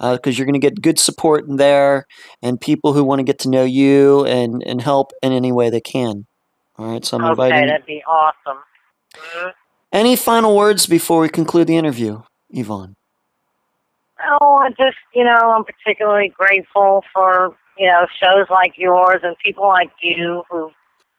because 0.00 0.36
you're 0.38 0.46
going 0.46 0.60
to 0.60 0.66
get 0.70 0.82
good 0.82 0.98
support 0.98 1.46
in 1.48 1.56
there 1.56 2.06
and 2.42 2.60
people 2.60 2.92
who 2.92 3.04
want 3.04 3.20
to 3.20 3.24
get 3.24 3.38
to 3.40 3.48
know 3.50 3.64
you 3.64 4.24
and, 4.26 4.62
and 4.66 4.82
help 4.82 5.12
in 5.22 5.32
any 5.32 5.52
way 5.52 5.70
they 5.70 5.80
can. 5.80 6.26
All 6.78 6.90
right, 6.92 7.04
so 7.04 7.16
I'm 7.16 7.24
Okay, 7.24 7.30
inviting. 7.46 7.66
that'd 7.68 7.86
be 7.86 8.02
awesome. 8.06 8.58
Mhm. 9.14 9.52
Any 9.92 10.16
final 10.16 10.54
words 10.56 10.86
before 10.86 11.20
we 11.20 11.28
conclude 11.28 11.68
the 11.68 11.76
interview, 11.76 12.22
Yvonne? 12.50 12.96
Oh, 14.24 14.56
I 14.56 14.70
just, 14.70 14.96
you 15.14 15.24
know, 15.24 15.52
I'm 15.54 15.64
particularly 15.64 16.32
grateful 16.36 17.04
for, 17.12 17.54
you 17.76 17.86
know, 17.86 18.06
shows 18.20 18.46
like 18.50 18.72
yours 18.76 19.20
and 19.22 19.36
people 19.44 19.66
like 19.68 19.90
you 20.00 20.42
who've 20.50 20.72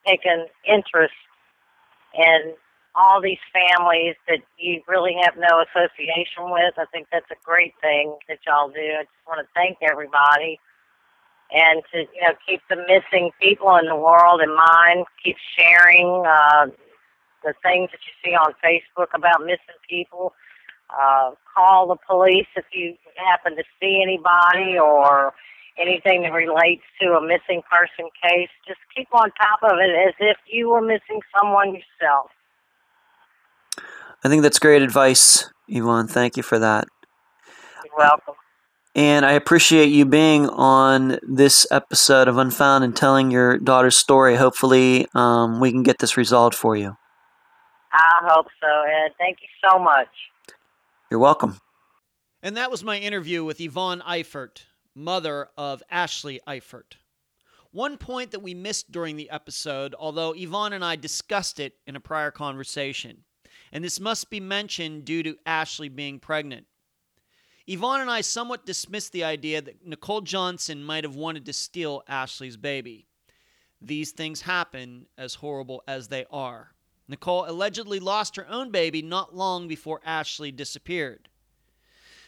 taken 0.06 0.48
interest 0.66 1.14
in 2.16 2.54
all 2.96 3.22
these 3.22 3.38
families 3.54 4.16
that 4.28 4.40
you 4.58 4.82
really 4.88 5.16
have 5.22 5.36
no 5.38 5.64
association 5.70 6.50
with. 6.50 6.74
I 6.78 6.86
think 6.92 7.08
that's 7.12 7.30
a 7.30 7.38
great 7.46 7.74
thing 7.82 8.18
that 8.28 8.40
y'all 8.48 8.70
do. 8.70 8.82
I 8.82 9.04
just 9.04 9.28
want 9.28 9.46
to 9.46 9.48
thank 9.54 9.78
everybody 9.82 10.60
and 11.52 11.84
to, 11.94 12.00
you 12.00 12.22
know, 12.22 12.34
keep 12.48 12.62
the 12.70 12.78
missing 12.88 13.30
people 13.40 13.76
in 13.78 13.86
the 13.86 13.96
world 13.96 14.42
in 14.42 14.50
mind. 14.50 15.06
Keep 15.24 15.38
sharing 15.56 16.26
uh, 16.26 16.66
the 17.44 17.54
things 17.62 17.90
that 17.92 18.02
you 18.02 18.14
see 18.26 18.34
on 18.34 18.54
Facebook 18.66 19.14
about 19.14 19.42
missing 19.42 19.78
people 19.88 20.34
uh, 20.90 21.32
call 21.56 21.88
the 21.88 21.98
police 22.08 22.48
if 22.56 22.66
you 22.72 22.96
happen 23.16 23.56
to 23.56 23.64
see 23.80 24.02
anybody 24.02 24.78
or 24.78 25.34
anything 25.80 26.24
that 26.24 26.34
relates 26.34 26.84
to 27.02 27.14
a 27.14 27.22
missing 27.22 27.62
person 27.70 28.10
case. 28.22 28.50
Just 28.68 28.80
keep 28.96 29.08
on 29.14 29.32
top 29.32 29.60
of 29.64 29.78
it 29.80 30.08
as 30.08 30.14
if 30.20 30.38
you 30.48 30.70
were 30.70 30.82
missing 30.82 31.22
someone 31.40 31.70
yourself. 31.70 32.32
I 34.24 34.30
think 34.30 34.42
that's 34.42 34.60
great 34.60 34.82
advice, 34.82 35.50
Yvonne. 35.68 36.08
Thank 36.08 36.38
you 36.38 36.44
for 36.44 36.60
that. 36.60 36.88
You're 37.86 37.98
welcome. 37.98 38.36
And 38.96 39.28
I 39.28 39.34
appreciate 39.34 39.90
you 39.90 40.06
being 40.06 40.50
on 40.50 41.20
this 41.22 41.68
episode 41.70 42.28
of 42.28 42.38
Unfound 42.38 42.84
and 42.84 42.96
telling 42.96 43.30
your 43.30 43.60
daughter's 43.60 43.96
story. 43.96 44.36
Hopefully, 44.36 45.08
um, 45.14 45.60
we 45.60 45.72
can 45.72 45.84
get 45.84 46.00
this 46.00 46.18
resolved 46.18 46.56
for 46.56 46.76
you. 46.76 46.98
I 47.94 48.20
hope 48.24 48.48
so, 48.60 48.68
Ed. 48.68 49.12
Thank 49.20 49.38
you 49.42 49.70
so 49.70 49.78
much. 49.78 50.08
You're 51.10 51.22
welcome. 51.22 51.62
And 52.44 52.58
that 52.58 52.70
was 52.70 52.84
my 52.84 52.98
interview 52.98 53.46
with 53.46 53.62
Yvonne 53.62 54.04
Eifert, 54.06 54.64
mother 54.94 55.48
of 55.58 55.82
Ashley 55.90 56.42
Eifert. 56.46 56.98
One 57.72 57.98
point 57.98 58.32
that 58.32 58.42
we 58.42 58.54
missed 58.54 58.92
during 58.92 59.16
the 59.16 59.30
episode, 59.30 59.96
although 59.98 60.34
Yvonne 60.34 60.74
and 60.74 60.84
I 60.84 60.98
discussed 60.98 61.62
it 61.62 61.76
in 61.86 61.96
a 61.96 62.02
prior 62.02 62.30
conversation, 62.30 63.24
and 63.72 63.86
this 63.86 64.02
must 64.02 64.30
be 64.30 64.42
mentioned 64.42 65.06
due 65.06 65.24
to 65.24 65.38
Ashley 65.46 65.88
being 65.88 66.20
pregnant. 66.20 66.66
Yvonne 67.68 68.02
and 68.02 68.12
I 68.12 68.20
somewhat 68.20 68.66
dismissed 68.66 69.14
the 69.14 69.24
idea 69.24 69.62
that 69.62 69.86
Nicole 69.86 70.22
Johnson 70.22 70.84
might 70.84 71.06
have 71.06 71.16
wanted 71.16 71.46
to 71.46 71.54
steal 71.54 72.04
Ashley's 72.08 72.58
baby. 72.58 73.08
These 73.82 74.12
things 74.12 74.42
happen, 74.42 75.06
as 75.18 75.36
horrible 75.36 75.84
as 75.88 76.10
they 76.10 76.26
are. 76.32 76.72
Nicole 77.08 77.46
allegedly 77.50 78.00
lost 78.00 78.36
her 78.36 78.48
own 78.48 78.70
baby 78.70 79.02
not 79.02 79.36
long 79.36 79.68
before 79.68 80.02
Ashley 80.06 80.52
disappeared. 80.52 81.30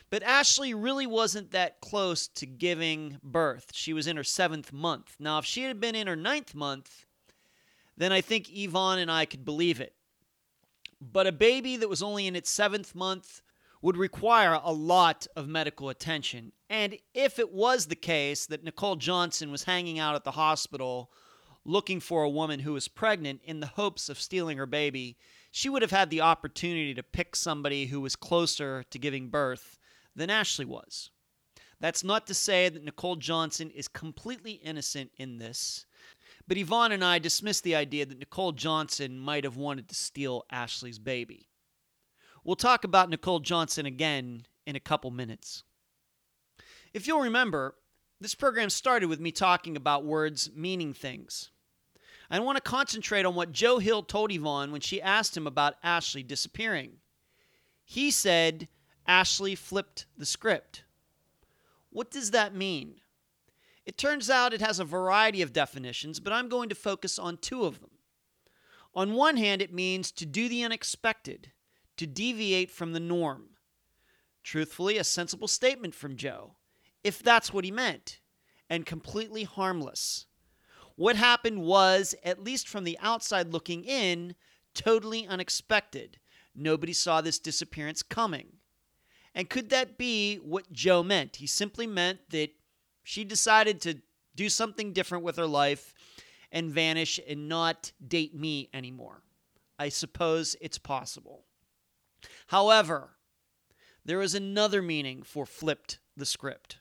But 0.10 0.24
Ashley 0.24 0.74
really 0.74 1.06
wasn't 1.06 1.52
that 1.52 1.82
close 1.82 2.28
to 2.30 2.46
giving 2.46 3.20
birth. 3.24 3.72
She 3.74 3.94
was 3.94 4.08
in 4.08 4.18
her 4.18 4.24
seventh 4.24 4.74
month. 4.74 5.16
Now, 5.20 5.38
if 5.38 5.46
she 5.46 5.64
had 5.64 5.80
been 5.80 5.96
in 5.96 6.08
her 6.08 6.16
ninth 6.16 6.56
month, 6.56 7.06
then 7.96 8.12
I 8.12 8.22
think 8.22 8.50
Yvonne 8.52 9.00
and 9.00 9.12
I 9.12 9.26
could 9.26 9.46
believe 9.46 9.80
it. 9.80 9.94
But 11.00 11.28
a 11.28 11.32
baby 11.32 11.78
that 11.78 11.90
was 11.90 12.02
only 12.02 12.26
in 12.26 12.36
its 12.36 12.50
seventh 12.50 12.96
month 12.96 13.42
would 13.82 13.98
require 13.98 14.60
a 14.64 14.74
lot 14.74 15.28
of 15.36 15.48
medical 15.48 15.90
attention. 15.90 16.52
And 16.70 16.98
if 17.14 17.40
it 17.40 17.54
was 17.54 17.86
the 17.86 17.96
case 17.96 18.46
that 18.48 18.64
Nicole 18.64 18.96
Johnson 18.96 19.52
was 19.52 19.64
hanging 19.64 20.00
out 20.00 20.16
at 20.16 20.24
the 20.24 20.32
hospital 20.32 21.12
looking 21.66 22.00
for 22.00 22.24
a 22.24 22.30
woman 22.30 22.62
who 22.62 22.74
was 22.74 22.88
pregnant 22.88 23.42
in 23.44 23.60
the 23.60 23.68
hopes 23.68 24.10
of 24.10 24.20
stealing 24.20 24.58
her 24.58 24.66
baby, 24.66 25.18
she 25.52 25.70
would 25.70 25.82
have 25.82 25.92
had 25.92 26.10
the 26.10 26.22
opportunity 26.22 26.94
to 26.94 27.04
pick 27.04 27.36
somebody 27.36 27.88
who 27.88 28.02
was 28.02 28.16
closer 28.16 28.84
to 28.90 29.00
giving 29.00 29.30
birth 29.30 29.78
than 30.16 30.30
Ashley 30.30 30.66
was. 30.66 31.12
That's 31.80 32.04
not 32.04 32.28
to 32.28 32.34
say 32.34 32.70
that 32.70 32.84
Nicole 32.84 33.16
Johnson 33.16 33.72
is 33.72 33.88
completely 33.88 34.54
innocent 34.54 35.12
in 35.18 35.38
this, 35.38 35.86
but 36.48 36.58
Yvonne 36.58 36.92
and 36.92 37.04
I 37.04 37.20
dismiss 37.20 37.62
the 37.62 37.76
idea 37.76 38.06
that 38.06 38.20
Nicole 38.20 38.52
Johnson 38.52 39.20
might 39.20 39.44
have 39.44 39.56
wanted 39.56 39.88
to 39.88 39.96
steal 39.96 40.46
Ashley's 40.52 41.00
baby. 41.00 41.48
We'll 42.44 42.56
talk 42.56 42.84
about 42.84 43.10
Nicole 43.10 43.40
Johnson 43.40 43.86
again 43.86 44.46
in 44.66 44.76
a 44.76 44.80
couple 44.80 45.12
minutes. 45.12 45.64
If 46.94 47.08
you'll 47.08 47.22
remember, 47.22 47.76
this 48.20 48.36
program 48.36 48.70
started 48.70 49.08
with 49.08 49.20
me 49.20 49.32
talking 49.32 49.78
about 49.78 50.06
words 50.06 50.50
meaning 50.54 50.94
things. 50.94 51.52
I 52.32 52.40
want 52.40 52.58
to 52.58 52.62
concentrate 52.62 53.26
on 53.26 53.34
what 53.34 53.52
Joe 53.52 53.80
Hill 53.80 54.04
told 54.04 54.32
Yvonne 54.32 54.72
when 54.72 54.82
she 54.82 55.02
asked 55.02 55.36
him 55.36 55.48
about 55.48 55.76
Ashley 55.84 56.22
disappearing. 56.22 56.98
He 57.84 58.12
said 58.12 58.68
Ashley 59.08 59.56
flipped 59.56 60.06
the 60.16 60.26
script. 60.26 60.84
What 61.90 62.12
does 62.12 62.32
that 62.32 62.54
mean? 62.54 62.96
It 63.84 63.98
turns 63.98 64.30
out 64.30 64.54
it 64.54 64.62
has 64.62 64.80
a 64.80 64.86
variety 64.86 65.42
of 65.42 65.54
definitions, 65.54 66.20
but 66.20 66.32
I'm 66.32 66.50
going 66.50 66.70
to 66.70 66.76
focus 66.76 67.18
on 67.18 67.38
two 67.38 67.66
of 67.66 67.80
them. 67.80 67.90
On 68.94 69.14
one 69.14 69.38
hand, 69.38 69.64
it 69.64 69.74
means 69.74 70.12
to 70.12 70.28
do 70.28 70.48
the 70.48 70.64
unexpected, 70.64 71.52
to 71.98 72.06
deviate 72.06 72.70
from 72.70 72.94
the 72.94 73.00
norm. 73.00 73.50
Truthfully, 74.44 74.98
a 75.00 75.04
sensible 75.04 75.48
statement 75.48 75.96
from 75.96 76.16
Joe, 76.16 76.58
if 77.04 77.24
that's 77.24 77.54
what 77.54 77.66
he 77.66 77.72
meant, 77.72 78.20
and 78.70 78.86
completely 78.86 79.44
harmless. 79.44 80.26
What 80.96 81.16
happened 81.16 81.62
was, 81.62 82.14
at 82.24 82.44
least 82.44 82.68
from 82.68 82.84
the 82.84 82.98
outside 83.02 83.54
looking 83.54 83.84
in, 83.86 84.36
totally 84.74 85.26
unexpected. 85.26 86.20
Nobody 86.54 86.94
saw 86.94 87.22
this 87.22 87.40
disappearance 87.40 88.04
coming. 88.04 88.58
And 89.34 89.50
could 89.50 89.70
that 89.70 89.98
be 89.98 90.38
what 90.38 90.72
Joe 90.72 91.04
meant? 91.04 91.38
He 91.38 91.48
simply 91.48 91.88
meant 91.88 92.20
that 92.30 92.50
she 93.04 93.24
decided 93.24 93.80
to 93.82 94.02
do 94.36 94.50
something 94.50 94.94
different 94.94 95.24
with 95.24 95.38
her 95.38 95.48
life 95.48 95.94
and 96.52 96.72
vanish 96.72 97.20
and 97.28 97.48
not 97.48 97.92
date 98.06 98.36
me 98.36 98.70
anymore. 98.74 99.22
I 99.78 99.90
suppose 99.90 100.56
it's 100.60 100.78
possible. 100.78 101.46
However, 102.48 103.12
there 104.04 104.22
is 104.22 104.36
another 104.36 104.82
meaning 104.82 105.24
for 105.24 105.46
flipped 105.46 106.00
the 106.18 106.26
script. 106.26 106.80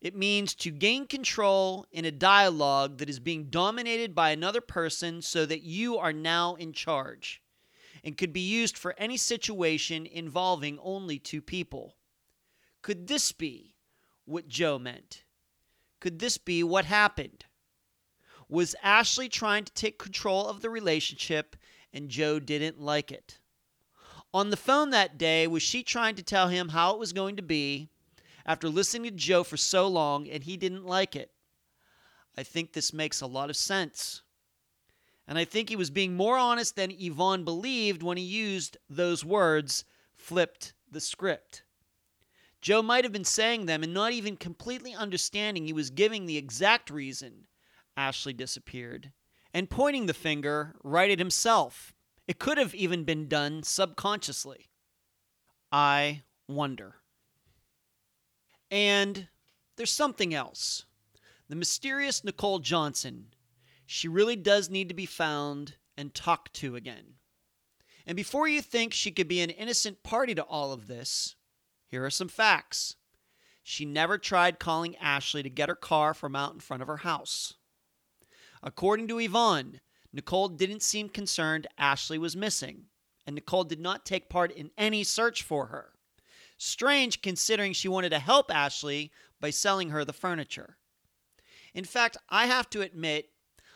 It 0.00 0.14
means 0.14 0.54
to 0.56 0.70
gain 0.70 1.06
control 1.06 1.86
in 1.90 2.04
a 2.04 2.10
dialogue 2.10 2.98
that 2.98 3.08
is 3.08 3.18
being 3.18 3.48
dominated 3.50 4.14
by 4.14 4.30
another 4.30 4.60
person 4.60 5.22
so 5.22 5.46
that 5.46 5.62
you 5.62 5.96
are 5.96 6.12
now 6.12 6.54
in 6.54 6.72
charge 6.72 7.42
and 8.04 8.16
could 8.16 8.32
be 8.32 8.40
used 8.40 8.76
for 8.76 8.94
any 8.98 9.16
situation 9.16 10.06
involving 10.06 10.78
only 10.80 11.18
two 11.18 11.40
people. 11.40 11.96
Could 12.82 13.08
this 13.08 13.32
be 13.32 13.74
what 14.26 14.48
Joe 14.48 14.78
meant? 14.78 15.24
Could 15.98 16.18
this 16.18 16.38
be 16.38 16.62
what 16.62 16.84
happened? 16.84 17.46
Was 18.48 18.76
Ashley 18.82 19.28
trying 19.28 19.64
to 19.64 19.72
take 19.72 19.98
control 19.98 20.46
of 20.46 20.60
the 20.60 20.70
relationship 20.70 21.56
and 21.92 22.10
Joe 22.10 22.38
didn't 22.38 22.80
like 22.80 23.10
it? 23.10 23.40
On 24.32 24.50
the 24.50 24.56
phone 24.56 24.90
that 24.90 25.18
day, 25.18 25.46
was 25.46 25.62
she 25.62 25.82
trying 25.82 26.14
to 26.16 26.22
tell 26.22 26.48
him 26.48 26.68
how 26.68 26.92
it 26.92 26.98
was 26.98 27.12
going 27.12 27.36
to 27.36 27.42
be 27.42 27.90
after 28.46 28.68
listening 28.68 29.10
to 29.10 29.16
Joe 29.16 29.44
for 29.44 29.56
so 29.56 29.86
long 29.86 30.28
and 30.28 30.44
he 30.44 30.56
didn't 30.56 30.86
like 30.86 31.14
it? 31.14 31.30
I 32.38 32.42
think 32.42 32.72
this 32.72 32.92
makes 32.92 33.20
a 33.20 33.26
lot 33.26 33.50
of 33.50 33.56
sense. 33.56 34.22
And 35.28 35.36
I 35.36 35.44
think 35.44 35.68
he 35.68 35.76
was 35.76 35.90
being 35.90 36.14
more 36.14 36.38
honest 36.38 36.76
than 36.76 36.92
Yvonne 36.92 37.44
believed 37.44 38.02
when 38.02 38.16
he 38.16 38.24
used 38.24 38.76
those 38.88 39.24
words, 39.24 39.84
flipped 40.14 40.72
the 40.90 41.00
script. 41.00 41.64
Joe 42.60 42.82
might 42.82 43.04
have 43.04 43.12
been 43.12 43.24
saying 43.24 43.66
them 43.66 43.82
and 43.82 43.92
not 43.92 44.12
even 44.12 44.36
completely 44.36 44.94
understanding 44.94 45.66
he 45.66 45.72
was 45.72 45.90
giving 45.90 46.26
the 46.26 46.36
exact 46.36 46.90
reason 46.90 47.46
Ashley 47.96 48.32
disappeared 48.32 49.12
and 49.52 49.70
pointing 49.70 50.06
the 50.06 50.14
finger 50.14 50.76
right 50.82 51.10
at 51.10 51.18
himself. 51.18 51.92
It 52.28 52.38
could 52.38 52.58
have 52.58 52.74
even 52.74 53.04
been 53.04 53.28
done 53.28 53.62
subconsciously. 53.62 54.66
I 55.72 56.22
wonder. 56.48 56.96
And 58.70 59.28
there's 59.76 59.92
something 59.92 60.34
else. 60.34 60.84
The 61.48 61.56
mysterious 61.56 62.24
Nicole 62.24 62.58
Johnson 62.58 63.26
she 63.86 64.08
really 64.08 64.36
does 64.36 64.68
need 64.68 64.88
to 64.88 64.94
be 64.94 65.06
found 65.06 65.76
and 65.96 66.12
talked 66.12 66.52
to 66.54 66.74
again. 66.74 67.14
And 68.04 68.16
before 68.16 68.48
you 68.48 68.60
think 68.60 68.92
she 68.92 69.12
could 69.12 69.28
be 69.28 69.40
an 69.40 69.50
innocent 69.50 70.02
party 70.02 70.34
to 70.34 70.42
all 70.42 70.72
of 70.72 70.88
this, 70.88 71.36
here 71.86 72.04
are 72.04 72.10
some 72.10 72.28
facts. 72.28 72.96
She 73.62 73.84
never 73.84 74.18
tried 74.18 74.58
calling 74.58 74.96
Ashley 74.96 75.42
to 75.42 75.50
get 75.50 75.68
her 75.68 75.76
car 75.76 76.14
from 76.14 76.36
out 76.36 76.52
in 76.52 76.60
front 76.60 76.82
of 76.82 76.88
her 76.88 76.98
house. 76.98 77.54
According 78.62 79.08
to 79.08 79.18
Yvonne, 79.18 79.80
Nicole 80.12 80.48
didn't 80.48 80.82
seem 80.82 81.08
concerned 81.08 81.66
Ashley 81.78 82.18
was 82.18 82.36
missing, 82.36 82.86
and 83.26 83.34
Nicole 83.34 83.64
did 83.64 83.80
not 83.80 84.04
take 84.04 84.28
part 84.28 84.50
in 84.50 84.70
any 84.76 85.04
search 85.04 85.42
for 85.42 85.66
her. 85.66 85.92
Strange 86.56 87.22
considering 87.22 87.72
she 87.72 87.88
wanted 87.88 88.10
to 88.10 88.18
help 88.18 88.54
Ashley 88.54 89.12
by 89.40 89.50
selling 89.50 89.90
her 89.90 90.04
the 90.04 90.12
furniture. 90.12 90.76
In 91.74 91.84
fact, 91.84 92.16
I 92.28 92.46
have 92.46 92.70
to 92.70 92.80
admit, 92.80 93.30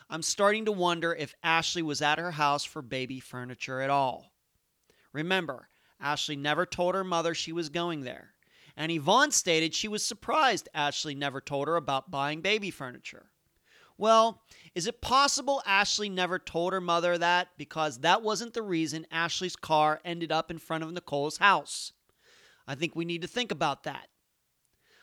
I'm 0.08 0.22
starting 0.22 0.64
to 0.64 0.72
wonder 0.72 1.14
if 1.14 1.34
Ashley 1.42 1.82
was 1.82 2.00
at 2.02 2.18
her 2.18 2.32
house 2.32 2.64
for 2.64 2.82
baby 2.82 3.20
furniture 3.20 3.80
at 3.80 3.90
all. 3.90 4.32
Remember, 5.12 5.68
Ashley 6.00 6.36
never 6.36 6.64
told 6.64 6.94
her 6.94 7.04
mother 7.04 7.34
she 7.34 7.52
was 7.52 7.68
going 7.68 8.00
there, 8.00 8.34
and 8.76 8.90
Yvonne 8.90 9.30
stated 9.30 9.74
she 9.74 9.88
was 9.88 10.04
surprised 10.04 10.68
Ashley 10.72 11.14
never 11.14 11.40
told 11.40 11.68
her 11.68 11.76
about 11.76 12.10
buying 12.10 12.40
baby 12.40 12.70
furniture. 12.70 13.30
Well, 13.98 14.42
is 14.74 14.86
it 14.86 15.02
possible 15.02 15.62
Ashley 15.66 16.08
never 16.08 16.38
told 16.38 16.72
her 16.72 16.80
mother 16.80 17.18
that 17.18 17.48
because 17.58 17.98
that 17.98 18.22
wasn't 18.22 18.54
the 18.54 18.62
reason 18.62 19.06
Ashley's 19.10 19.56
car 19.56 20.00
ended 20.06 20.32
up 20.32 20.50
in 20.50 20.58
front 20.58 20.82
of 20.82 20.92
Nicole's 20.92 21.36
house? 21.36 21.92
I 22.70 22.76
think 22.76 22.94
we 22.94 23.04
need 23.04 23.22
to 23.22 23.26
think 23.26 23.50
about 23.50 23.82
that. 23.82 24.06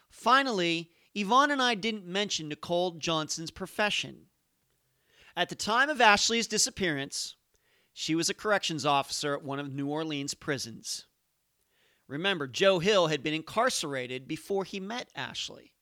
Finally, 0.09 0.89
Yvonne 1.13 1.51
and 1.51 1.61
I 1.61 1.75
didn't 1.75 2.05
mention 2.05 2.47
Nicole 2.47 2.91
Johnson's 2.91 3.51
profession. 3.51 4.27
At 5.35 5.49
the 5.49 5.55
time 5.55 5.89
of 5.89 5.99
Ashley's 5.99 6.47
disappearance, 6.47 7.35
she 7.91 8.15
was 8.15 8.29
a 8.29 8.33
corrections 8.33 8.85
officer 8.85 9.33
at 9.33 9.43
one 9.43 9.59
of 9.59 9.73
New 9.73 9.87
Orleans' 9.87 10.33
prisons. 10.33 11.07
Remember, 12.07 12.47
Joe 12.47 12.79
Hill 12.79 13.07
had 13.07 13.21
been 13.21 13.33
incarcerated 13.33 14.29
before 14.29 14.63
he 14.63 14.79
met 14.79 15.09
Ashley. 15.13 15.73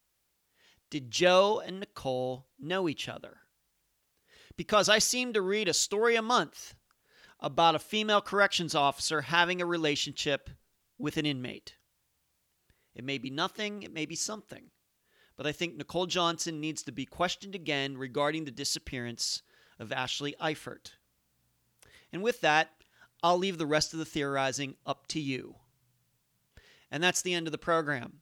Did 0.89 1.11
Joe 1.11 1.61
and 1.63 1.79
Nicole 1.79 2.47
know 2.59 2.89
each 2.89 3.07
other? 3.07 3.41
Because 4.57 4.89
I 4.89 4.97
seem 4.97 5.33
to 5.33 5.41
read 5.43 5.67
a 5.67 5.73
story 5.73 6.15
a 6.15 6.23
month 6.23 6.73
about 7.39 7.75
a 7.75 7.79
female 7.79 8.21
corrections 8.21 8.73
officer 8.73 9.21
having 9.21 9.61
a 9.61 9.67
relationship 9.67 10.49
with 10.97 11.17
an 11.17 11.25
inmate. 11.25 11.75
It 12.95 13.03
may 13.03 13.17
be 13.17 13.29
nothing, 13.29 13.83
it 13.83 13.93
may 13.93 14.05
be 14.05 14.15
something 14.15 14.71
but 15.37 15.45
I 15.45 15.51
think 15.51 15.75
Nicole 15.75 16.05
Johnson 16.05 16.61
needs 16.61 16.83
to 16.83 16.91
be 16.91 17.05
questioned 17.05 17.55
again 17.55 17.97
regarding 17.97 18.45
the 18.45 18.51
disappearance 18.51 19.41
of 19.79 19.91
Ashley 19.91 20.35
Eifert. 20.41 20.91
And 22.13 22.23
with 22.23 22.41
that, 22.41 22.71
I'll 23.21 23.37
leave 23.37 23.57
the 23.57 23.65
rest 23.65 23.93
of 23.93 23.99
the 23.99 24.05
theorizing 24.05 24.75
up 24.85 25.07
to 25.07 25.19
you. 25.19 25.55
And 26.89 27.03
that's 27.03 27.21
the 27.21 27.33
end 27.33 27.47
of 27.47 27.51
the 27.51 27.57
program. 27.57 28.21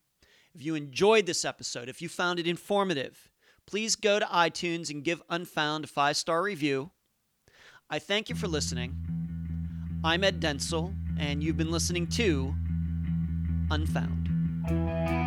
If 0.56 0.64
you 0.64 0.76
enjoyed 0.76 1.26
this 1.26 1.46
episode, 1.46 1.90
if 1.90 2.02
you 2.02 2.10
found 2.10 2.40
it 2.40 2.48
informative, 2.48 3.30
please 3.68 3.96
go 3.96 4.20
to 4.20 4.26
iTunes 4.26 4.90
and 4.90 5.04
give 5.04 5.22
Unfound 5.30 5.84
a 5.84 5.88
five 5.88 6.18
star 6.18 6.42
review. 6.42 6.92
I 7.90 8.00
thank 8.00 8.30
you 8.30 8.36
for 8.36 8.48
listening. 8.48 8.96
I'm 10.04 10.24
Ed 10.24 10.42
Dentzel, 10.42 10.96
and 11.20 11.44
you've 11.44 11.58
been 11.58 11.72
listening 11.72 12.08
to 12.08 12.56
Unfound. 13.74 15.23